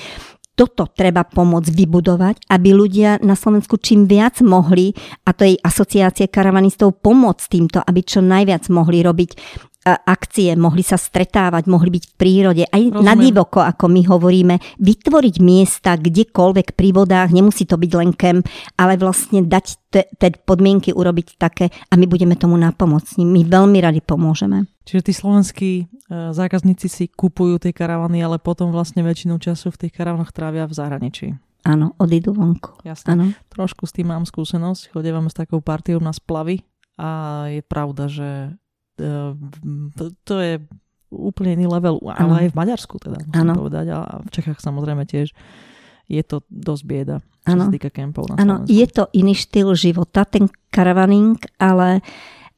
toto 0.59 0.91
treba 0.91 1.23
pomôcť 1.23 1.71
vybudovať, 1.71 2.51
aby 2.51 2.75
ľudia 2.75 3.23
na 3.23 3.39
Slovensku 3.39 3.79
čím 3.79 4.03
viac 4.11 4.43
mohli, 4.43 4.91
a 5.23 5.31
to 5.31 5.47
je 5.47 5.55
asociácie 5.55 6.27
karavanistov, 6.27 6.99
pomôcť 6.99 7.45
týmto, 7.47 7.79
aby 7.79 8.03
čo 8.03 8.19
najviac 8.19 8.67
mohli 8.67 8.99
robiť 8.99 9.29
akcie, 9.87 10.51
mohli 10.59 10.83
sa 10.83 10.99
stretávať, 10.99 11.71
mohli 11.71 11.95
byť 11.95 12.03
v 12.03 12.13
prírode, 12.19 12.63
aj 12.67 12.83
Rozumiem. 12.91 13.05
na 13.05 13.13
divoko, 13.15 13.63
ako 13.63 13.85
my 13.87 14.01
hovoríme, 14.11 14.55
vytvoriť 14.75 15.35
miesta 15.39 15.95
kdekoľvek 15.95 16.75
pri 16.75 16.89
vodách, 16.91 17.31
nemusí 17.31 17.63
to 17.63 17.79
byť 17.79 17.91
len 17.95 18.11
kemp, 18.11 18.43
ale 18.75 18.99
vlastne 18.99 19.47
dať 19.47 19.65
tie 19.89 20.29
podmienky 20.43 20.91
urobiť 20.91 21.39
také 21.39 21.71
a 21.89 21.93
my 21.95 22.05
budeme 22.05 22.35
tomu 22.35 22.59
napomocní. 22.59 23.23
My 23.23 23.47
veľmi 23.47 23.79
radi 23.79 24.03
pomôžeme. 24.03 24.67
Čiže 24.83 25.01
tí 25.05 25.13
slovenskí 25.15 25.71
e, 25.79 25.83
zákazníci 26.33 26.87
si 26.89 27.05
kupujú 27.07 27.61
tie 27.61 27.71
karavany, 27.71 28.19
ale 28.19 28.37
potom 28.41 28.73
vlastne 28.73 29.05
väčšinu 29.05 29.39
času 29.39 29.71
v 29.73 29.79
tých 29.85 29.93
karavanoch 29.95 30.33
trávia 30.33 30.67
v 30.67 30.75
zahraničí. 30.75 31.27
Áno, 31.67 31.93
odídu 31.99 32.33
vonku. 32.33 32.81
Jasne. 32.87 33.09
Áno. 33.13 33.25
Trošku 33.51 33.85
s 33.85 33.93
tým 33.93 34.09
mám 34.11 34.23
skúsenosť. 34.23 34.95
Chodievam 34.95 35.27
s 35.27 35.35
takou 35.35 35.59
partiou 35.59 35.99
na 35.99 36.15
splavy 36.15 36.63
a 36.95 37.45
je 37.51 37.61
pravda, 37.61 38.07
že 38.07 38.29
to, 39.95 40.03
to 40.27 40.35
je 40.43 40.53
úplne 41.09 41.57
iný 41.57 41.65
level, 41.65 41.97
ale 42.05 42.21
ano. 42.21 42.33
aj 42.37 42.47
v 42.53 42.55
Maďarsku 42.55 42.95
teda, 43.01 43.17
musím 43.23 43.41
ano. 43.41 43.53
povedať, 43.57 43.85
a 43.89 43.99
v 44.21 44.29
Čechách 44.29 44.59
samozrejme 44.61 45.03
tiež 45.09 45.33
je 46.09 46.23
to 46.25 46.41
dosť 46.49 46.83
bieda, 46.85 47.17
čo 47.45 47.57
ano. 47.57 47.69
sa 47.69 47.73
týka 47.73 47.89
kempov 47.89 48.29
na 48.29 48.41
Áno, 48.41 48.55
je 48.65 48.85
to 48.89 49.09
iný 49.13 49.33
štýl 49.37 49.73
života, 49.77 50.25
ten 50.25 50.49
karavaning, 50.69 51.37
ale 51.61 52.01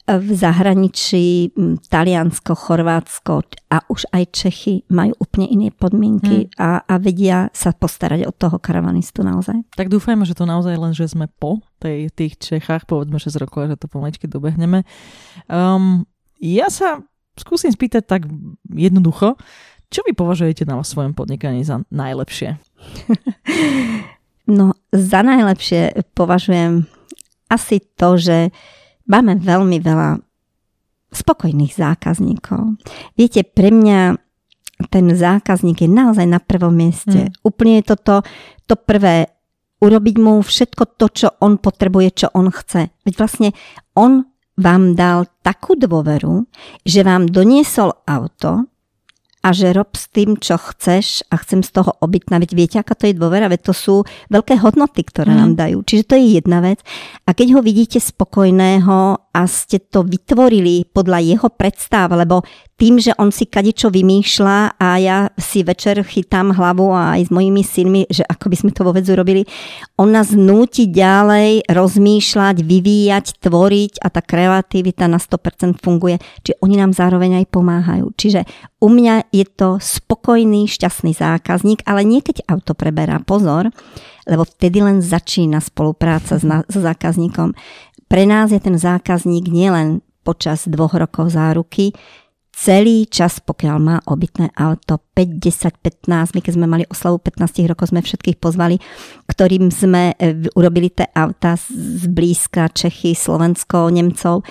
v 0.09 0.29
zahraničí 0.33 1.53
Taliansko, 1.87 2.57
Chorvátsko 2.57 3.45
a 3.69 3.85
už 3.87 4.09
aj 4.11 4.23
Čechy 4.33 4.83
majú 4.89 5.13
úplne 5.21 5.47
iné 5.47 5.67
podmienky 5.69 6.49
hmm. 6.49 6.57
a, 6.57 6.69
a 6.83 6.93
vedia 6.97 7.47
sa 7.53 7.71
postarať 7.71 8.25
od 8.25 8.35
toho 8.35 8.57
karavanistu 8.57 9.21
naozaj. 9.21 9.61
Tak 9.77 9.93
dúfajme, 9.93 10.25
že 10.25 10.35
to 10.35 10.49
naozaj 10.49 10.73
len, 10.73 10.91
že 10.97 11.05
sme 11.05 11.29
po 11.29 11.61
tej, 11.77 12.09
tých 12.11 12.41
Čechách, 12.41 12.89
povedzme 12.89 13.21
6 13.21 13.29
rokov, 13.39 13.69
že 13.69 13.77
to 13.77 13.87
pomaličky 13.87 14.25
dobehneme. 14.25 14.83
Um, 15.47 16.09
ja 16.41 16.67
sa 16.73 17.05
skúsim 17.37 17.69
spýtať 17.71 18.03
tak 18.09 18.21
jednoducho, 18.67 19.37
čo 19.91 20.01
vy 20.07 20.15
považujete 20.15 20.63
na 20.65 20.79
svojom 20.81 21.13
podnikaní 21.13 21.61
za 21.61 21.85
najlepšie? 21.93 22.57
No, 24.49 24.73
za 24.89 25.21
najlepšie 25.21 26.01
považujem 26.17 26.89
asi 27.47 27.77
to, 27.95 28.17
že 28.17 28.49
máme 29.05 29.37
veľmi 29.37 29.77
veľa 29.79 30.17
spokojných 31.13 31.71
zákazníkov. 31.77 32.81
Viete, 33.15 33.45
pre 33.45 33.69
mňa 33.69 34.17
ten 34.89 35.05
zákazník 35.13 35.85
je 35.85 35.89
naozaj 35.91 36.25
na 36.25 36.41
prvom 36.41 36.73
mieste. 36.73 37.29
Hmm. 37.29 37.35
Úplne 37.45 37.73
je 37.79 37.83
toto 37.95 38.25
to 38.65 38.75
prvé, 38.79 39.29
urobiť 39.83 40.15
mu 40.17 40.41
všetko 40.41 40.83
to, 40.97 41.05
čo 41.11 41.27
on 41.37 41.61
potrebuje, 41.61 42.25
čo 42.25 42.27
on 42.33 42.49
chce. 42.49 42.89
Veď 43.05 43.13
vlastne 43.19 43.49
on 43.93 44.30
vám 44.57 44.95
dal 44.97 45.27
takú 45.41 45.79
dôveru, 45.79 46.47
že 46.83 47.01
vám 47.07 47.29
doniesol 47.29 47.95
auto 48.03 48.71
a 49.41 49.49
že 49.57 49.73
rob 49.73 49.89
s 49.97 50.05
tým, 50.13 50.37
čo 50.37 50.53
chceš 50.53 51.25
a 51.33 51.41
chcem 51.41 51.65
z 51.65 51.81
toho 51.81 51.97
obytná. 51.97 52.37
Veď 52.37 52.51
viete, 52.53 52.77
aká 52.77 52.93
to 52.93 53.09
je 53.09 53.17
dôvera? 53.17 53.49
Veď 53.49 53.73
to 53.73 53.73
sú 53.73 53.95
veľké 54.29 54.61
hodnoty, 54.61 55.01
ktoré 55.01 55.33
mm. 55.33 55.39
nám 55.41 55.51
dajú. 55.57 55.81
Čiže 55.81 56.03
to 56.05 56.13
je 56.13 56.25
jedna 56.37 56.61
vec. 56.61 56.85
A 57.25 57.33
keď 57.33 57.57
ho 57.57 57.61
vidíte 57.65 57.97
spokojného 57.97 59.17
a 59.31 59.47
ste 59.47 59.79
to 59.79 60.03
vytvorili 60.03 60.83
podľa 60.91 61.19
jeho 61.23 61.47
predstav, 61.47 62.11
lebo 62.11 62.43
tým, 62.81 62.97
že 62.97 63.13
on 63.21 63.29
si 63.29 63.45
kadečo 63.45 63.93
vymýšľa 63.93 64.81
a 64.81 64.87
ja 64.97 65.29
si 65.37 65.61
večer 65.61 66.01
chytám 66.01 66.49
hlavu 66.57 66.89
a 66.89 67.13
aj 67.13 67.29
s 67.29 67.31
mojimi 67.31 67.61
synmi, 67.61 68.09
že 68.09 68.25
ako 68.25 68.49
by 68.49 68.55
sme 68.57 68.71
to 68.73 68.81
vôbec 68.81 69.05
urobili, 69.05 69.45
on 70.01 70.09
nás 70.09 70.33
núti 70.33 70.89
ďalej 70.89 71.69
rozmýšľať, 71.69 72.65
vyvíjať, 72.65 73.25
tvoriť 73.37 74.01
a 74.01 74.07
tá 74.09 74.25
kreativita 74.25 75.05
na 75.05 75.21
100% 75.21 75.77
funguje. 75.77 76.17
Čiže 76.41 76.57
oni 76.57 76.75
nám 76.81 76.97
zároveň 76.97 77.45
aj 77.45 77.53
pomáhajú. 77.53 78.09
Čiže 78.17 78.49
u 78.81 78.89
mňa 78.89 79.29
je 79.29 79.45
to 79.45 79.77
spokojný, 79.77 80.65
šťastný 80.65 81.13
zákazník, 81.13 81.85
ale 81.85 82.01
niekedy 82.01 82.41
auto 82.49 82.73
preberá 82.73 83.21
pozor, 83.21 83.69
lebo 84.25 84.41
vtedy 84.41 84.81
len 84.81 85.05
začína 85.05 85.61
spolupráca 85.61 86.41
s, 86.41 86.43
na, 86.45 86.65
s 86.65 86.81
zákazníkom. 86.81 87.53
Pre 88.11 88.27
nás 88.27 88.51
je 88.51 88.59
ten 88.59 88.75
zákazník 88.75 89.47
nielen 89.47 90.03
počas 90.27 90.67
dvoch 90.67 90.91
rokov 90.99 91.31
záruky, 91.31 91.95
celý 92.51 93.07
čas, 93.07 93.39
pokiaľ 93.39 93.77
má 93.79 94.03
obytné 94.03 94.51
auto 94.51 94.99
5, 95.15 95.39
10, 95.39 95.79
15, 96.11 96.35
my 96.35 96.39
keď 96.43 96.53
sme 96.59 96.67
mali 96.67 96.83
oslavu 96.91 97.23
15 97.23 97.71
rokov, 97.71 97.95
sme 97.95 98.03
všetkých 98.03 98.35
pozvali, 98.35 98.83
ktorým 99.31 99.71
sme 99.71 100.11
e, 100.19 100.43
urobili 100.59 100.91
tie 100.91 101.07
auta 101.15 101.55
z 101.55 102.03
blízka 102.11 102.67
Čechy, 102.75 103.15
Slovensko, 103.15 103.87
Nemcov 103.87 104.43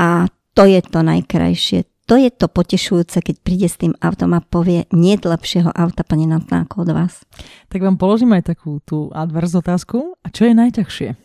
a 0.00 0.24
to 0.56 0.64
je 0.64 0.80
to 0.80 1.04
najkrajšie. 1.04 1.84
To 2.08 2.16
je 2.16 2.32
to 2.32 2.48
potešujúce, 2.48 3.20
keď 3.20 3.36
príde 3.44 3.68
s 3.68 3.76
tým 3.76 3.92
autom 4.00 4.32
a 4.32 4.40
povie, 4.40 4.88
nie 4.96 5.20
lepšieho 5.20 5.68
auta, 5.76 6.08
pani 6.08 6.24
Nantná, 6.24 6.64
ako 6.64 6.88
od 6.88 6.96
vás. 6.96 7.20
Tak 7.68 7.84
vám 7.84 8.00
položím 8.00 8.32
aj 8.32 8.56
takú 8.56 8.80
tú 8.80 9.12
adverz 9.12 9.60
otázku. 9.60 10.16
A 10.24 10.32
čo 10.32 10.48
je 10.48 10.56
najťažšie? 10.56 11.23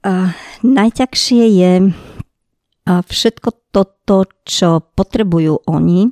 Uh, 0.00 0.32
najťažšie 0.64 1.44
je 1.60 1.72
a 2.90 3.06
všetko 3.06 3.70
toto, 3.70 4.26
čo 4.42 4.82
potrebujú 4.98 5.62
oni, 5.70 6.10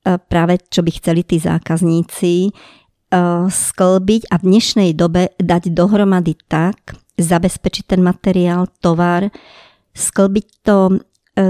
práve 0.00 0.54
čo 0.72 0.80
by 0.80 0.90
chceli 0.96 1.28
tí 1.28 1.36
zákazníci, 1.36 2.48
sklbiť 3.50 4.22
a 4.30 4.34
v 4.38 4.44
dnešnej 4.46 4.90
dobe 4.96 5.34
dať 5.36 5.74
dohromady 5.74 6.38
tak, 6.46 6.96
zabezpečiť 7.20 7.84
ten 7.84 8.00
materiál, 8.00 8.70
tovar, 8.80 9.28
sklbiť 9.92 10.46
to 10.62 10.78
e, 10.88 10.96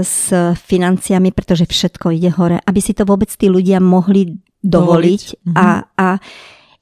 s 0.01 0.33
financiami, 0.57 1.29
pretože 1.31 1.69
všetko 1.69 2.11
ide 2.11 2.33
hore, 2.33 2.57
aby 2.59 2.81
si 2.81 2.91
to 2.97 3.05
vôbec 3.05 3.29
tí 3.29 3.47
ľudia 3.47 3.77
mohli 3.79 4.35
dovoliť, 4.65 4.65
dovoliť. 4.65 5.21
A, 5.55 5.65
mhm. 5.79 5.81
a 5.95 6.07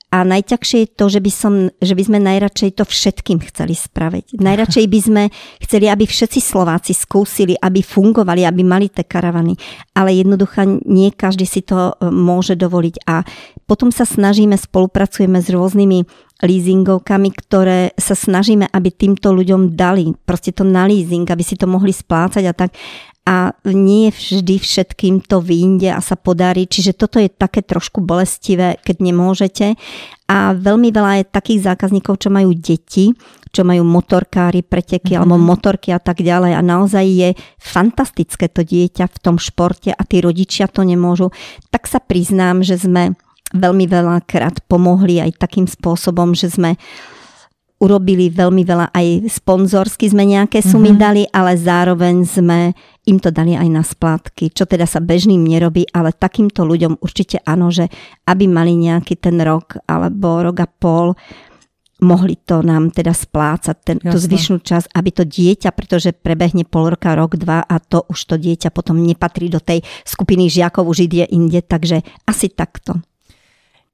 a 0.10 0.26
najťažšie 0.26 0.80
je 0.82 0.90
to, 0.90 1.06
že 1.06 1.20
by, 1.22 1.32
som, 1.32 1.54
že 1.78 1.94
by 1.94 2.04
sme 2.10 2.18
najradšej 2.18 2.82
to 2.82 2.84
všetkým 2.84 3.38
chceli 3.46 3.78
spraviť. 3.78 4.42
Najradšej 4.42 4.86
by 4.90 5.00
sme 5.06 5.24
chceli, 5.62 5.86
aby 5.86 6.10
všetci 6.10 6.42
Slováci 6.42 6.98
skúsili, 6.98 7.54
aby 7.54 7.86
fungovali, 7.86 8.42
aby 8.42 8.66
mali 8.66 8.90
tie 8.90 9.06
karavany. 9.06 9.54
Ale 9.94 10.10
jednoducho 10.18 10.82
nie 10.90 11.14
každý 11.14 11.46
si 11.46 11.62
to 11.62 11.94
e, 11.94 12.10
môže 12.10 12.58
dovoliť. 12.58 13.06
A 13.06 13.22
potom 13.70 13.94
sa 13.94 14.02
snažíme, 14.02 14.58
spolupracujeme 14.58 15.46
s 15.46 15.54
rôznymi 15.54 16.29
leasingovkami, 16.40 17.30
ktoré 17.36 17.80
sa 18.00 18.16
snažíme, 18.16 18.68
aby 18.72 18.90
týmto 18.92 19.36
ľuďom 19.36 19.76
dali 19.76 20.16
proste 20.24 20.56
to 20.56 20.64
na 20.64 20.88
leasing, 20.88 21.28
aby 21.28 21.44
si 21.44 21.60
to 21.60 21.68
mohli 21.68 21.92
splácať 21.92 22.44
a 22.48 22.54
tak 22.56 22.72
a 23.30 23.54
nie 23.70 24.10
vždy 24.10 24.58
všetkým 24.58 25.22
to 25.22 25.38
vyjde 25.38 25.94
a 25.94 26.02
sa 26.02 26.18
podarí, 26.18 26.66
čiže 26.66 26.98
toto 26.98 27.22
je 27.22 27.30
také 27.30 27.62
trošku 27.62 28.02
bolestivé, 28.02 28.82
keď 28.82 29.06
nemôžete. 29.06 29.78
A 30.26 30.58
veľmi 30.58 30.90
veľa 30.90 31.22
je 31.22 31.30
takých 31.30 31.62
zákazníkov, 31.70 32.26
čo 32.26 32.34
majú 32.34 32.58
deti, 32.58 33.14
čo 33.54 33.62
majú 33.62 33.86
motorkári, 33.86 34.66
preteky 34.66 35.14
mm-hmm. 35.14 35.22
alebo 35.22 35.38
motorky 35.38 35.94
a 35.94 36.02
tak 36.02 36.26
ďalej. 36.26 36.58
A 36.58 36.62
naozaj 36.66 37.06
je 37.06 37.30
fantastické 37.62 38.50
to 38.50 38.66
dieťa 38.66 39.06
v 39.06 39.18
tom 39.22 39.38
športe 39.38 39.94
a 39.94 40.02
tí 40.10 40.26
rodičia 40.26 40.66
to 40.66 40.82
nemôžu. 40.82 41.30
Tak 41.70 41.86
sa 41.86 42.02
priznám, 42.02 42.66
že 42.66 42.82
sme 42.82 43.14
veľmi 43.54 43.86
veľakrát 43.90 44.66
pomohli 44.70 45.22
aj 45.22 45.42
takým 45.42 45.66
spôsobom, 45.66 46.38
že 46.38 46.54
sme 46.54 46.78
urobili 47.80 48.28
veľmi 48.28 48.68
veľa, 48.68 48.92
aj 48.92 49.32
sponzorsky 49.40 50.12
sme 50.12 50.28
nejaké 50.28 50.60
sumy 50.60 50.92
mm-hmm. 50.92 51.00
dali, 51.00 51.24
ale 51.32 51.56
zároveň 51.56 52.28
sme 52.28 52.76
im 53.08 53.18
to 53.24 53.32
dali 53.32 53.56
aj 53.56 53.70
na 53.72 53.84
splátky, 53.88 54.52
čo 54.52 54.68
teda 54.68 54.84
sa 54.84 55.00
bežným 55.00 55.40
nerobí, 55.40 55.88
ale 55.96 56.12
takýmto 56.12 56.68
ľuďom 56.68 57.00
určite 57.00 57.40
áno, 57.48 57.72
že 57.72 57.88
aby 58.28 58.52
mali 58.52 58.76
nejaký 58.76 59.16
ten 59.16 59.40
rok 59.40 59.80
alebo 59.88 60.44
rok 60.44 60.60
a 60.60 60.68
pol, 60.68 61.16
mohli 62.04 62.36
to 62.40 62.60
nám 62.64 62.92
teda 62.92 63.16
splácať, 63.16 63.76
ten, 63.84 63.98
tú 64.00 64.16
zvyšnú 64.16 64.60
čas, 64.60 64.88
aby 64.92 65.16
to 65.16 65.24
dieťa, 65.24 65.72
pretože 65.72 66.16
prebehne 66.16 66.68
pol 66.68 66.92
roka, 66.92 67.16
rok, 67.16 67.40
dva 67.40 67.64
a 67.64 67.76
to 67.80 68.04
už 68.12 68.20
to 68.28 68.36
dieťa 68.36 68.76
potom 68.76 69.00
nepatrí 69.00 69.48
do 69.48 69.64
tej 69.64 69.84
skupiny 70.04 70.52
žiakov, 70.52 70.88
už 70.88 71.08
ide 71.08 71.28
inde, 71.32 71.64
takže 71.64 72.04
asi 72.28 72.52
takto. 72.52 73.00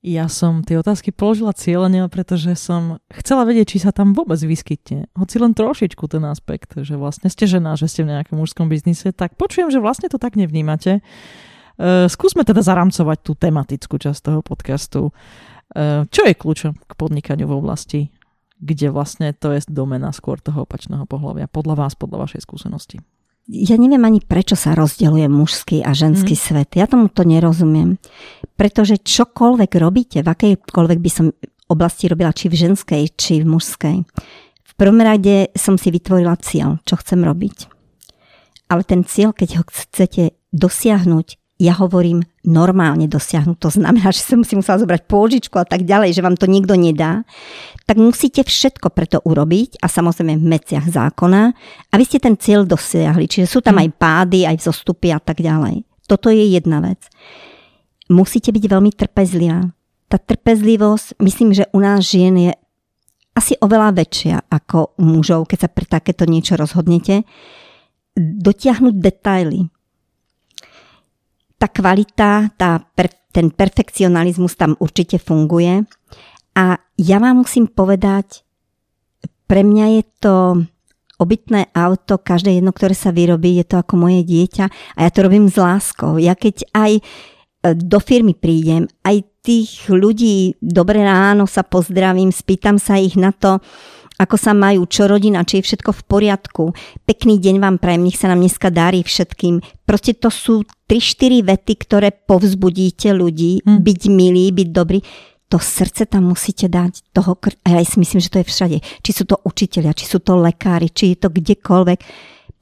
Ja 0.06 0.30
som 0.30 0.62
tie 0.62 0.78
otázky 0.78 1.10
položila 1.10 1.50
cieľene, 1.50 2.06
pretože 2.14 2.54
som 2.54 3.02
chcela 3.10 3.42
vedieť, 3.42 3.74
či 3.74 3.78
sa 3.82 3.90
tam 3.90 4.14
vôbec 4.14 4.38
vyskytne. 4.38 5.10
Hoci 5.18 5.42
len 5.42 5.58
trošičku 5.58 6.06
ten 6.06 6.22
aspekt, 6.30 6.78
že 6.78 6.94
vlastne 6.94 7.26
ste 7.26 7.50
žena, 7.50 7.74
že 7.74 7.90
ste 7.90 8.06
v 8.06 8.14
nejakom 8.14 8.38
mužskom 8.38 8.70
biznise, 8.70 9.10
tak 9.18 9.34
počujem, 9.34 9.74
že 9.74 9.82
vlastne 9.82 10.06
to 10.06 10.22
tak 10.22 10.38
nevnímate. 10.38 11.02
Uh, 11.82 12.06
skúsme 12.06 12.46
teda 12.46 12.62
zaramcovať 12.62 13.18
tú 13.26 13.34
tematickú 13.34 13.98
časť 13.98 14.30
toho 14.30 14.46
podcastu. 14.46 15.10
Uh, 15.74 16.06
čo 16.14 16.22
je 16.30 16.38
kľúčom 16.38 16.78
k 16.86 16.94
podnikaniu 16.94 17.50
v 17.50 17.58
oblasti, 17.58 18.02
kde 18.62 18.94
vlastne 18.94 19.34
to 19.34 19.58
je 19.58 19.66
domena 19.74 20.14
skôr 20.14 20.38
toho 20.38 20.70
opačného 20.70 21.10
pohľavia, 21.10 21.50
podľa 21.50 21.82
vás, 21.82 21.98
podľa 21.98 22.30
vašej 22.30 22.46
skúsenosti? 22.46 23.02
Ja 23.46 23.78
neviem 23.78 24.02
ani 24.02 24.20
prečo 24.26 24.58
sa 24.58 24.74
rozdeľuje 24.74 25.28
mužský 25.30 25.78
a 25.86 25.94
ženský 25.94 26.34
mm. 26.34 26.42
svet. 26.42 26.70
Ja 26.74 26.90
tomu 26.90 27.14
to 27.14 27.22
nerozumiem. 27.22 28.02
Pretože 28.58 28.98
čokoľvek 28.98 29.72
robíte, 29.78 30.26
v 30.26 30.30
akejkoľvek 30.32 31.00
by 31.00 31.12
som 31.12 31.30
oblasti 31.70 32.10
robila, 32.10 32.34
či 32.34 32.50
v 32.50 32.58
ženskej, 32.58 33.04
či 33.14 33.42
v 33.42 33.50
mužskej. 33.50 33.98
V 34.66 34.74
prvom 34.74 35.00
rade 35.02 35.54
som 35.54 35.78
si 35.78 35.94
vytvorila 35.94 36.38
cieľ, 36.42 36.82
čo 36.84 36.98
chcem 36.98 37.22
robiť. 37.22 37.70
Ale 38.70 38.82
ten 38.82 39.06
cieľ, 39.06 39.32
keď 39.32 39.62
ho 39.62 39.64
chcete 39.70 40.34
dosiahnuť, 40.50 41.45
ja 41.56 41.72
hovorím 41.80 42.20
normálne 42.44 43.08
dosiahnuť, 43.08 43.58
to 43.58 43.70
znamená, 43.72 44.12
že 44.16 44.28
som 44.28 44.44
si 44.44 44.60
musela 44.60 44.82
zobrať 44.82 45.08
pôžičku 45.08 45.56
a 45.56 45.68
tak 45.68 45.88
ďalej, 45.88 46.16
že 46.16 46.24
vám 46.24 46.36
to 46.36 46.52
nikto 46.52 46.76
nedá, 46.76 47.24
tak 47.88 47.96
musíte 47.96 48.44
všetko 48.44 48.92
preto 48.92 49.24
urobiť 49.24 49.80
a 49.80 49.88
samozrejme 49.88 50.36
v 50.36 50.46
meciach 50.46 50.86
zákona, 50.88 51.56
aby 51.96 52.04
ste 52.04 52.20
ten 52.20 52.36
cieľ 52.36 52.68
dosiahli. 52.68 53.30
Čiže 53.30 53.48
sú 53.48 53.60
tam 53.64 53.80
hm. 53.80 53.82
aj 53.88 53.90
pády, 53.96 54.40
aj 54.44 54.58
zostupy 54.68 55.16
a 55.16 55.20
tak 55.22 55.40
ďalej. 55.40 55.88
Toto 56.06 56.30
je 56.30 56.44
jedna 56.44 56.84
vec. 56.84 57.02
Musíte 58.12 58.54
byť 58.54 58.64
veľmi 58.70 58.94
trpezlivá. 58.94 59.66
Tá 60.06 60.22
trpezlivosť, 60.22 61.18
myslím, 61.18 61.58
že 61.58 61.66
u 61.74 61.82
nás 61.82 62.06
žien 62.06 62.38
je 62.38 62.54
asi 63.36 63.58
oveľa 63.58 63.98
väčšia 63.98 64.48
ako 64.48 65.02
u 65.02 65.04
mužov, 65.04 65.50
keď 65.50 65.66
sa 65.66 65.70
pre 65.74 65.90
takéto 65.90 66.30
niečo 66.30 66.56
rozhodnete. 66.56 67.26
Dotiahnuť 68.16 68.96
detaily 68.96 69.75
tá 71.66 71.74
kvalita, 71.74 72.54
tá, 72.54 72.78
per, 72.78 73.10
ten 73.34 73.50
perfekcionalizmus 73.50 74.54
tam 74.54 74.78
určite 74.78 75.18
funguje. 75.18 75.82
A 76.54 76.78
ja 77.02 77.18
vám 77.18 77.42
musím 77.42 77.66
povedať, 77.66 78.46
pre 79.50 79.66
mňa 79.66 79.86
je 79.98 80.04
to 80.22 80.36
obytné 81.18 81.74
auto, 81.74 82.22
každé 82.22 82.62
jedno, 82.62 82.70
ktoré 82.70 82.94
sa 82.94 83.10
vyrobí, 83.10 83.58
je 83.58 83.66
to 83.66 83.82
ako 83.82 83.98
moje 83.98 84.22
dieťa 84.22 84.66
a 84.94 85.00
ja 85.02 85.10
to 85.10 85.26
robím 85.26 85.50
s 85.50 85.58
láskou. 85.58 86.22
Ja 86.22 86.38
keď 86.38 86.70
aj 86.76 86.92
e, 87.00 87.02
do 87.74 87.98
firmy 88.04 88.36
prídem, 88.38 88.86
aj 89.02 89.24
tých 89.42 89.90
ľudí, 89.90 90.60
dobré 90.60 91.02
ráno 91.02 91.48
sa 91.48 91.64
pozdravím, 91.64 92.36
spýtam 92.36 92.78
sa 92.78 93.00
ich 93.00 93.16
na 93.16 93.32
to, 93.32 93.64
ako 94.16 94.36
sa 94.40 94.56
majú, 94.56 94.88
čo 94.88 95.12
rodina, 95.12 95.44
či 95.44 95.60
je 95.60 95.68
všetko 95.72 95.92
v 95.92 96.02
poriadku. 96.08 96.64
Pekný 97.04 97.36
deň 97.40 97.60
vám 97.60 97.76
prajem, 97.84 98.08
nech 98.08 98.16
sa 98.16 98.32
nám 98.32 98.40
dneska 98.40 98.72
darí 98.72 99.04
všetkým. 99.04 99.60
Proste 99.84 100.16
to 100.16 100.32
sú 100.32 100.64
3-4 100.88 101.44
vety, 101.44 101.74
ktoré 101.84 102.10
povzbudíte 102.16 103.12
ľudí, 103.12 103.60
hmm. 103.60 103.84
byť 103.84 104.02
milí, 104.08 104.56
byť 104.56 104.70
dobrý. 104.72 105.00
To 105.52 105.60
srdce 105.60 106.08
tam 106.08 106.32
musíte 106.32 106.72
dať. 106.72 107.12
Toho, 107.12 107.38
a 107.64 107.68
ja 107.76 107.84
si 107.84 108.00
myslím, 108.00 108.24
že 108.24 108.32
to 108.32 108.40
je 108.42 108.50
všade. 108.50 108.78
Či 109.04 109.12
sú 109.12 109.24
to 109.28 109.36
učiteľia, 109.44 109.94
či 109.94 110.08
sú 110.08 110.24
to 110.24 110.40
lekári, 110.40 110.90
či 110.90 111.14
je 111.14 111.18
to 111.20 111.30
kdekoľvek. 111.30 112.00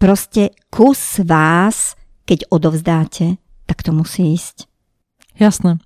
Proste 0.01 0.57
kus 0.67 1.21
vás, 1.23 1.95
keď 2.25 2.49
odovzdáte, 2.49 3.37
tak 3.69 3.85
to 3.85 3.95
musí 3.95 4.35
ísť. 4.35 4.67
Jasné. 5.37 5.79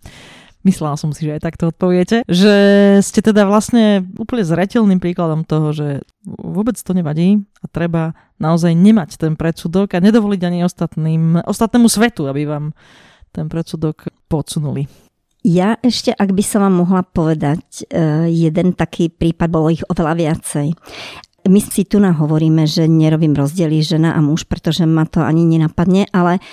Myslela 0.68 1.00
som 1.00 1.16
si, 1.16 1.24
že 1.24 1.40
aj 1.40 1.48
takto 1.48 1.72
odpoviete. 1.72 2.28
Že 2.28 2.56
ste 3.00 3.24
teda 3.24 3.48
vlastne 3.48 4.04
úplne 4.20 4.44
zretelným 4.44 5.00
príkladom 5.00 5.48
toho, 5.48 5.72
že 5.72 5.88
vôbec 6.28 6.76
to 6.76 6.92
nevadí 6.92 7.48
a 7.64 7.72
treba 7.72 8.12
naozaj 8.36 8.76
nemať 8.76 9.16
ten 9.16 9.40
predsudok 9.40 9.96
a 9.96 10.04
nedovoliť 10.04 10.42
ani 10.44 10.60
ostatným, 10.68 11.40
ostatnému 11.48 11.88
svetu, 11.88 12.28
aby 12.28 12.44
vám 12.44 12.76
ten 13.32 13.48
predsudok 13.48 14.12
podsunuli. 14.28 15.08
Ja 15.48 15.80
ešte, 15.80 16.12
ak 16.12 16.36
by 16.36 16.44
som 16.44 16.60
vám 16.68 16.84
mohla 16.84 17.08
povedať, 17.08 17.88
eh, 17.88 18.28
jeden 18.28 18.76
taký 18.76 19.08
prípad, 19.08 19.48
bolo 19.48 19.72
ich 19.72 19.86
oveľa 19.88 20.14
viacej. 20.20 20.76
My 21.48 21.64
si 21.64 21.88
tu 21.88 22.04
hovoríme, 22.04 22.68
že 22.68 22.92
nerobím 22.92 23.32
rozdiely 23.32 23.80
žena 23.80 24.12
a 24.12 24.20
muž, 24.20 24.44
pretože 24.44 24.84
ma 24.84 25.08
to 25.08 25.24
ani 25.24 25.48
nenapadne, 25.48 26.12
ale 26.12 26.44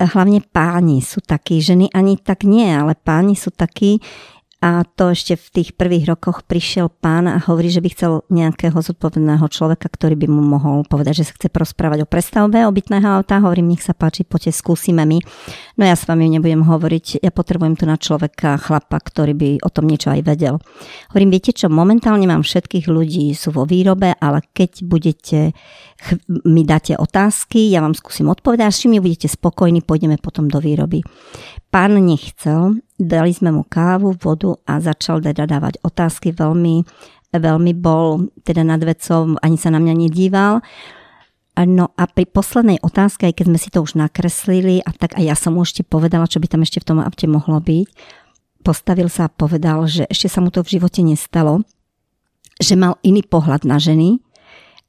hlavne 0.00 0.42
páni 0.42 0.98
sú 0.98 1.22
takí, 1.22 1.62
ženy 1.62 1.90
ani 1.94 2.18
tak 2.18 2.42
nie, 2.42 2.66
ale 2.66 2.98
páni 2.98 3.38
sú 3.38 3.54
takí, 3.54 4.02
a 4.64 4.80
to 4.80 5.12
ešte 5.12 5.36
v 5.36 5.48
tých 5.60 5.70
prvých 5.76 6.08
rokoch 6.16 6.40
prišiel 6.48 6.88
pán 6.88 7.28
a 7.28 7.36
hovorí, 7.36 7.68
že 7.68 7.84
by 7.84 7.88
chcel 7.92 8.24
nejakého 8.32 8.72
zodpovedného 8.72 9.44
človeka, 9.52 9.92
ktorý 9.92 10.16
by 10.16 10.24
mu 10.32 10.40
mohol 10.40 10.88
povedať, 10.88 11.20
že 11.20 11.28
sa 11.28 11.36
chce 11.36 11.52
prosprávať 11.52 12.08
o 12.08 12.08
prestavbe 12.08 12.64
obytného 12.64 13.04
auta. 13.04 13.44
Hovorím, 13.44 13.76
nech 13.76 13.84
sa 13.84 13.92
páči, 13.92 14.24
poďte 14.24 14.56
skúsime 14.56 15.04
my. 15.04 15.20
No 15.76 15.84
ja 15.84 15.92
s 15.92 16.08
vami 16.08 16.32
nebudem 16.32 16.64
hovoriť, 16.64 17.20
ja 17.20 17.28
potrebujem 17.28 17.76
tu 17.76 17.84
na 17.84 18.00
človeka, 18.00 18.56
chlapa, 18.56 18.96
ktorý 19.04 19.36
by 19.36 19.50
o 19.60 19.68
tom 19.68 19.84
niečo 19.84 20.08
aj 20.08 20.24
vedel. 20.24 20.56
Hovorím, 21.12 21.36
viete 21.36 21.52
čo, 21.52 21.68
momentálne 21.68 22.24
mám 22.24 22.40
všetkých 22.40 22.88
ľudí, 22.88 23.36
sú 23.36 23.52
vo 23.52 23.68
výrobe, 23.68 24.16
ale 24.16 24.48
keď 24.56 24.80
budete, 24.80 25.52
mi 26.48 26.64
dáte 26.64 26.96
otázky, 26.96 27.68
ja 27.68 27.84
vám 27.84 27.92
skúsim 27.92 28.32
odpovedať, 28.32 28.64
až 28.64 28.88
mi 28.88 28.96
budete 28.96 29.28
spokojní, 29.28 29.84
pôjdeme 29.84 30.16
potom 30.16 30.48
do 30.48 30.56
výroby. 30.56 31.04
Pán 31.68 32.00
nechcel, 32.00 32.80
dali 32.98 33.34
sme 33.34 33.50
mu 33.50 33.62
kávu, 33.66 34.14
vodu 34.18 34.54
a 34.66 34.78
začal 34.78 35.18
teda 35.18 35.46
dávať 35.46 35.82
otázky. 35.82 36.30
Veľmi, 36.30 36.86
veľmi 37.34 37.72
bol 37.74 38.30
teda 38.46 38.62
nad 38.62 38.82
vecou, 38.82 39.34
ani 39.42 39.58
sa 39.58 39.74
na 39.74 39.82
mňa 39.82 39.94
nedíval. 39.94 40.62
No 41.54 41.94
a 41.94 42.10
pri 42.10 42.26
poslednej 42.26 42.82
otázke, 42.82 43.30
aj 43.30 43.34
keď 43.38 43.46
sme 43.46 43.58
si 43.62 43.70
to 43.70 43.78
už 43.78 43.94
nakreslili, 43.94 44.82
a 44.82 44.90
tak 44.90 45.14
aj 45.14 45.22
ja 45.22 45.36
som 45.38 45.54
mu 45.54 45.62
ešte 45.62 45.86
povedala, 45.86 46.26
čo 46.26 46.42
by 46.42 46.50
tam 46.50 46.66
ešte 46.66 46.82
v 46.82 46.88
tom 46.90 46.98
aute 46.98 47.30
mohlo 47.30 47.62
byť, 47.62 47.86
postavil 48.66 49.06
sa 49.06 49.30
a 49.30 49.34
povedal, 49.34 49.86
že 49.86 50.02
ešte 50.10 50.26
sa 50.26 50.42
mu 50.42 50.50
to 50.50 50.66
v 50.66 50.78
živote 50.78 51.06
nestalo, 51.06 51.62
že 52.58 52.74
mal 52.74 52.98
iný 53.06 53.22
pohľad 53.22 53.62
na 53.66 53.78
ženy 53.78 54.18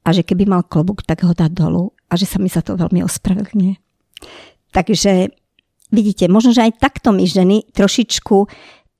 a 0.02 0.10
že 0.10 0.26
keby 0.26 0.46
mal 0.46 0.66
klobúk, 0.66 1.06
tak 1.06 1.22
ho 1.22 1.34
dá 1.34 1.46
dolu 1.46 1.94
a 2.10 2.18
že 2.18 2.26
sa 2.26 2.42
mi 2.42 2.50
za 2.50 2.66
to 2.66 2.74
veľmi 2.74 2.98
ospravedlňuje. 3.02 3.74
Takže 4.74 5.30
vidíte, 5.90 6.30
možno, 6.30 6.54
že 6.54 6.66
aj 6.66 6.78
takto 6.82 7.12
my 7.14 7.24
ženy 7.26 7.66
trošičku 7.74 8.46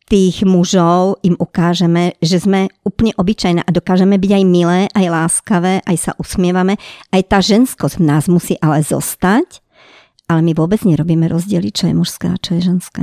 tých 0.07 0.47
mužov 0.47 1.19
im 1.27 1.35
ukážeme, 1.35 2.15
že 2.23 2.39
sme 2.39 2.71
úplne 2.87 3.11
obyčajné 3.19 3.67
a 3.67 3.75
dokážeme 3.75 4.15
byť 4.15 4.33
aj 4.39 4.45
milé, 4.47 4.81
aj 4.95 5.07
láskavé, 5.11 5.83
aj 5.83 5.97
sa 5.99 6.13
usmievame. 6.15 6.79
Aj 7.11 7.23
tá 7.27 7.43
ženskosť 7.43 7.99
v 7.99 8.07
nás 8.07 8.31
musí 8.31 8.55
ale 8.63 8.87
zostať, 8.87 9.59
ale 10.31 10.41
my 10.47 10.53
vôbec 10.55 10.79
nerobíme 10.87 11.27
rozdiely, 11.27 11.75
čo 11.75 11.91
je 11.91 11.95
mužské 11.99 12.31
a 12.31 12.39
čo 12.39 12.55
je 12.55 12.71
ženské. 12.71 13.03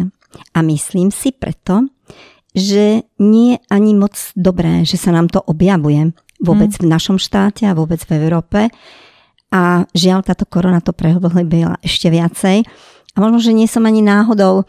A 0.56 0.64
myslím 0.64 1.12
si 1.12 1.36
preto, 1.36 1.92
že 2.56 3.04
nie 3.20 3.58
je 3.58 3.64
ani 3.68 3.92
moc 3.98 4.16
dobré, 4.38 4.88
že 4.88 4.96
sa 4.96 5.12
nám 5.12 5.28
to 5.28 5.44
objavuje 5.44 6.16
vôbec 6.40 6.72
hmm. 6.72 6.88
v 6.88 6.92
našom 6.92 7.18
štáte 7.20 7.68
a 7.68 7.76
vôbec 7.76 8.00
v 8.04 8.16
Európe. 8.16 8.72
A 9.54 9.86
žiaľ, 9.94 10.26
táto 10.26 10.48
korona 10.50 10.82
to 10.82 10.96
prehlbila 10.96 11.78
ešte 11.84 12.10
viacej. 12.10 12.66
A 13.14 13.22
možno, 13.22 13.40
že 13.40 13.54
nie 13.54 13.70
som 13.70 13.86
ani 13.86 14.02
náhodou 14.02 14.66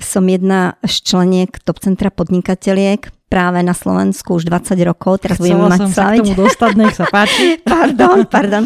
som 0.00 0.24
jedna 0.26 0.80
z 0.82 1.04
členiek 1.04 1.52
Top 1.60 1.78
Centra 1.78 2.08
podnikateľiek 2.08 3.12
práve 3.30 3.62
na 3.62 3.76
Slovensku 3.76 4.40
už 4.40 4.48
20 4.48 4.74
rokov. 4.82 5.22
Teraz 5.22 5.38
Chcela 5.38 5.54
budem 5.54 5.60
mať 5.70 5.80
som 5.86 5.90
sa 5.92 6.04
k 6.10 6.24
tomu 6.24 6.34
dostať, 6.34 6.70
nech 6.74 6.96
sa 6.96 7.06
páči. 7.06 7.44
pardon, 7.68 8.26
pardon. 8.26 8.64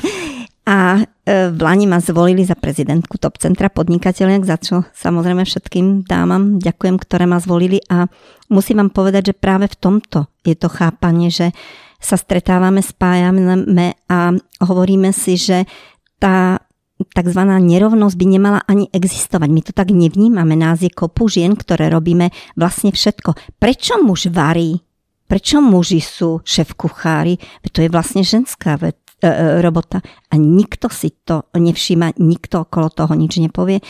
A 0.64 1.04
e, 1.04 1.52
v 1.52 1.58
Lani 1.60 1.84
ma 1.84 2.00
zvolili 2.00 2.40
za 2.40 2.56
prezidentku 2.56 3.20
Top 3.20 3.36
Centra 3.36 3.68
podnikateľiek, 3.68 4.42
za 4.48 4.56
čo 4.56 4.88
samozrejme 4.96 5.44
všetkým 5.44 6.08
dámam 6.08 6.56
ďakujem, 6.56 6.96
ktoré 6.96 7.28
ma 7.28 7.36
zvolili 7.36 7.84
a 7.92 8.08
musím 8.48 8.80
vám 8.80 8.90
povedať, 8.96 9.34
že 9.34 9.34
práve 9.36 9.68
v 9.68 9.76
tomto 9.76 10.32
je 10.40 10.56
to 10.56 10.72
chápanie, 10.72 11.28
že 11.28 11.52
sa 12.00 12.16
stretávame, 12.16 12.80
spájame 12.80 14.00
a 14.08 14.32
hovoríme 14.64 15.12
si, 15.12 15.36
že 15.36 15.68
tá 16.16 16.63
tzv. 17.02 17.40
nerovnosť 17.42 18.16
by 18.16 18.26
nemala 18.26 18.60
ani 18.64 18.86
existovať. 18.94 19.48
My 19.50 19.60
to 19.66 19.72
tak 19.74 19.90
nevnímame. 19.90 20.54
Nás 20.54 20.80
je 20.80 20.90
kopu 20.90 21.26
žien, 21.26 21.58
ktoré 21.58 21.90
robíme 21.90 22.30
vlastne 22.54 22.94
všetko. 22.94 23.58
Prečo 23.58 23.98
muž 24.02 24.30
varí? 24.30 24.78
Prečo 25.24 25.58
muži 25.58 25.98
sú 26.04 26.44
šéf 26.44 26.76
kuchári? 26.78 27.40
To 27.72 27.82
je 27.82 27.88
vlastne 27.88 28.22
ženská 28.22 28.76
vec 28.76 29.00
e, 29.18 29.26
e, 29.26 29.58
robota 29.64 30.04
a 30.04 30.34
nikto 30.36 30.92
si 30.92 31.16
to 31.24 31.48
nevšíma, 31.56 32.20
nikto 32.20 32.68
okolo 32.68 32.92
toho 32.92 33.16
nič 33.16 33.40
nepovie. 33.40 33.80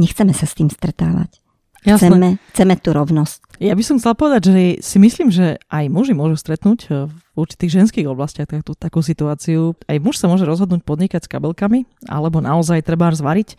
Nechceme 0.00 0.32
sa 0.32 0.48
s 0.48 0.56
tým 0.56 0.72
stretávať. 0.72 1.47
Chceme, 1.96 2.36
chceme 2.52 2.74
tú 2.76 2.92
rovnosť. 2.92 3.48
Ja 3.62 3.72
by 3.72 3.82
som 3.82 3.96
chcela 3.96 4.14
povedať, 4.18 4.52
že 4.52 4.52
si 4.84 4.96
myslím, 5.00 5.32
že 5.32 5.56
aj 5.72 5.88
muži 5.88 6.12
môžu 6.12 6.36
stretnúť 6.36 6.80
e, 6.86 7.10
v 7.10 7.36
určitých 7.38 7.80
ženských 7.82 8.06
oblastiach 8.06 8.50
takú, 8.50 8.76
takú 8.76 9.00
situáciu. 9.00 9.72
Aj 9.88 9.96
muž 9.96 10.20
sa 10.20 10.28
môže 10.28 10.44
rozhodnúť 10.44 10.84
podnikať 10.84 11.24
s 11.24 11.32
kabelkami, 11.32 11.88
alebo 12.06 12.44
naozaj 12.44 12.84
treba 12.84 13.08
zvariť. 13.10 13.56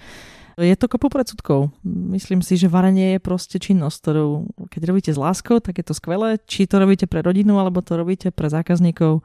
Je 0.60 0.76
to 0.76 0.92
kopu 0.92 1.08
predsudkov. 1.08 1.72
Myslím 1.88 2.44
si, 2.44 2.60
že 2.60 2.68
varenie 2.68 3.16
je 3.16 3.24
proste 3.24 3.64
činnosť, 3.64 3.96
ktorú 4.04 4.28
keď 4.68 4.82
robíte 4.92 5.12
s 5.16 5.20
láskou, 5.20 5.64
tak 5.64 5.80
je 5.80 5.88
to 5.88 5.96
skvelé. 5.96 6.36
Či 6.44 6.68
to 6.68 6.84
robíte 6.84 7.08
pre 7.08 7.24
rodinu, 7.24 7.56
alebo 7.64 7.80
to 7.80 7.96
robíte 7.96 8.36
pre 8.36 8.52
zákazníkov, 8.52 9.24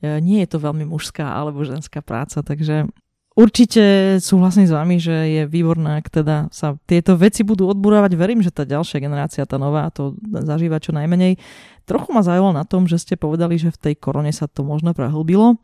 e, 0.00 0.18
nie 0.24 0.40
je 0.42 0.48
to 0.48 0.58
veľmi 0.64 0.88
mužská 0.88 1.28
alebo 1.28 1.60
ženská 1.60 2.00
práca, 2.00 2.40
takže 2.40 2.88
Určite 3.32 4.16
súhlasím 4.20 4.68
s 4.68 4.76
vami, 4.76 5.00
že 5.00 5.12
je 5.12 5.42
výborné, 5.48 6.04
ak 6.04 6.12
teda 6.12 6.52
sa 6.52 6.76
tieto 6.84 7.16
veci 7.16 7.40
budú 7.40 7.64
odburávať. 7.64 8.12
Verím, 8.12 8.44
že 8.44 8.52
tá 8.52 8.68
ďalšia 8.68 9.00
generácia, 9.00 9.48
tá 9.48 9.56
nová, 9.56 9.88
to 9.88 10.20
zažíva 10.20 10.76
čo 10.84 10.92
najmenej. 10.92 11.40
Trochu 11.88 12.12
ma 12.12 12.20
zaujalo 12.20 12.52
na 12.52 12.68
tom, 12.68 12.84
že 12.84 13.00
ste 13.00 13.16
povedali, 13.16 13.56
že 13.56 13.72
v 13.72 13.80
tej 13.90 13.94
korone 13.96 14.30
sa 14.36 14.44
to 14.52 14.60
možno 14.60 14.92
prehlbilo. 14.92 15.56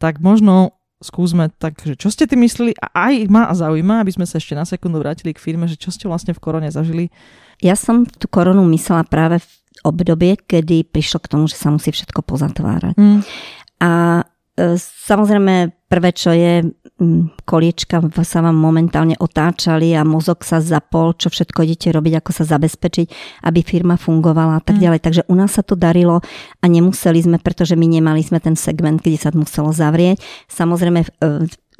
Tak 0.00 0.24
možno 0.24 0.80
skúsme 1.00 1.48
tak, 1.56 1.80
že 1.80 1.96
čo 1.96 2.12
ste 2.12 2.28
ty 2.28 2.36
mysleli 2.36 2.76
a 2.76 3.08
aj 3.08 3.14
ma 3.32 3.48
zaujíma, 3.52 4.04
aby 4.04 4.12
sme 4.12 4.28
sa 4.28 4.36
ešte 4.36 4.52
na 4.52 4.68
sekundu 4.68 5.00
vrátili 5.00 5.32
k 5.32 5.40
firme, 5.40 5.64
že 5.64 5.80
čo 5.80 5.88
ste 5.88 6.04
vlastne 6.08 6.36
v 6.36 6.40
korone 6.40 6.68
zažili. 6.68 7.08
Ja 7.64 7.72
som 7.76 8.04
tú 8.04 8.28
koronu 8.28 8.64
myslela 8.68 9.08
práve 9.08 9.40
v 9.40 9.48
obdobie, 9.84 10.36
kedy 10.36 10.92
prišlo 10.92 11.24
k 11.24 11.30
tomu, 11.32 11.48
že 11.48 11.56
sa 11.56 11.72
musí 11.72 11.88
všetko 11.88 12.20
pozatvárať. 12.20 13.00
Mm. 13.00 13.20
A 13.80 13.92
e, 14.20 14.76
samozrejme, 14.76 15.72
prvé, 15.88 16.10
čo 16.12 16.36
je, 16.36 16.68
koliečka 17.48 18.04
sa 18.20 18.44
vám 18.44 18.56
momentálne 18.56 19.16
otáčali 19.16 19.96
a 19.96 20.04
mozog 20.04 20.44
sa 20.44 20.60
zapol, 20.60 21.16
čo 21.16 21.32
všetko 21.32 21.64
idete 21.64 21.88
robiť, 21.90 22.20
ako 22.20 22.30
sa 22.36 22.44
zabezpečiť, 22.44 23.06
aby 23.48 23.60
firma 23.64 23.96
fungovala 23.96 24.60
a 24.60 24.64
tak 24.64 24.76
mm. 24.78 24.82
ďalej. 24.84 25.00
Takže 25.00 25.22
u 25.32 25.34
nás 25.34 25.56
sa 25.56 25.64
to 25.64 25.74
darilo 25.74 26.20
a 26.60 26.64
nemuseli 26.68 27.24
sme, 27.24 27.36
pretože 27.40 27.72
my 27.74 27.86
nemali 27.88 28.20
sme 28.20 28.38
ten 28.38 28.54
segment, 28.54 29.00
kde 29.00 29.16
sa 29.16 29.32
muselo 29.32 29.72
zavrieť. 29.72 30.20
Samozrejme, 30.52 31.08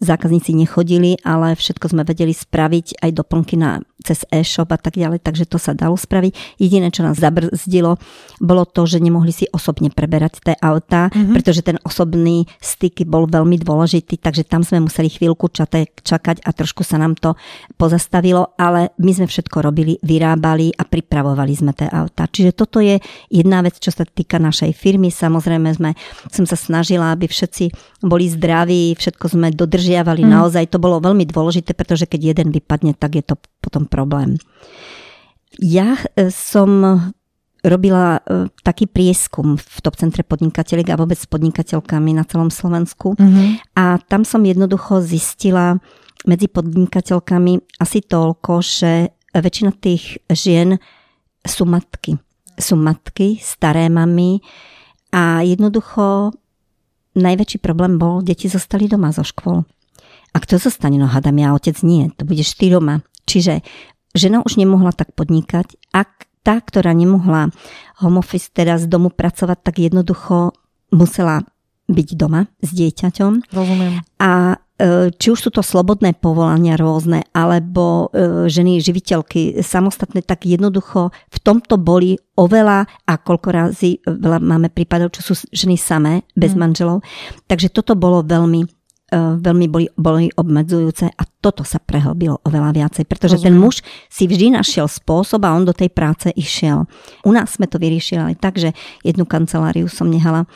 zákazníci 0.01 0.57
nechodili, 0.57 1.21
ale 1.21 1.53
všetko 1.53 1.93
sme 1.93 2.03
vedeli 2.09 2.33
spraviť, 2.33 3.05
aj 3.05 3.11
doplnky 3.13 3.61
na, 3.61 3.85
cez 4.01 4.25
e-shop 4.33 4.73
a 4.73 4.81
tak 4.81 4.97
ďalej, 4.97 5.21
takže 5.21 5.45
to 5.45 5.61
sa 5.61 5.77
dalo 5.77 5.95
spraviť. 5.95 6.57
Jediné, 6.57 6.89
čo 6.89 7.05
nás 7.05 7.21
zabrzdilo, 7.21 8.01
bolo 8.41 8.65
to, 8.65 8.89
že 8.89 8.97
nemohli 8.97 9.29
si 9.29 9.45
osobne 9.53 9.93
preberať 9.93 10.41
tie 10.41 10.57
autá, 10.57 11.13
mm-hmm. 11.13 11.37
pretože 11.37 11.61
ten 11.61 11.77
osobný 11.85 12.49
styk 12.65 13.05
bol 13.05 13.29
veľmi 13.29 13.61
dôležitý, 13.61 14.17
takže 14.17 14.49
tam 14.49 14.65
sme 14.65 14.89
museli 14.89 15.13
chvíľku 15.13 15.53
čakať 15.53 16.37
a 16.41 16.51
trošku 16.57 16.81
sa 16.81 16.97
nám 16.97 17.21
to 17.21 17.37
pozastavilo, 17.77 18.57
ale 18.57 18.97
my 18.97 19.13
sme 19.13 19.29
všetko 19.29 19.61
robili, 19.61 20.01
vyrábali 20.01 20.73
a 20.81 20.83
pripravovali 20.89 21.53
sme 21.53 21.77
tie 21.77 21.93
autá. 21.93 22.25
Čiže 22.25 22.57
toto 22.57 22.81
je 22.81 22.97
jedna 23.29 23.61
vec, 23.61 23.77
čo 23.77 23.93
sa 23.93 24.09
týka 24.09 24.41
našej 24.41 24.73
firmy. 24.73 25.13
Samozrejme 25.13 25.69
sme, 25.77 25.93
som 26.33 26.49
sa 26.49 26.57
snažila, 26.57 27.13
aby 27.13 27.29
všetci 27.29 27.69
boli 28.01 28.33
zdraví, 28.33 28.97
všetko 28.97 29.37
sme 29.37 29.53
dodržali 29.53 29.90
udržiavali. 29.91 30.23
Mm. 30.23 30.31
Naozaj 30.31 30.65
to 30.71 30.79
bolo 30.79 31.03
veľmi 31.03 31.27
dôležité, 31.27 31.75
pretože 31.75 32.07
keď 32.07 32.35
jeden 32.35 32.49
vypadne, 32.55 32.95
tak 32.95 33.19
je 33.19 33.25
to 33.27 33.35
potom 33.59 33.91
problém. 33.91 34.39
Ja 35.59 35.99
e, 36.15 36.31
som 36.31 37.03
robila 37.61 38.23
e, 38.23 38.49
taký 38.63 38.87
prieskum 38.87 39.59
v 39.59 39.77
top 39.83 39.99
centre 39.99 40.23
podnikateľiek 40.23 40.95
a 40.95 40.99
vôbec 41.01 41.19
s 41.19 41.27
podnikateľkami 41.27 42.15
na 42.15 42.25
celom 42.25 42.49
Slovensku. 42.49 43.19
Mm-hmm. 43.19 43.77
A 43.77 43.99
tam 44.07 44.23
som 44.23 44.47
jednoducho 44.47 45.03
zistila 45.03 45.77
medzi 46.25 46.47
podnikateľkami 46.47 47.83
asi 47.83 47.99
toľko, 48.07 48.53
že 48.63 49.13
väčšina 49.35 49.75
tých 49.77 50.23
žien 50.31 50.79
sú 51.43 51.67
matky. 51.67 52.17
Sú 52.61 52.77
matky, 52.77 53.41
staré 53.41 53.89
mamy 53.89 54.41
a 55.11 55.43
jednoducho 55.43 56.37
najväčší 57.17 57.59
problém 57.59 57.99
bol, 57.99 58.23
deti 58.23 58.47
zostali 58.47 58.87
doma 58.87 59.11
zo 59.11 59.27
škôl. 59.27 59.67
A 60.31 60.39
kto 60.39 60.63
zostane? 60.63 60.99
No 60.99 61.11
hádam 61.11 61.39
ja, 61.39 61.55
otec 61.55 61.77
nie, 61.83 62.11
to 62.15 62.23
budeš 62.23 62.55
ty 62.55 62.71
doma. 62.71 63.03
Čiže 63.27 63.63
žena 64.15 64.43
už 64.43 64.59
nemohla 64.59 64.95
tak 64.95 65.15
podnikať. 65.15 65.79
Ak 65.91 66.31
tá, 66.41 66.59
ktorá 66.59 66.97
nemohla 66.97 67.53
home 68.01 68.19
office 68.19 68.49
teda 68.51 68.81
z 68.81 68.89
domu 68.89 69.13
pracovať, 69.13 69.59
tak 69.61 69.75
jednoducho 69.79 70.57
musela 70.91 71.45
byť 71.91 72.09
doma 72.15 72.47
s 72.63 72.71
dieťaťom. 72.71 73.51
Rozumiem. 73.51 74.01
A 74.23 74.55
e, 74.55 75.11
či 75.11 75.27
už 75.35 75.39
sú 75.43 75.51
to 75.51 75.61
slobodné 75.61 76.15
povolania 76.15 76.79
rôzne, 76.79 77.27
alebo 77.35 78.09
e, 78.15 78.47
ženy 78.47 78.79
živiteľky 78.79 79.59
samostatné, 79.61 80.23
tak 80.23 80.47
jednoducho 80.47 81.11
v 81.11 81.39
tomto 81.43 81.83
boli 81.83 82.15
oveľa 82.39 82.87
a 82.87 83.13
koľko 83.19 83.49
razy 83.51 83.99
veľa 84.07 84.39
máme 84.39 84.71
prípadov, 84.71 85.11
čo 85.19 85.35
sú 85.35 85.35
ženy 85.51 85.75
samé, 85.75 86.23
bez 86.39 86.55
hmm. 86.55 86.63
manželov. 86.63 87.03
Takže 87.51 87.75
toto 87.75 87.99
bolo 87.99 88.23
veľmi 88.23 88.63
E, 88.63 88.80
veľmi 89.15 89.67
boli, 89.67 89.87
boli 89.99 90.31
obmedzujúce 90.31 91.11
a 91.11 91.23
toto 91.43 91.67
sa 91.67 91.83
prehlbilo 91.83 92.39
oveľa 92.47 92.71
viacej, 92.71 93.05
pretože 93.11 93.43
Rozumiem. 93.43 93.51
ten 93.51 93.55
muž 93.59 93.77
si 94.07 94.25
vždy 94.31 94.55
našiel 94.55 94.87
spôsob 94.87 95.43
a 95.43 95.55
on 95.55 95.67
do 95.67 95.75
tej 95.75 95.91
práce 95.91 96.31
išiel. 96.35 96.87
U 97.27 97.31
nás 97.35 97.59
sme 97.59 97.67
to 97.67 97.83
vyriešili 97.83 98.35
aj 98.35 98.37
tak, 98.39 98.55
že 98.63 98.71
jednu 99.03 99.27
kanceláriu 99.27 99.91
som 99.91 100.07
nehala 100.07 100.47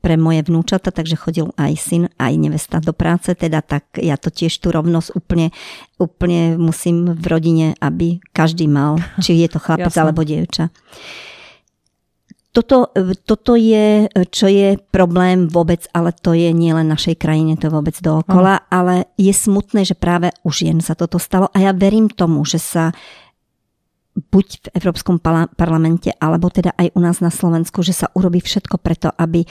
pre 0.00 0.14
moje 0.16 0.46
vnúčata, 0.46 0.94
takže 0.94 1.18
chodil 1.18 1.50
aj 1.58 1.72
syn, 1.74 2.02
aj 2.16 2.32
nevesta 2.38 2.78
do 2.78 2.94
práce, 2.94 3.34
teda 3.34 3.60
tak 3.60 3.98
ja 3.98 4.14
to 4.14 4.30
tiež 4.30 4.54
tú 4.62 4.70
rovnosť 4.70 5.18
úplne, 5.18 5.50
úplne 5.98 6.56
musím 6.56 7.12
v 7.12 7.24
rodine, 7.28 7.66
aby 7.82 8.22
každý 8.32 8.70
mal, 8.70 8.98
či 9.24 9.36
je 9.38 9.48
to 9.50 9.58
chlapec 9.58 9.92
alebo 9.94 10.26
dievča 10.26 10.70
toto, 12.52 12.92
toto 13.24 13.56
je, 13.56 14.12
čo 14.28 14.44
je 14.44 14.76
problém 14.92 15.48
vôbec, 15.48 15.88
ale 15.96 16.12
to 16.12 16.36
je 16.36 16.52
nielen 16.52 16.84
našej 16.84 17.16
krajine, 17.16 17.56
to 17.56 17.72
vôbec 17.72 17.96
dookola, 17.96 18.60
mm. 18.60 18.64
ale 18.68 18.94
je 19.16 19.32
smutné, 19.32 19.88
že 19.88 19.96
práve 19.96 20.28
už 20.44 20.68
jen 20.68 20.84
sa 20.84 20.92
toto 20.92 21.16
stalo 21.16 21.48
a 21.48 21.58
ja 21.58 21.72
verím 21.72 22.12
tomu, 22.12 22.44
že 22.44 22.60
sa 22.60 22.92
buď 24.12 24.46
v 24.60 24.66
Európskom 24.76 25.16
parlamente, 25.56 26.12
alebo 26.20 26.52
teda 26.52 26.76
aj 26.76 26.92
u 26.92 27.00
nás 27.00 27.24
na 27.24 27.32
Slovensku, 27.32 27.80
že 27.80 27.96
sa 27.96 28.12
urobí 28.12 28.44
všetko 28.44 28.76
preto, 28.76 29.08
aby 29.16 29.48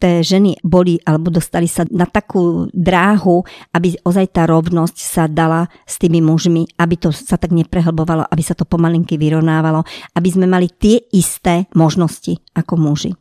tie 0.00 0.24
ženy 0.24 0.56
boli 0.64 0.96
alebo 1.04 1.28
dostali 1.28 1.68
sa 1.68 1.84
na 1.92 2.08
takú 2.08 2.72
dráhu, 2.72 3.44
aby 3.76 4.00
ozaj 4.00 4.32
tá 4.32 4.48
rovnosť 4.48 4.96
sa 4.96 5.28
dala 5.28 5.68
s 5.84 6.00
tými 6.00 6.24
mužmi, 6.24 6.64
aby 6.80 6.96
to 6.96 7.12
sa 7.12 7.36
tak 7.36 7.52
neprehlbovalo, 7.52 8.24
aby 8.32 8.42
sa 8.42 8.56
to 8.56 8.64
pomalinky 8.64 9.20
vyrovnávalo, 9.20 9.84
aby 10.16 10.28
sme 10.32 10.48
mali 10.48 10.72
tie 10.72 11.04
isté 11.12 11.68
možnosti 11.76 12.40
ako 12.56 12.80
muži. 12.80 13.12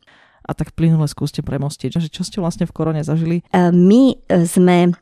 A 0.50 0.58
tak 0.58 0.74
plynule 0.74 1.06
skúste 1.06 1.46
premostiť, 1.46 2.02
že 2.02 2.10
čo 2.10 2.26
ste 2.26 2.42
vlastne 2.42 2.66
v 2.66 2.74
korone 2.74 3.06
zažili? 3.06 3.46
E, 3.54 3.70
my 3.70 4.18
sme 4.50 4.98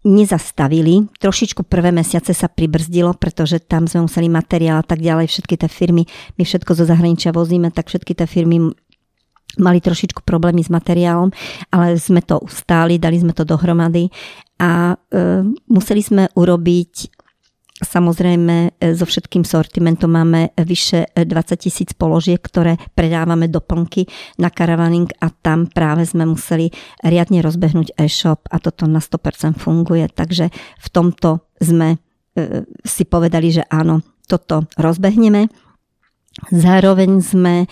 nezastavili. 0.00 1.12
Trošičku 1.20 1.68
prvé 1.68 1.92
mesiace 1.92 2.32
sa 2.32 2.48
pribrzdilo, 2.48 3.12
pretože 3.20 3.60
tam 3.60 3.84
sme 3.84 4.08
museli 4.08 4.32
materiál 4.32 4.80
a 4.80 4.86
tak 4.86 5.04
ďalej, 5.04 5.28
všetky 5.28 5.60
tie 5.60 5.68
firmy, 5.68 6.08
my 6.40 6.42
všetko 6.42 6.72
zo 6.72 6.88
zahraničia 6.88 7.36
vozíme, 7.36 7.68
tak 7.68 7.92
všetky 7.92 8.16
tie 8.16 8.24
firmy 8.24 8.72
mali 9.60 9.78
trošičku 9.78 10.24
problémy 10.24 10.64
s 10.64 10.72
materiálom, 10.72 11.30
ale 11.70 12.00
sme 12.00 12.24
to 12.24 12.40
ustáli, 12.40 12.96
dali 12.96 13.20
sme 13.20 13.36
to 13.36 13.44
dohromady 13.44 14.08
a 14.60 14.96
e, 14.96 15.44
museli 15.68 16.02
sme 16.02 16.24
urobiť 16.32 17.20
Samozrejme, 17.80 18.76
e, 18.76 18.92
so 18.92 19.08
všetkým 19.08 19.40
sortimentom 19.40 20.12
máme 20.12 20.52
vyše 20.60 21.08
20 21.16 21.64
tisíc 21.64 21.96
položiek, 21.96 22.36
ktoré 22.36 22.76
predávame 22.92 23.48
doplnky 23.48 24.04
na 24.36 24.52
karavaning 24.52 25.08
a 25.24 25.32
tam 25.32 25.64
práve 25.64 26.04
sme 26.04 26.28
museli 26.28 26.68
riadne 27.00 27.40
rozbehnúť 27.40 27.96
e-shop 27.96 28.52
a 28.52 28.60
toto 28.60 28.84
na 28.84 29.00
100% 29.00 29.56
funguje. 29.56 30.12
Takže 30.12 30.52
v 30.52 30.88
tomto 30.92 31.48
sme 31.56 31.96
e, 31.96 32.68
si 32.84 33.08
povedali, 33.08 33.48
že 33.48 33.64
áno, 33.72 34.04
toto 34.28 34.68
rozbehneme. 34.76 35.48
Zároveň 36.52 37.24
sme 37.24 37.64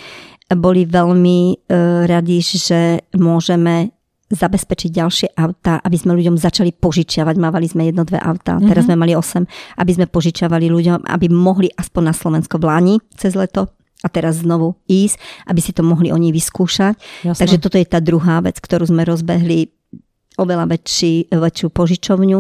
boli 0.57 0.88
veľmi 0.88 1.38
e, 1.53 1.55
radi, 2.09 2.40
že 2.40 3.05
môžeme 3.16 3.92
zabezpečiť 4.28 4.90
ďalšie 4.92 5.28
autá, 5.40 5.80
aby 5.80 5.96
sme 5.96 6.12
ľuďom 6.16 6.36
začali 6.36 6.76
požičiavať. 6.76 7.34
Mávali 7.40 7.64
sme 7.64 7.88
jedno, 7.88 8.05
dve 8.05 8.20
autá, 8.20 8.57
mm-hmm. 8.61 8.68
teraz 8.68 8.84
sme 8.84 8.96
mali 9.01 9.16
8, 9.16 9.44
aby 9.80 9.92
sme 9.96 10.07
požičiavali 10.09 10.68
ľuďom, 10.68 11.09
aby 11.09 11.26
mohli 11.32 11.72
aspoň 11.72 12.03
na 12.05 12.14
Slovensko 12.14 12.61
v 12.61 12.64
Lani 12.68 12.94
cez 13.16 13.32
leto 13.32 13.72
a 14.05 14.09
teraz 14.12 14.44
znovu 14.44 14.78
ísť, 14.86 15.18
aby 15.49 15.61
si 15.64 15.72
to 15.74 15.82
mohli 15.82 16.12
oni 16.12 16.30
vyskúšať. 16.30 16.94
Jasne. 17.24 17.40
Takže 17.40 17.57
toto 17.59 17.76
je 17.80 17.86
tá 17.88 17.99
druhá 17.99 18.38
vec, 18.44 18.61
ktorú 18.61 18.86
sme 18.86 19.03
rozbehli 19.03 19.72
oveľa 20.39 20.70
väčší, 20.70 21.34
väčšiu 21.34 21.68
požičovňu. 21.74 22.39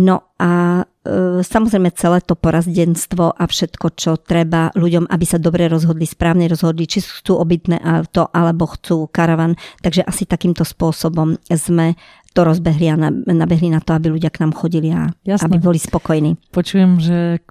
No 0.00 0.16
a 0.40 0.82
e, 0.82 1.44
samozrejme 1.44 1.92
celé 1.92 2.24
to 2.24 2.32
porazdenstvo 2.34 3.36
a 3.36 3.44
všetko, 3.44 3.86
čo 3.94 4.16
treba 4.16 4.72
ľuďom, 4.72 5.08
aby 5.08 5.24
sa 5.28 5.36
dobre 5.36 5.68
rozhodli, 5.68 6.08
správne 6.08 6.48
rozhodli, 6.48 6.88
či 6.88 7.04
chcú 7.04 7.36
obytné 7.36 7.80
auto 7.80 8.28
alebo 8.32 8.68
chcú 8.72 9.08
karavan. 9.12 9.56
Takže 9.84 10.04
asi 10.04 10.24
takýmto 10.24 10.64
spôsobom 10.64 11.36
sme 11.52 11.94
to 12.36 12.44
rozbehli 12.44 12.86
a 12.92 12.96
nabehli 13.34 13.72
na 13.72 13.80
to, 13.80 13.96
aby 13.96 14.14
ľudia 14.14 14.30
k 14.30 14.46
nám 14.46 14.54
chodili 14.54 14.92
a 14.94 15.10
Jasné. 15.24 15.44
aby 15.48 15.56
boli 15.58 15.80
spokojní. 15.80 16.38
Počujem, 16.54 17.02
že 17.02 17.42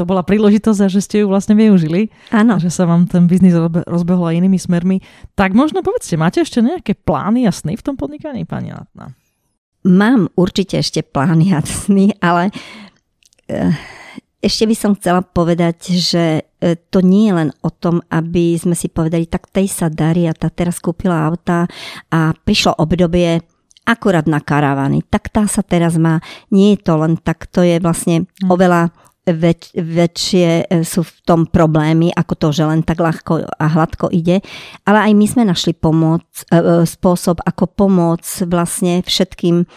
to 0.00 0.08
bola 0.08 0.24
príležitosť 0.24 0.80
a 0.80 0.88
že 0.88 1.04
ste 1.04 1.16
ju 1.20 1.28
vlastne 1.28 1.52
využili. 1.52 2.08
Áno. 2.32 2.56
Že 2.56 2.72
sa 2.72 2.88
vám 2.88 3.04
ten 3.04 3.28
biznis 3.28 3.52
rozbehol 3.84 4.32
aj 4.32 4.40
inými 4.40 4.56
smermi. 4.56 5.04
Tak 5.36 5.52
možno 5.52 5.84
povedzte, 5.84 6.16
máte 6.16 6.40
ešte 6.40 6.64
nejaké 6.64 6.96
plány 6.96 7.44
a 7.44 7.52
sny 7.52 7.76
v 7.76 7.84
tom 7.84 8.00
podnikaní, 8.00 8.48
pani 8.48 8.72
Latna? 8.72 9.12
Mám 9.84 10.32
určite 10.40 10.80
ešte 10.80 11.04
plány 11.04 11.52
a 11.52 11.60
sny, 11.60 12.16
ale 12.24 12.48
eh, 13.52 13.76
ešte 14.40 14.64
by 14.64 14.72
som 14.72 14.96
chcela 14.96 15.20
povedať, 15.20 15.92
že 16.00 16.24
eh, 16.48 16.80
to 16.88 17.04
nie 17.04 17.28
je 17.28 17.36
len 17.36 17.50
o 17.60 17.68
tom, 17.68 18.00
aby 18.08 18.56
sme 18.56 18.72
si 18.72 18.88
povedali, 18.88 19.28
tak 19.28 19.52
tej 19.52 19.68
sa 19.68 19.92
darí 19.92 20.24
a 20.24 20.32
tá 20.32 20.48
teraz 20.48 20.80
kúpila 20.80 21.28
auta 21.28 21.68
a 22.08 22.32
prišlo 22.32 22.80
obdobie 22.80 23.44
akurát 23.84 24.24
na 24.24 24.40
karavany. 24.40 25.04
Tak 25.04 25.28
tá 25.28 25.44
sa 25.44 25.60
teraz 25.60 26.00
má. 26.00 26.24
Nie 26.48 26.76
je 26.76 26.88
to 26.88 26.96
len 26.96 27.20
tak, 27.20 27.52
to 27.52 27.60
je 27.60 27.76
vlastne 27.84 28.24
hm. 28.24 28.48
oveľa 28.48 28.96
väč, 29.28 29.76
väčšie 29.76 30.48
e, 30.64 30.84
sú 30.86 31.04
v 31.04 31.12
tom 31.28 31.40
problémy, 31.44 32.08
ako 32.14 32.34
to, 32.36 32.48
že 32.56 32.64
len 32.64 32.80
tak 32.80 33.00
ľahko 33.00 33.44
a 33.44 33.66
hladko 33.68 34.08
ide. 34.08 34.40
Ale 34.88 35.10
aj 35.10 35.12
my 35.12 35.26
sme 35.28 35.42
našli 35.44 35.76
pomoc, 35.76 36.24
e, 36.48 36.56
e, 36.56 36.88
spôsob, 36.88 37.44
ako 37.44 37.64
pomôcť 37.68 38.48
vlastne 38.48 39.04
všetkým 39.04 39.68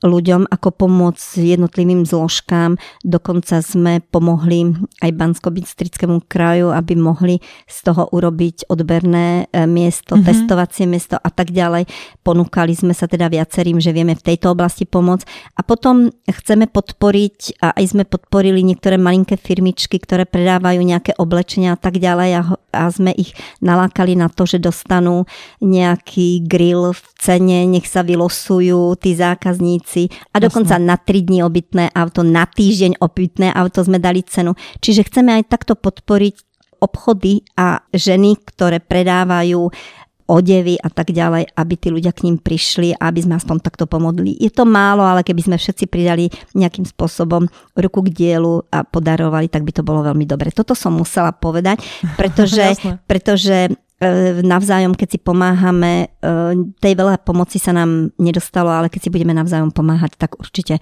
ľuďom, 0.00 0.48
ako 0.48 0.68
pomôcť 0.72 1.56
jednotlivým 1.56 2.08
zložkám. 2.08 2.80
Dokonca 3.04 3.60
sme 3.60 4.00
pomohli 4.00 4.72
aj 5.04 5.10
bansko 5.12 5.52
kraju, 6.28 6.72
aby 6.72 6.96
mohli 6.96 7.36
z 7.68 7.78
toho 7.84 8.08
urobiť 8.10 8.72
odberné 8.72 9.46
e, 9.52 9.66
miesto, 9.68 10.16
mm-hmm. 10.16 10.26
testovacie 10.26 10.84
miesto 10.88 11.20
a 11.20 11.28
tak 11.28 11.52
ďalej. 11.52 11.84
Ponúkali 12.24 12.72
sme 12.72 12.96
sa 12.96 13.04
teda 13.04 13.28
viacerým, 13.28 13.76
že 13.76 13.92
vieme 13.92 14.16
v 14.16 14.24
tejto 14.24 14.56
oblasti 14.56 14.88
pomôcť. 14.88 15.54
A 15.56 15.60
potom 15.60 16.08
chceme 16.24 16.64
podporiť, 16.64 17.60
a 17.60 17.76
aj 17.76 17.84
sme 17.92 18.04
podporili 18.08 18.64
niektoré 18.64 18.96
malinké 18.96 19.36
firmičky, 19.36 20.00
ktoré 20.00 20.24
predávajú 20.24 20.80
nejaké 20.80 21.12
oblečenia 21.20 21.76
a 21.76 21.80
tak 21.80 22.00
ďalej 22.00 22.30
a, 22.40 22.42
a 22.72 22.82
sme 22.88 23.12
ich 23.12 23.36
nalákali 23.60 24.16
na 24.16 24.32
to, 24.32 24.48
že 24.48 24.62
dostanú 24.62 25.28
nejaký 25.60 26.48
grill 26.48 26.96
v 26.96 27.04
cene, 27.20 27.68
nech 27.68 27.84
sa 27.84 28.00
vylosujú 28.00 28.96
tí 28.96 29.12
zákazníci 29.12 29.89
veci 29.90 30.06
a 30.30 30.38
dokonca 30.38 30.78
Jasne. 30.78 30.86
na 30.86 30.96
3 30.96 31.26
dní 31.26 31.42
obytné 31.42 31.90
auto, 31.90 32.22
na 32.22 32.46
týždeň 32.46 33.02
obytné 33.02 33.50
auto 33.50 33.82
sme 33.82 33.98
dali 33.98 34.22
cenu. 34.22 34.54
Čiže 34.78 35.10
chceme 35.10 35.34
aj 35.42 35.50
takto 35.50 35.74
podporiť 35.74 36.34
obchody 36.78 37.42
a 37.58 37.82
ženy, 37.90 38.38
ktoré 38.40 38.78
predávajú 38.78 39.68
odevy 40.30 40.78
a 40.78 40.86
tak 40.86 41.10
ďalej, 41.10 41.58
aby 41.58 41.74
tí 41.74 41.90
ľudia 41.90 42.14
k 42.14 42.30
ním 42.30 42.38
prišli 42.38 42.94
a 42.94 43.10
aby 43.10 43.26
sme 43.26 43.34
aspoň 43.34 43.66
takto 43.66 43.90
pomodli. 43.90 44.38
Je 44.38 44.46
to 44.54 44.62
málo, 44.62 45.02
ale 45.02 45.26
keby 45.26 45.42
sme 45.42 45.56
všetci 45.58 45.90
pridali 45.90 46.30
nejakým 46.54 46.86
spôsobom 46.86 47.50
ruku 47.74 48.00
k 48.06 48.14
dielu 48.14 48.62
a 48.70 48.86
podarovali, 48.86 49.50
tak 49.50 49.66
by 49.66 49.74
to 49.74 49.82
bolo 49.82 50.06
veľmi 50.06 50.22
dobre. 50.30 50.54
Toto 50.54 50.78
som 50.78 50.94
musela 50.94 51.34
povedať, 51.34 51.82
pretože, 52.20 52.78
pretože 53.10 53.74
navzájom, 54.40 54.96
keď 54.96 55.08
si 55.12 55.18
pomáhame, 55.20 56.08
e, 56.08 56.56
tej 56.80 56.94
veľa 56.96 57.20
pomoci 57.20 57.60
sa 57.60 57.76
nám 57.76 58.08
nedostalo, 58.16 58.72
ale 58.72 58.88
keď 58.88 59.06
si 59.06 59.12
budeme 59.12 59.36
navzájom 59.36 59.76
pomáhať, 59.76 60.16
tak 60.16 60.40
určite 60.40 60.80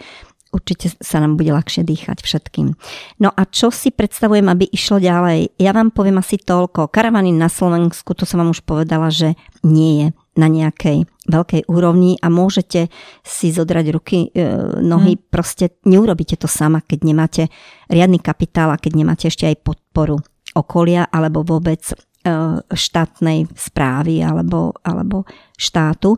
určite 0.49 0.97
sa 1.05 1.21
nám 1.21 1.37
bude 1.37 1.53
ľahšie 1.53 1.85
dýchať 1.85 2.25
všetkým. 2.25 2.73
No 3.21 3.29
a 3.29 3.43
čo 3.45 3.69
si 3.69 3.93
predstavujem, 3.93 4.49
aby 4.49 4.65
išlo 4.73 4.97
ďalej? 4.97 5.61
Ja 5.61 5.77
vám 5.77 5.93
poviem 5.93 6.25
asi 6.25 6.41
toľko. 6.41 6.89
Karavany 6.89 7.37
na 7.37 7.53
Slovensku, 7.53 8.17
to 8.17 8.25
som 8.25 8.41
vám 8.41 8.57
už 8.57 8.65
povedala, 8.65 9.13
že 9.13 9.37
nie 9.61 9.93
je 10.01 10.07
na 10.41 10.49
nejakej 10.49 11.05
veľkej 11.29 11.69
úrovni 11.69 12.17
a 12.25 12.33
môžete 12.33 12.89
si 13.21 13.53
zodrať 13.53 13.87
ruky, 13.93 14.33
e, 14.33 14.49
nohy, 14.81 15.21
hmm. 15.21 15.29
proste 15.29 15.77
neurobíte 15.85 16.41
to 16.41 16.49
sama, 16.49 16.81
keď 16.81 16.99
nemáte 17.05 17.43
riadny 17.93 18.23
kapitál 18.23 18.73
a 18.73 18.81
keď 18.81 18.93
nemáte 18.97 19.29
ešte 19.29 19.45
aj 19.45 19.61
podporu 19.61 20.17
okolia 20.57 21.05
alebo 21.13 21.45
vôbec 21.45 21.85
E, 21.85 22.08
štátnej 22.73 23.49
správy 23.57 24.21
alebo, 24.21 24.77
alebo 24.85 25.25
štátu. 25.57 26.17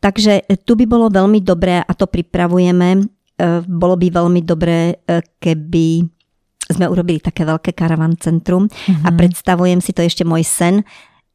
Takže 0.00 0.44
tu 0.62 0.76
by 0.76 0.84
bolo 0.84 1.08
veľmi 1.08 1.40
dobré, 1.40 1.80
a 1.80 1.92
to 1.96 2.06
pripravujeme, 2.06 2.88
e, 2.94 3.02
bolo 3.64 3.96
by 3.96 4.06
veľmi 4.12 4.40
dobré, 4.44 4.92
e, 4.92 5.24
keby 5.40 6.04
sme 6.66 6.86
urobili 6.90 7.22
také 7.22 7.46
veľké 7.46 7.72
karavan 7.72 8.18
centrum 8.18 8.66
mm-hmm. 8.66 9.06
a 9.06 9.08
predstavujem 9.14 9.80
si 9.80 9.94
to 9.94 10.02
ešte 10.02 10.26
môj 10.26 10.42
sen, 10.44 10.84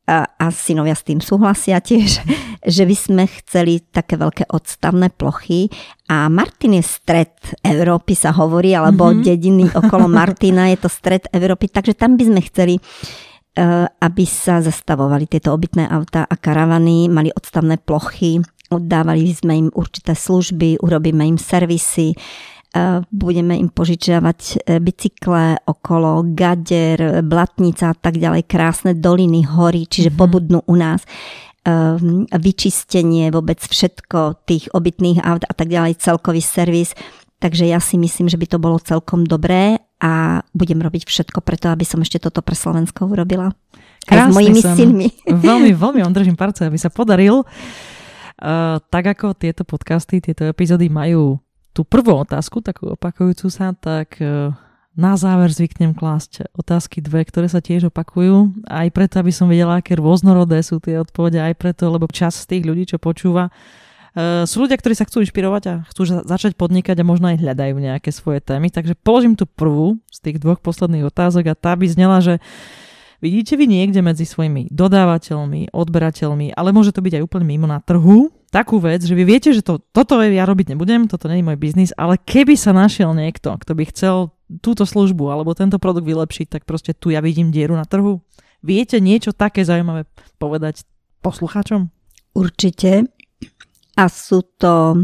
a, 0.02 0.28
a 0.28 0.50
synovia 0.50 0.98
s 0.98 1.06
tým 1.06 1.22
súhlasia 1.22 1.78
tiež, 1.80 2.26
že 2.76 2.84
by 2.84 2.96
sme 2.98 3.24
chceli 3.42 3.80
také 3.80 4.18
veľké 4.20 4.50
odstavné 4.50 5.14
plochy 5.14 5.72
a 6.10 6.28
Martin 6.28 6.76
je 6.78 6.84
stred 6.84 7.32
Európy 7.64 8.18
sa 8.18 8.34
hovorí, 8.36 8.76
alebo 8.76 9.10
mm-hmm. 9.10 9.24
dediny 9.24 9.66
okolo 9.72 10.12
Martina 10.20 10.68
je 10.74 10.78
to 10.84 10.90
stred 10.92 11.30
Európy, 11.32 11.70
takže 11.72 11.96
tam 11.96 12.18
by 12.18 12.24
sme 12.28 12.42
chceli 12.44 12.76
uh, 12.78 13.31
aby 13.52 14.24
sa 14.24 14.64
zastavovali 14.64 15.28
tieto 15.28 15.52
obytné 15.52 15.84
autá 15.92 16.24
a 16.24 16.36
karavany, 16.40 17.12
mali 17.12 17.36
odstavné 17.36 17.84
plochy, 17.84 18.40
dávali 18.80 19.28
sme 19.36 19.68
im 19.68 19.70
určité 19.76 20.16
služby, 20.16 20.80
urobíme 20.80 21.28
im 21.28 21.36
servisy, 21.36 22.16
eh, 22.16 23.04
budeme 23.12 23.60
im 23.60 23.68
požičiavať 23.68 24.40
eh, 24.40 24.80
bicykle 24.80 25.68
okolo 25.68 26.32
Gader, 26.32 27.20
Blatnica 27.28 27.92
a 27.92 27.98
tak 27.98 28.16
ďalej, 28.16 28.48
krásne 28.48 28.96
doliny, 28.96 29.44
hory, 29.44 29.84
čiže 29.84 30.16
mm-hmm. 30.16 30.22
pobudnú 30.22 30.60
u 30.64 30.76
nás 30.80 31.04
vyčistenie, 32.34 33.30
vôbec 33.30 33.62
všetko 33.62 34.50
tých 34.50 34.74
obytných 34.74 35.22
aut 35.22 35.46
a 35.46 35.54
tak 35.54 35.70
ďalej, 35.70 36.02
celkový 36.02 36.42
servis. 36.42 36.98
Takže 37.38 37.70
ja 37.70 37.78
si 37.78 38.02
myslím, 38.02 38.34
že 38.34 38.42
by 38.42 38.50
to 38.50 38.58
bolo 38.58 38.82
celkom 38.82 39.30
dobré 39.30 39.78
a 40.02 40.42
budem 40.58 40.82
robiť 40.82 41.06
všetko 41.06 41.46
preto, 41.46 41.70
aby 41.70 41.86
som 41.86 42.02
ešte 42.02 42.18
toto 42.18 42.42
pre 42.42 42.58
Slovensko 42.58 43.06
urobila. 43.06 43.54
Krásny 44.02 44.18
Aj 44.18 44.34
s 44.34 44.34
mojimi 44.34 44.62
som. 44.66 44.74
synmi. 44.74 45.08
Veľmi, 45.30 45.72
veľmi 45.86 46.00
vám 46.02 46.14
držím 46.18 46.34
parce, 46.34 46.66
aby 46.66 46.82
sa 46.82 46.90
podaril. 46.90 47.46
Uh, 48.42 48.82
tak 48.90 49.14
ako 49.14 49.38
tieto 49.38 49.62
podcasty, 49.62 50.18
tieto 50.18 50.50
epizódy 50.50 50.90
majú 50.90 51.38
tú 51.70 51.86
prvú 51.86 52.26
otázku, 52.26 52.66
takú 52.66 52.98
opakujúcu 52.98 53.46
sa, 53.54 53.78
tak 53.78 54.18
uh, 54.18 54.50
na 54.98 55.14
záver 55.14 55.54
zvyknem 55.54 55.94
klásť 55.94 56.50
otázky 56.58 57.00
dve, 57.06 57.22
ktoré 57.22 57.46
sa 57.46 57.62
tiež 57.62 57.94
opakujú. 57.94 58.66
Aj 58.66 58.90
preto, 58.90 59.22
aby 59.22 59.30
som 59.30 59.46
vedela, 59.46 59.80
aké 59.80 59.94
rôznorodé 59.96 60.66
sú 60.66 60.82
tie 60.82 60.98
odpovede, 60.98 61.38
aj 61.38 61.56
preto, 61.62 61.94
lebo 61.94 62.10
čas 62.10 62.42
z 62.42 62.58
tých 62.58 62.64
ľudí, 62.66 62.90
čo 62.90 62.98
počúva, 62.98 63.54
sú 64.18 64.56
ľudia, 64.68 64.76
ktorí 64.76 64.92
sa 64.92 65.08
chcú 65.08 65.24
inšpirovať 65.24 65.64
a 65.72 65.74
chcú 65.88 66.28
začať 66.28 66.60
podnikať 66.60 67.00
a 67.00 67.08
možno 67.08 67.32
aj 67.32 67.40
hľadajú 67.40 67.76
nejaké 67.80 68.12
svoje 68.12 68.44
témy, 68.44 68.68
takže 68.68 68.92
položím 69.00 69.40
tu 69.40 69.48
prvú 69.48 70.04
z 70.12 70.18
tých 70.20 70.38
dvoch 70.44 70.60
posledných 70.60 71.08
otázok 71.08 71.48
a 71.48 71.56
tá 71.56 71.72
by 71.80 71.88
znela, 71.88 72.20
že 72.20 72.44
vidíte 73.24 73.56
vy 73.56 73.72
niekde 73.72 74.04
medzi 74.04 74.28
svojimi 74.28 74.68
dodávateľmi, 74.68 75.72
odberateľmi, 75.72 76.52
ale 76.52 76.76
môže 76.76 76.92
to 76.92 77.00
byť 77.00 77.22
aj 77.22 77.24
úplne 77.24 77.48
mimo 77.48 77.72
na 77.72 77.80
trhu, 77.80 78.28
takú 78.52 78.84
vec, 78.84 79.00
že 79.00 79.16
vy 79.16 79.24
viete, 79.24 79.56
že 79.56 79.64
to, 79.64 79.80
toto 79.80 80.20
ja 80.20 80.44
robiť 80.44 80.76
nebudem, 80.76 81.08
toto 81.08 81.32
nie 81.32 81.40
je 81.40 81.48
môj 81.48 81.56
biznis, 81.56 81.96
ale 81.96 82.20
keby 82.20 82.60
sa 82.60 82.76
našiel 82.76 83.16
niekto, 83.16 83.56
kto 83.56 83.72
by 83.72 83.84
chcel 83.96 84.36
túto 84.60 84.84
službu 84.84 85.32
alebo 85.32 85.56
tento 85.56 85.80
produkt 85.80 86.04
vylepšiť, 86.04 86.48
tak 86.52 86.68
proste 86.68 86.92
tu 86.92 87.16
ja 87.16 87.24
vidím 87.24 87.56
dieru 87.56 87.80
na 87.80 87.88
trhu. 87.88 88.20
Viete 88.60 89.00
niečo 89.00 89.32
také 89.32 89.64
zaujímavé 89.64 90.04
povedať 90.36 90.84
poslucháčom? 91.24 91.88
Určite. 92.36 93.08
A 93.98 94.08
sú 94.08 94.44
to 94.58 94.98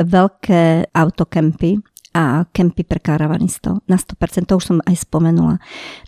veľké 0.00 0.90
autokempy, 0.90 1.80
a 2.14 2.46
kempy 2.54 2.86
pre 2.86 3.02
karavanistov. 3.02 3.82
Na 3.90 3.98
100%, 3.98 4.46
to 4.46 4.54
už 4.54 4.64
som 4.70 4.78
aj 4.86 5.02
spomenula. 5.02 5.58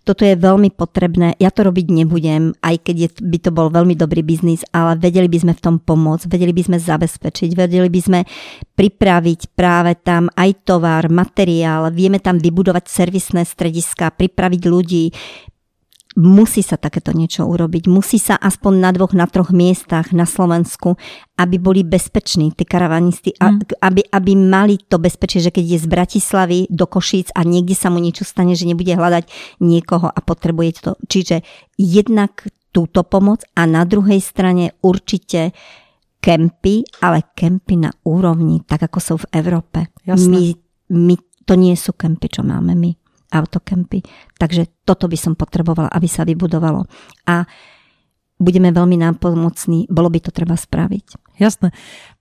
Toto 0.07 0.23
je 0.23 0.39
veľmi 0.39 0.71
potrebné. 0.71 1.35
Ja 1.43 1.51
to 1.51 1.67
robiť 1.67 1.91
nebudem, 1.91 2.55
aj 2.63 2.87
keď 2.87 2.97
je, 2.97 3.09
by 3.27 3.39
to 3.43 3.51
bol 3.51 3.67
veľmi 3.75 3.99
dobrý 3.99 4.23
biznis, 4.23 4.63
ale 4.71 4.95
vedeli 4.95 5.27
by 5.27 5.39
sme 5.43 5.53
v 5.59 5.63
tom 5.67 5.77
pomôcť, 5.83 6.31
vedeli 6.31 6.55
by 6.55 6.63
sme 6.63 6.79
zabezpečiť, 6.79 7.51
vedeli 7.59 7.91
by 7.91 8.01
sme 8.01 8.21
pripraviť 8.79 9.59
práve 9.59 9.99
tam 9.99 10.31
aj 10.39 10.63
tovar, 10.63 11.11
materiál, 11.11 11.91
vieme 11.91 12.23
tam 12.23 12.39
vybudovať 12.39 12.87
servisné 12.87 13.43
strediska, 13.43 14.15
pripraviť 14.15 14.63
ľudí, 14.63 15.05
musí 16.17 16.65
sa 16.65 16.81
takéto 16.81 17.13
niečo 17.13 17.45
urobiť. 17.45 17.93
Musí 17.93 18.17
sa 18.17 18.41
aspoň 18.41 18.73
na 18.81 18.91
dvoch, 18.91 19.13
na 19.13 19.29
troch 19.29 19.53
miestach 19.53 20.17
na 20.17 20.25
Slovensku, 20.25 20.97
aby 21.37 21.61
boli 21.61 21.85
bezpeční 21.85 22.57
tí 22.57 22.65
karavanisti, 22.65 23.37
mm. 23.37 23.77
aby, 23.85 24.01
aby 24.09 24.33
mali 24.33 24.81
to 24.81 24.97
bezpečie, 24.97 25.45
že 25.45 25.53
keď 25.53 25.65
je 25.77 25.79
z 25.85 25.87
Bratislavy 25.87 26.59
do 26.73 26.89
Košíc 26.89 27.29
a 27.37 27.45
niekde 27.45 27.77
sa 27.77 27.93
mu 27.93 28.01
niečo 28.01 28.25
stane, 28.25 28.57
že 28.57 28.65
nebude 28.65 28.97
hľadať 28.97 29.29
niekoho 29.61 30.09
a 30.09 30.19
potrebuje 30.25 30.71
to. 30.81 30.93
Čiže 31.05 31.45
jednak 31.77 32.49
túto 32.73 33.05
pomoc 33.05 33.45
a 33.53 33.69
na 33.69 33.85
druhej 33.85 34.21
strane 34.25 34.73
určite 34.81 35.53
kempy, 36.25 36.83
ale 37.05 37.29
kempy 37.37 37.77
na 37.77 37.93
úrovni, 38.09 38.65
tak 38.65 38.89
ako 38.89 38.99
sú 38.99 39.15
v 39.21 39.31
Európe. 39.37 39.93
Jasne. 40.09 40.33
My, 40.33 40.43
my, 40.97 41.15
to 41.45 41.55
nie 41.61 41.77
sú 41.77 41.93
kempy, 41.93 42.33
čo 42.33 42.41
máme 42.41 42.73
my 42.73 43.06
autokempy. 43.37 44.01
Takže 44.41 44.85
toto 44.89 45.07
by 45.07 45.19
som 45.21 45.37
potrebovala, 45.37 45.93
aby 45.93 46.09
sa 46.09 46.25
vybudovalo. 46.25 46.89
A 47.29 47.45
budeme 48.37 48.73
veľmi 48.73 48.97
nápomocní, 49.01 49.89
bolo 49.89 50.09
by 50.09 50.19
to 50.25 50.31
treba 50.33 50.57
spraviť. 50.57 51.37
Jasné 51.41 51.73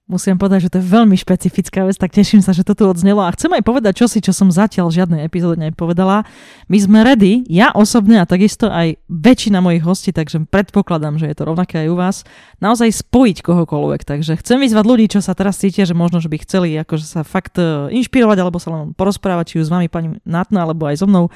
musím 0.05 0.37
povedať, 0.37 0.69
že 0.69 0.71
to 0.71 0.77
je 0.77 0.85
veľmi 0.85 1.17
špecifická 1.17 1.81
vec, 1.81 1.97
tak 1.97 2.13
teším 2.13 2.45
sa, 2.45 2.53
že 2.53 2.61
to 2.61 2.77
tu 2.77 2.85
odznelo 2.85 3.25
a 3.25 3.33
chcem 3.33 3.49
aj 3.57 3.65
povedať 3.65 4.05
čosi, 4.05 4.21
čo 4.21 4.37
som 4.37 4.53
zatiaľ 4.53 4.93
v 4.93 4.97
žiadnej 5.01 5.21
epizóde 5.25 5.57
nepovedala. 5.57 6.29
My 6.69 6.77
sme 6.77 7.01
ready, 7.01 7.41
ja 7.49 7.73
osobne 7.73 8.21
a 8.21 8.29
takisto 8.29 8.69
aj 8.69 9.01
väčšina 9.09 9.65
mojich 9.65 9.81
hostí, 9.81 10.13
takže 10.13 10.45
predpokladám, 10.45 11.17
že 11.17 11.25
je 11.25 11.35
to 11.35 11.49
rovnaké 11.49 11.85
aj 11.85 11.87
u 11.89 11.97
vás, 11.97 12.17
naozaj 12.61 12.93
spojiť 12.93 13.41
kohokoľvek. 13.41 14.01
Takže 14.05 14.37
chcem 14.37 14.61
vyzvať 14.61 14.85
ľudí, 14.85 15.05
čo 15.09 15.25
sa 15.25 15.33
teraz 15.33 15.57
cítia, 15.57 15.89
že 15.89 15.97
možno, 15.97 16.21
že 16.21 16.29
by 16.29 16.37
chceli 16.45 16.77
akože 16.77 17.05
sa 17.05 17.21
fakt 17.25 17.57
e, 17.57 17.89
inšpirovať 17.97 18.37
alebo 18.37 18.61
sa 18.61 18.69
len 18.77 18.93
porozprávať, 18.93 19.57
či 19.57 19.65
už 19.65 19.67
s 19.69 19.73
vami 19.73 19.89
pani 19.89 20.21
Natna 20.21 20.69
alebo 20.69 20.85
aj 20.85 21.01
so 21.01 21.09
mnou. 21.09 21.33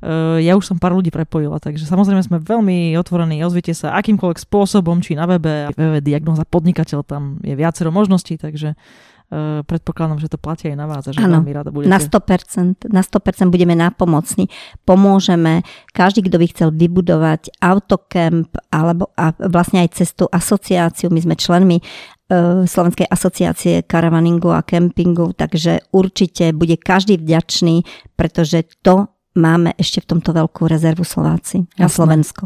Uh, 0.00 0.40
ja 0.40 0.56
už 0.56 0.64
som 0.64 0.76
pár 0.80 0.96
ľudí 0.96 1.12
prepojila, 1.12 1.60
takže 1.60 1.84
samozrejme 1.84 2.24
sme 2.24 2.38
veľmi 2.40 2.96
otvorení, 3.00 3.40
ozvite 3.44 3.76
sa 3.76 3.96
akýmkoľvek 4.00 4.38
spôsobom, 4.38 5.04
či 5.04 5.16
na 5.16 5.28
webe, 5.28 5.72
www.diagnoza 5.76 6.48
podnikateľ, 6.48 7.04
tam 7.04 7.36
je 7.44 7.52
viacero 7.52 7.92
možností 7.92 8.10
možností, 8.20 8.36
takže 8.36 8.74
uh, 8.74 9.62
predpokladám, 9.62 10.18
že 10.18 10.28
to 10.28 10.38
platí 10.38 10.68
aj 10.68 10.76
na 10.76 10.86
vás 10.90 11.06
a 11.08 11.14
že 11.14 11.22
ano, 11.22 11.40
veľmi 11.40 11.52
rada 11.54 11.70
budete. 11.70 11.90
Na 11.90 11.98
100%, 11.98 12.90
na 12.92 13.02
100% 13.02 13.54
budeme 13.54 13.74
nápomocní. 13.78 14.50
Pomôžeme. 14.84 15.62
Každý, 15.94 16.26
kto 16.26 16.36
by 16.36 16.46
chcel 16.50 16.68
vybudovať 16.74 17.54
autokemp 17.62 18.50
alebo 18.74 19.14
a 19.14 19.32
vlastne 19.48 19.86
aj 19.86 19.96
cestu 19.96 20.26
asociáciu, 20.26 21.08
my 21.14 21.20
sme 21.22 21.34
členmi 21.38 21.78
uh, 21.80 22.66
Slovenskej 22.66 23.06
asociácie 23.06 23.86
karavaningu 23.86 24.52
a 24.52 24.66
kempingu, 24.66 25.32
takže 25.32 25.86
určite 25.94 26.52
bude 26.52 26.74
každý 26.76 27.16
vďačný, 27.16 27.86
pretože 28.18 28.66
to 28.82 29.08
máme 29.34 29.74
ešte 29.78 30.02
v 30.02 30.16
tomto 30.16 30.30
veľkú 30.34 30.66
rezervu 30.66 31.06
Slováci 31.06 31.66
Jasné. 31.74 31.80
na 31.80 31.88
Slovensko. 31.88 32.42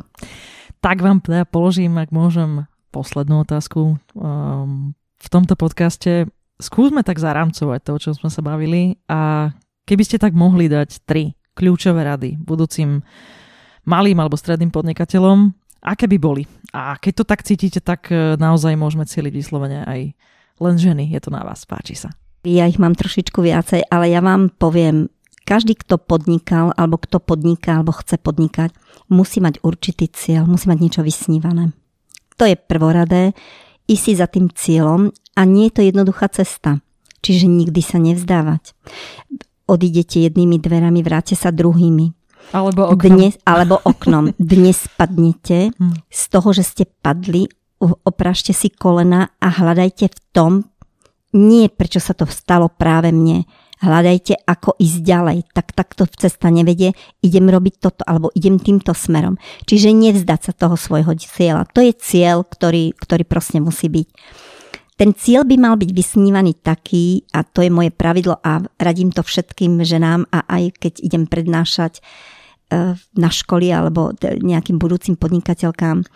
Tak 0.85 1.01
vám 1.01 1.25
teda 1.25 1.49
položím, 1.49 1.97
ak 1.97 2.13
môžem, 2.13 2.69
poslednú 2.93 3.43
otázku. 3.43 3.97
Um, 4.15 4.95
v 5.19 5.29
tomto 5.33 5.57
podcaste 5.57 6.29
skúsme 6.63 7.03
tak 7.03 7.19
zaramcovať 7.19 7.81
to, 7.83 7.91
o 7.97 8.03
čom 8.03 8.15
sme 8.15 8.31
sa 8.31 8.45
bavili 8.45 9.01
a 9.11 9.51
keby 9.89 10.03
ste 10.07 10.21
tak 10.21 10.37
mohli 10.37 10.71
dať 10.71 11.03
tri 11.09 11.35
kľúčové 11.59 12.07
rady 12.07 12.39
budúcim 12.39 13.03
malým 13.89 14.19
alebo 14.23 14.39
stredným 14.39 14.71
podnikateľom, 14.71 15.51
aké 15.83 16.09
by 16.09 16.19
boli? 16.19 16.45
A 16.75 16.99
keď 16.99 17.23
to 17.23 17.25
tak 17.25 17.47
cítite, 17.47 17.79
tak 17.79 18.11
e, 18.11 18.35
naozaj 18.41 18.75
môžeme 18.75 19.07
cieliť 19.07 19.33
vyslovene 19.35 19.87
aj 19.87 20.01
len 20.59 20.77
ženy. 20.79 21.11
Je 21.15 21.21
to 21.23 21.31
na 21.31 21.47
vás, 21.47 21.63
páči 21.69 21.95
sa. 21.95 22.11
Ja 22.45 22.69
ich 22.69 22.77
mám 22.77 22.93
trošičku 22.93 23.41
viacej, 23.41 23.89
ale 23.89 24.13
ja 24.13 24.21
vám 24.21 24.53
poviem, 24.53 25.09
každý, 25.45 25.77
kto 25.77 26.01
podnikal, 26.01 26.73
alebo 26.75 26.97
kto 26.97 27.21
podniká, 27.21 27.79
alebo 27.79 27.93
chce 27.93 28.17
podnikať, 28.17 28.73
musí 29.13 29.39
mať 29.45 29.61
určitý 29.61 30.09
cieľ, 30.09 30.49
musí 30.49 30.67
mať 30.67 30.79
niečo 30.81 31.03
vysnívané. 31.05 31.77
To 32.41 32.49
je 32.49 32.57
prvoradé 32.57 33.37
ísť 33.85 34.03
si 34.03 34.13
za 34.17 34.27
tým 34.27 34.49
cieľom 34.51 35.13
a 35.37 35.41
nie 35.45 35.69
je 35.69 35.75
to 35.77 35.83
jednoduchá 35.85 36.33
cesta. 36.33 36.81
Čiže 37.25 37.49
nikdy 37.49 37.81
sa 37.81 37.97
nevzdávať. 38.01 38.77
Odídete 39.65 40.21
jednými 40.21 40.61
dverami, 40.61 41.01
vráte 41.01 41.33
sa 41.33 41.49
druhými. 41.49 42.13
Alebo 42.53 42.93
oknom. 42.93 43.17
Dnes, 43.17 43.41
alebo 43.49 43.81
oknom. 43.81 44.37
Dnes 44.41 44.85
padnete 44.97 45.73
hm. 45.73 46.05
z 46.09 46.23
toho, 46.29 46.49
že 46.53 46.65
ste 46.65 46.85
padli, 46.85 47.49
oprašte 47.81 48.53
si 48.53 48.69
kolena 48.69 49.33
a 49.41 49.49
hľadajte 49.49 50.13
v 50.13 50.19
tom, 50.33 50.53
nie 51.35 51.67
prečo 51.67 51.99
sa 51.99 52.15
to 52.15 52.29
stalo 52.31 52.71
práve 52.71 53.11
mne, 53.11 53.43
hľadajte, 53.83 54.39
ako 54.47 54.79
ísť 54.79 54.99
ďalej. 55.03 55.39
Tak 55.51 55.75
takto 55.75 56.07
cesta 56.07 56.53
nevedie, 56.53 56.95
idem 57.25 57.51
robiť 57.51 57.75
toto, 57.81 58.03
alebo 58.07 58.31
idem 58.37 58.61
týmto 58.63 58.95
smerom. 58.95 59.41
Čiže 59.67 59.91
nevzdať 59.91 60.41
sa 60.51 60.53
toho 60.55 60.79
svojho 60.79 61.11
cieľa. 61.19 61.67
To 61.75 61.83
je 61.83 61.93
cieľ, 61.97 62.47
ktorý, 62.47 62.95
ktorý 62.95 63.25
proste 63.27 63.59
musí 63.59 63.91
byť. 63.91 64.09
Ten 64.95 65.11
cieľ 65.11 65.43
by 65.43 65.57
mal 65.59 65.75
byť 65.75 65.91
vysnívaný 65.91 66.55
taký, 66.63 67.27
a 67.35 67.43
to 67.43 67.67
je 67.67 67.71
moje 67.73 67.91
pravidlo 67.91 68.39
a 68.39 68.63
radím 68.79 69.11
to 69.11 69.27
všetkým 69.27 69.83
ženám 69.83 70.31
a 70.31 70.47
aj 70.47 70.79
keď 70.79 71.03
idem 71.03 71.27
prednášať 71.27 71.99
e, 71.99 72.95
na 72.95 73.31
školy 73.35 73.75
alebo 73.75 74.15
nejakým 74.23 74.79
budúcim 74.79 75.19
podnikateľkám, 75.19 76.07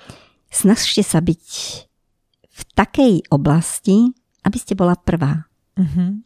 snažte 0.47 1.03
sa 1.03 1.19
byť 1.19 1.47
v 2.55 2.63
takej 2.79 3.27
oblasti, 3.35 4.15
aby 4.47 4.59
ste 4.63 4.79
bola 4.79 4.95
prvá. 4.95 5.51
Uh-huh 5.75 6.23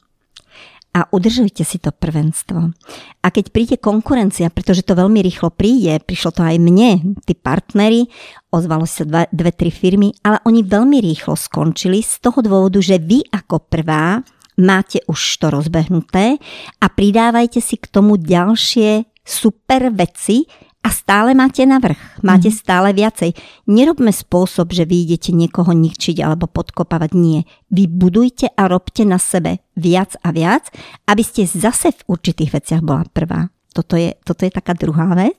a 0.92 1.08
udržujte 1.08 1.64
si 1.64 1.80
to 1.80 1.88
prvenstvo. 1.88 2.76
A 3.24 3.26
keď 3.32 3.44
príde 3.48 3.76
konkurencia, 3.80 4.52
pretože 4.52 4.84
to 4.84 4.92
veľmi 4.92 5.24
rýchlo 5.24 5.48
príde, 5.48 5.96
prišlo 6.04 6.36
to 6.36 6.42
aj 6.44 6.60
mne, 6.60 7.16
tí 7.24 7.32
partnery, 7.32 8.12
ozvalo 8.52 8.84
sa 8.84 9.08
dva, 9.08 9.24
dve, 9.32 9.56
tri 9.56 9.72
firmy, 9.72 10.12
ale 10.20 10.44
oni 10.44 10.60
veľmi 10.60 11.00
rýchlo 11.00 11.32
skončili 11.32 12.04
z 12.04 12.20
toho 12.20 12.44
dôvodu, 12.44 12.78
že 12.84 13.00
vy 13.00 13.24
ako 13.32 13.72
prvá 13.72 14.20
máte 14.60 15.00
už 15.08 15.20
to 15.40 15.48
rozbehnuté 15.48 16.36
a 16.76 16.86
pridávajte 16.92 17.64
si 17.64 17.80
k 17.80 17.88
tomu 17.88 18.20
ďalšie 18.20 19.08
super 19.24 19.88
veci, 19.96 20.44
a 20.82 20.90
stále 20.90 21.30
máte 21.30 21.62
navrh, 21.62 21.98
máte 22.26 22.50
mm. 22.50 22.56
stále 22.58 22.90
viacej. 22.90 23.38
Nerobme 23.70 24.10
spôsob, 24.10 24.74
že 24.74 24.82
vy 24.82 25.06
idete 25.06 25.30
niekoho 25.30 25.70
ničiť 25.70 26.18
alebo 26.18 26.50
podkopávať. 26.50 27.14
Nie. 27.14 27.46
Vy 27.70 27.86
budujte 27.86 28.50
a 28.50 28.66
robte 28.66 29.06
na 29.06 29.22
sebe 29.22 29.62
viac 29.78 30.18
a 30.26 30.34
viac, 30.34 30.74
aby 31.06 31.22
ste 31.22 31.46
zase 31.46 31.94
v 31.94 32.02
určitých 32.10 32.50
veciach 32.58 32.82
bola 32.82 33.06
prvá. 33.06 33.46
Toto 33.70 33.94
je, 33.94 34.10
toto 34.26 34.42
je 34.42 34.50
taká 34.50 34.74
druhá 34.74 35.06
vec. 35.14 35.38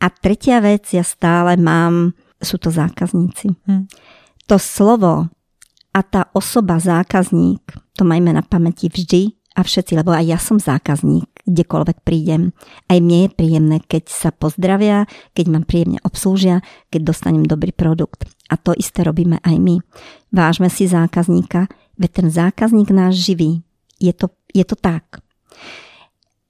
A 0.00 0.08
tretia 0.08 0.64
vec, 0.64 0.88
ja 0.96 1.04
stále 1.04 1.60
mám, 1.60 2.16
sú 2.40 2.56
to 2.56 2.72
zákazníci. 2.72 3.52
Mm. 3.68 3.84
To 4.48 4.56
slovo 4.56 5.28
a 5.92 6.00
tá 6.00 6.32
osoba 6.32 6.80
zákazník, 6.80 7.76
to 7.92 8.02
majme 8.08 8.32
na 8.32 8.40
pamäti 8.40 8.88
vždy 8.88 9.36
a 9.58 9.60
všetci, 9.60 9.92
lebo 9.92 10.14
aj 10.16 10.24
ja 10.24 10.38
som 10.40 10.56
zákazník 10.56 11.37
kdekoľvek 11.48 12.04
prídem. 12.04 12.52
Aj 12.86 13.00
mne 13.00 13.26
je 13.26 13.34
príjemné, 13.34 13.76
keď 13.80 14.12
sa 14.12 14.30
pozdravia, 14.30 15.08
keď 15.32 15.46
ma 15.48 15.58
príjemne 15.64 15.98
obslúžia, 16.04 16.60
keď 16.92 17.10
dostanem 17.10 17.48
dobrý 17.48 17.72
produkt. 17.72 18.28
A 18.52 18.60
to 18.60 18.76
isté 18.76 19.02
robíme 19.02 19.40
aj 19.40 19.56
my. 19.56 19.80
Vážme 20.30 20.68
si 20.68 20.84
zákazníka, 20.84 21.66
veď 21.96 22.10
ten 22.12 22.28
zákazník 22.28 22.92
nás 22.92 23.16
živí. 23.16 23.64
Je 23.96 24.12
to, 24.12 24.30
je 24.52 24.62
to 24.62 24.76
tak. 24.76 25.24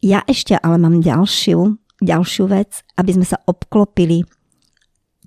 Ja 0.02 0.22
ešte 0.26 0.54
ale 0.58 0.78
mám 0.78 1.02
ďalšiu, 1.02 1.78
ďalšiu 2.02 2.44
vec, 2.50 2.82
aby 2.94 3.10
sme 3.18 3.26
sa 3.26 3.42
obklopili 3.46 4.22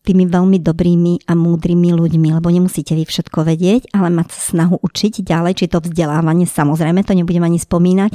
tými 0.02 0.26
veľmi 0.26 0.58
dobrými 0.58 1.30
a 1.30 1.38
múdrymi 1.38 1.94
ľuďmi, 1.94 2.34
lebo 2.34 2.50
nemusíte 2.50 2.98
vy 2.98 3.06
všetko 3.06 3.46
vedieť, 3.46 3.94
ale 3.94 4.10
mať 4.10 4.34
snahu 4.34 4.82
učiť 4.82 5.22
ďalej, 5.22 5.54
či 5.62 5.66
to 5.70 5.78
vzdelávanie, 5.78 6.50
samozrejme, 6.50 7.06
to 7.06 7.14
nebudem 7.14 7.46
ani 7.46 7.62
spomínať, 7.62 8.10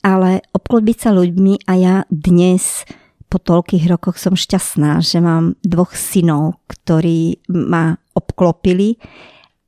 ale 0.00 0.44
obklopiť 0.52 0.96
sa 0.96 1.10
ľuďmi 1.12 1.68
a 1.68 1.72
ja 1.76 1.94
dnes 2.08 2.88
po 3.30 3.38
toľkých 3.38 3.86
rokoch 3.86 4.18
som 4.18 4.34
šťastná, 4.34 4.98
že 5.04 5.22
mám 5.22 5.54
dvoch 5.62 5.94
synov, 5.94 6.58
ktorí 6.66 7.46
ma 7.46 7.94
obklopili 8.16 8.98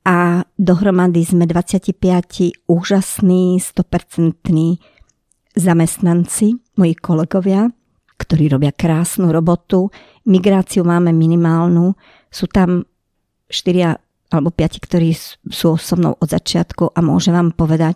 a 0.03 0.43
dohromady 0.59 1.23
sme 1.23 1.47
25 1.47 1.95
úžasní, 2.67 3.55
100% 3.63 5.55
zamestnanci, 5.55 6.59
moji 6.75 6.93
kolegovia, 6.99 7.71
ktorí 8.19 8.51
robia 8.51 8.75
krásnu 8.75 9.31
robotu. 9.31 9.95
Migráciu 10.27 10.83
máme 10.83 11.15
minimálnu. 11.15 11.95
Sú 12.27 12.51
tam 12.51 12.83
4 13.47 13.95
alebo 14.33 14.49
5, 14.51 14.83
ktorí 14.83 15.15
sú 15.47 15.79
so 15.79 15.95
mnou 15.95 16.19
od 16.19 16.27
začiatku 16.27 16.91
a 16.91 16.99
môžem 16.99 17.31
vám 17.37 17.55
povedať, 17.55 17.95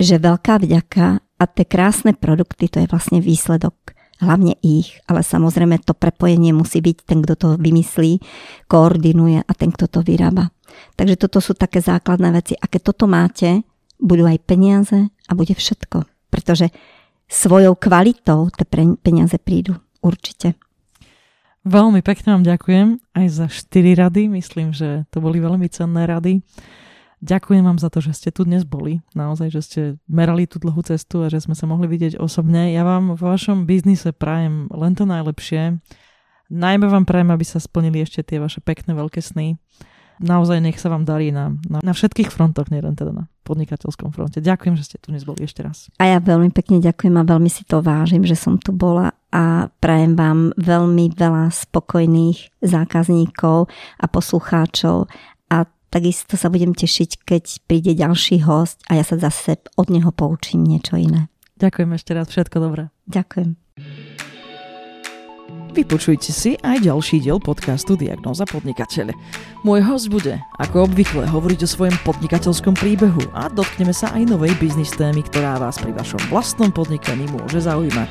že 0.00 0.18
veľká 0.18 0.58
vďaka 0.58 1.27
a 1.38 1.46
tie 1.46 1.64
krásne 1.64 2.12
produkty, 2.12 2.66
to 2.66 2.82
je 2.82 2.90
vlastne 2.90 3.22
výsledok 3.22 3.74
hlavne 4.18 4.58
ich, 4.66 4.98
ale 5.06 5.22
samozrejme 5.22 5.78
to 5.82 5.94
prepojenie 5.94 6.50
musí 6.50 6.82
byť 6.82 6.96
ten, 7.06 7.22
kto 7.22 7.34
to 7.38 7.48
vymyslí, 7.54 8.18
koordinuje 8.66 9.46
a 9.46 9.52
ten, 9.54 9.70
kto 9.70 9.86
to 9.86 10.00
vyrába. 10.02 10.50
Takže 10.98 11.16
toto 11.16 11.38
sú 11.38 11.54
také 11.54 11.78
základné 11.78 12.34
veci. 12.34 12.54
A 12.58 12.66
keď 12.66 12.92
toto 12.92 13.06
máte, 13.06 13.62
budú 13.98 14.26
aj 14.26 14.38
peniaze 14.42 14.98
a 15.26 15.32
bude 15.34 15.54
všetko. 15.54 16.06
Pretože 16.30 16.74
svojou 17.30 17.78
kvalitou 17.78 18.50
tie 18.50 18.66
peniaze 18.98 19.38
prídu. 19.38 19.78
Určite. 20.02 20.54
Veľmi 21.66 22.00
pekne 22.06 22.38
vám 22.38 22.44
ďakujem 22.46 22.88
aj 23.18 23.26
za 23.28 23.46
4 23.50 24.00
rady. 24.06 24.30
Myslím, 24.30 24.70
že 24.70 25.04
to 25.10 25.18
boli 25.18 25.42
veľmi 25.42 25.66
cenné 25.68 26.06
rady. 26.06 26.40
Ďakujem 27.18 27.66
vám 27.66 27.82
za 27.82 27.90
to, 27.90 27.98
že 27.98 28.14
ste 28.14 28.30
tu 28.30 28.46
dnes 28.46 28.62
boli. 28.62 29.02
Naozaj, 29.18 29.48
že 29.50 29.60
ste 29.62 29.80
merali 30.06 30.46
tú 30.46 30.62
dlhú 30.62 30.86
cestu 30.86 31.26
a 31.26 31.32
že 31.32 31.42
sme 31.42 31.58
sa 31.58 31.66
mohli 31.66 31.90
vidieť 31.90 32.14
osobne. 32.14 32.70
Ja 32.70 32.86
vám 32.86 33.18
vo 33.18 33.34
vašom 33.34 33.66
biznise 33.66 34.14
prajem 34.14 34.70
len 34.70 34.94
to 34.94 35.02
najlepšie. 35.02 35.82
Najmä 36.48 36.86
vám 36.86 37.04
prajem, 37.04 37.34
aby 37.34 37.42
sa 37.42 37.58
splnili 37.58 38.06
ešte 38.06 38.22
tie 38.22 38.38
vaše 38.38 38.62
pekné 38.62 38.94
veľké 38.94 39.18
sny. 39.18 39.58
Naozaj 40.18 40.58
nech 40.58 40.78
sa 40.82 40.90
vám 40.90 41.06
darí 41.06 41.30
na, 41.30 41.54
na, 41.70 41.78
na 41.78 41.92
všetkých 41.94 42.34
frontoch, 42.34 42.70
nielen 42.74 42.98
teda 42.98 43.14
na 43.14 43.30
podnikateľskom 43.46 44.10
fronte. 44.10 44.42
Ďakujem, 44.42 44.74
že 44.74 44.86
ste 44.86 44.96
tu 44.98 45.14
dnes 45.14 45.22
boli 45.22 45.46
ešte 45.46 45.62
raz. 45.62 45.86
A 46.02 46.10
ja 46.10 46.18
veľmi 46.18 46.50
pekne 46.50 46.82
ďakujem 46.82 47.14
a 47.14 47.22
veľmi 47.22 47.46
si 47.46 47.62
to 47.62 47.78
vážim, 47.78 48.26
že 48.26 48.34
som 48.34 48.58
tu 48.58 48.74
bola 48.74 49.14
a 49.30 49.70
prajem 49.78 50.18
vám 50.18 50.50
veľmi 50.58 51.14
veľa 51.14 51.54
spokojných 51.54 52.58
zákazníkov 52.58 53.70
a 54.02 54.06
poslucháčov 54.10 55.06
takisto 55.88 56.36
sa 56.36 56.52
budem 56.52 56.72
tešiť, 56.72 57.24
keď 57.24 57.44
príde 57.68 57.92
ďalší 57.96 58.44
host 58.44 58.80
a 58.88 58.96
ja 58.96 59.04
sa 59.04 59.20
zase 59.20 59.60
od 59.76 59.92
neho 59.92 60.12
poučím 60.12 60.64
niečo 60.64 60.96
iné. 60.96 61.28
Ďakujem 61.58 61.90
ešte 61.98 62.10
raz, 62.14 62.30
všetko 62.30 62.56
dobré. 62.62 62.88
Ďakujem. 63.10 63.58
Vypočujte 65.78 66.34
si 66.34 66.58
aj 66.64 66.80
ďalší 66.82 67.22
diel 67.22 67.38
podcastu 67.38 67.94
Diagnóza 67.94 68.42
podnikateľe. 68.50 69.14
Môj 69.62 69.86
host 69.86 70.10
bude, 70.10 70.42
ako 70.58 70.90
obvykle, 70.90 71.22
hovoriť 71.28 71.60
o 71.62 71.68
svojom 71.70 71.94
podnikateľskom 72.02 72.74
príbehu 72.74 73.22
a 73.30 73.46
dotkneme 73.46 73.94
sa 73.94 74.10
aj 74.16 74.26
novej 74.26 74.50
biznis 74.58 74.90
témy, 74.96 75.22
ktorá 75.28 75.60
vás 75.62 75.78
pri 75.78 75.94
vašom 75.94 76.18
vlastnom 76.34 76.74
podnikaní 76.74 77.30
môže 77.30 77.62
zaujímať. 77.62 78.10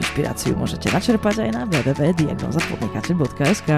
Inšpiráciu 0.00 0.56
môžete 0.56 0.88
načerpať 0.90 1.38
aj 1.44 1.52
na 1.52 1.68
www.diagnozapodnikateľ.sk. 1.68 3.68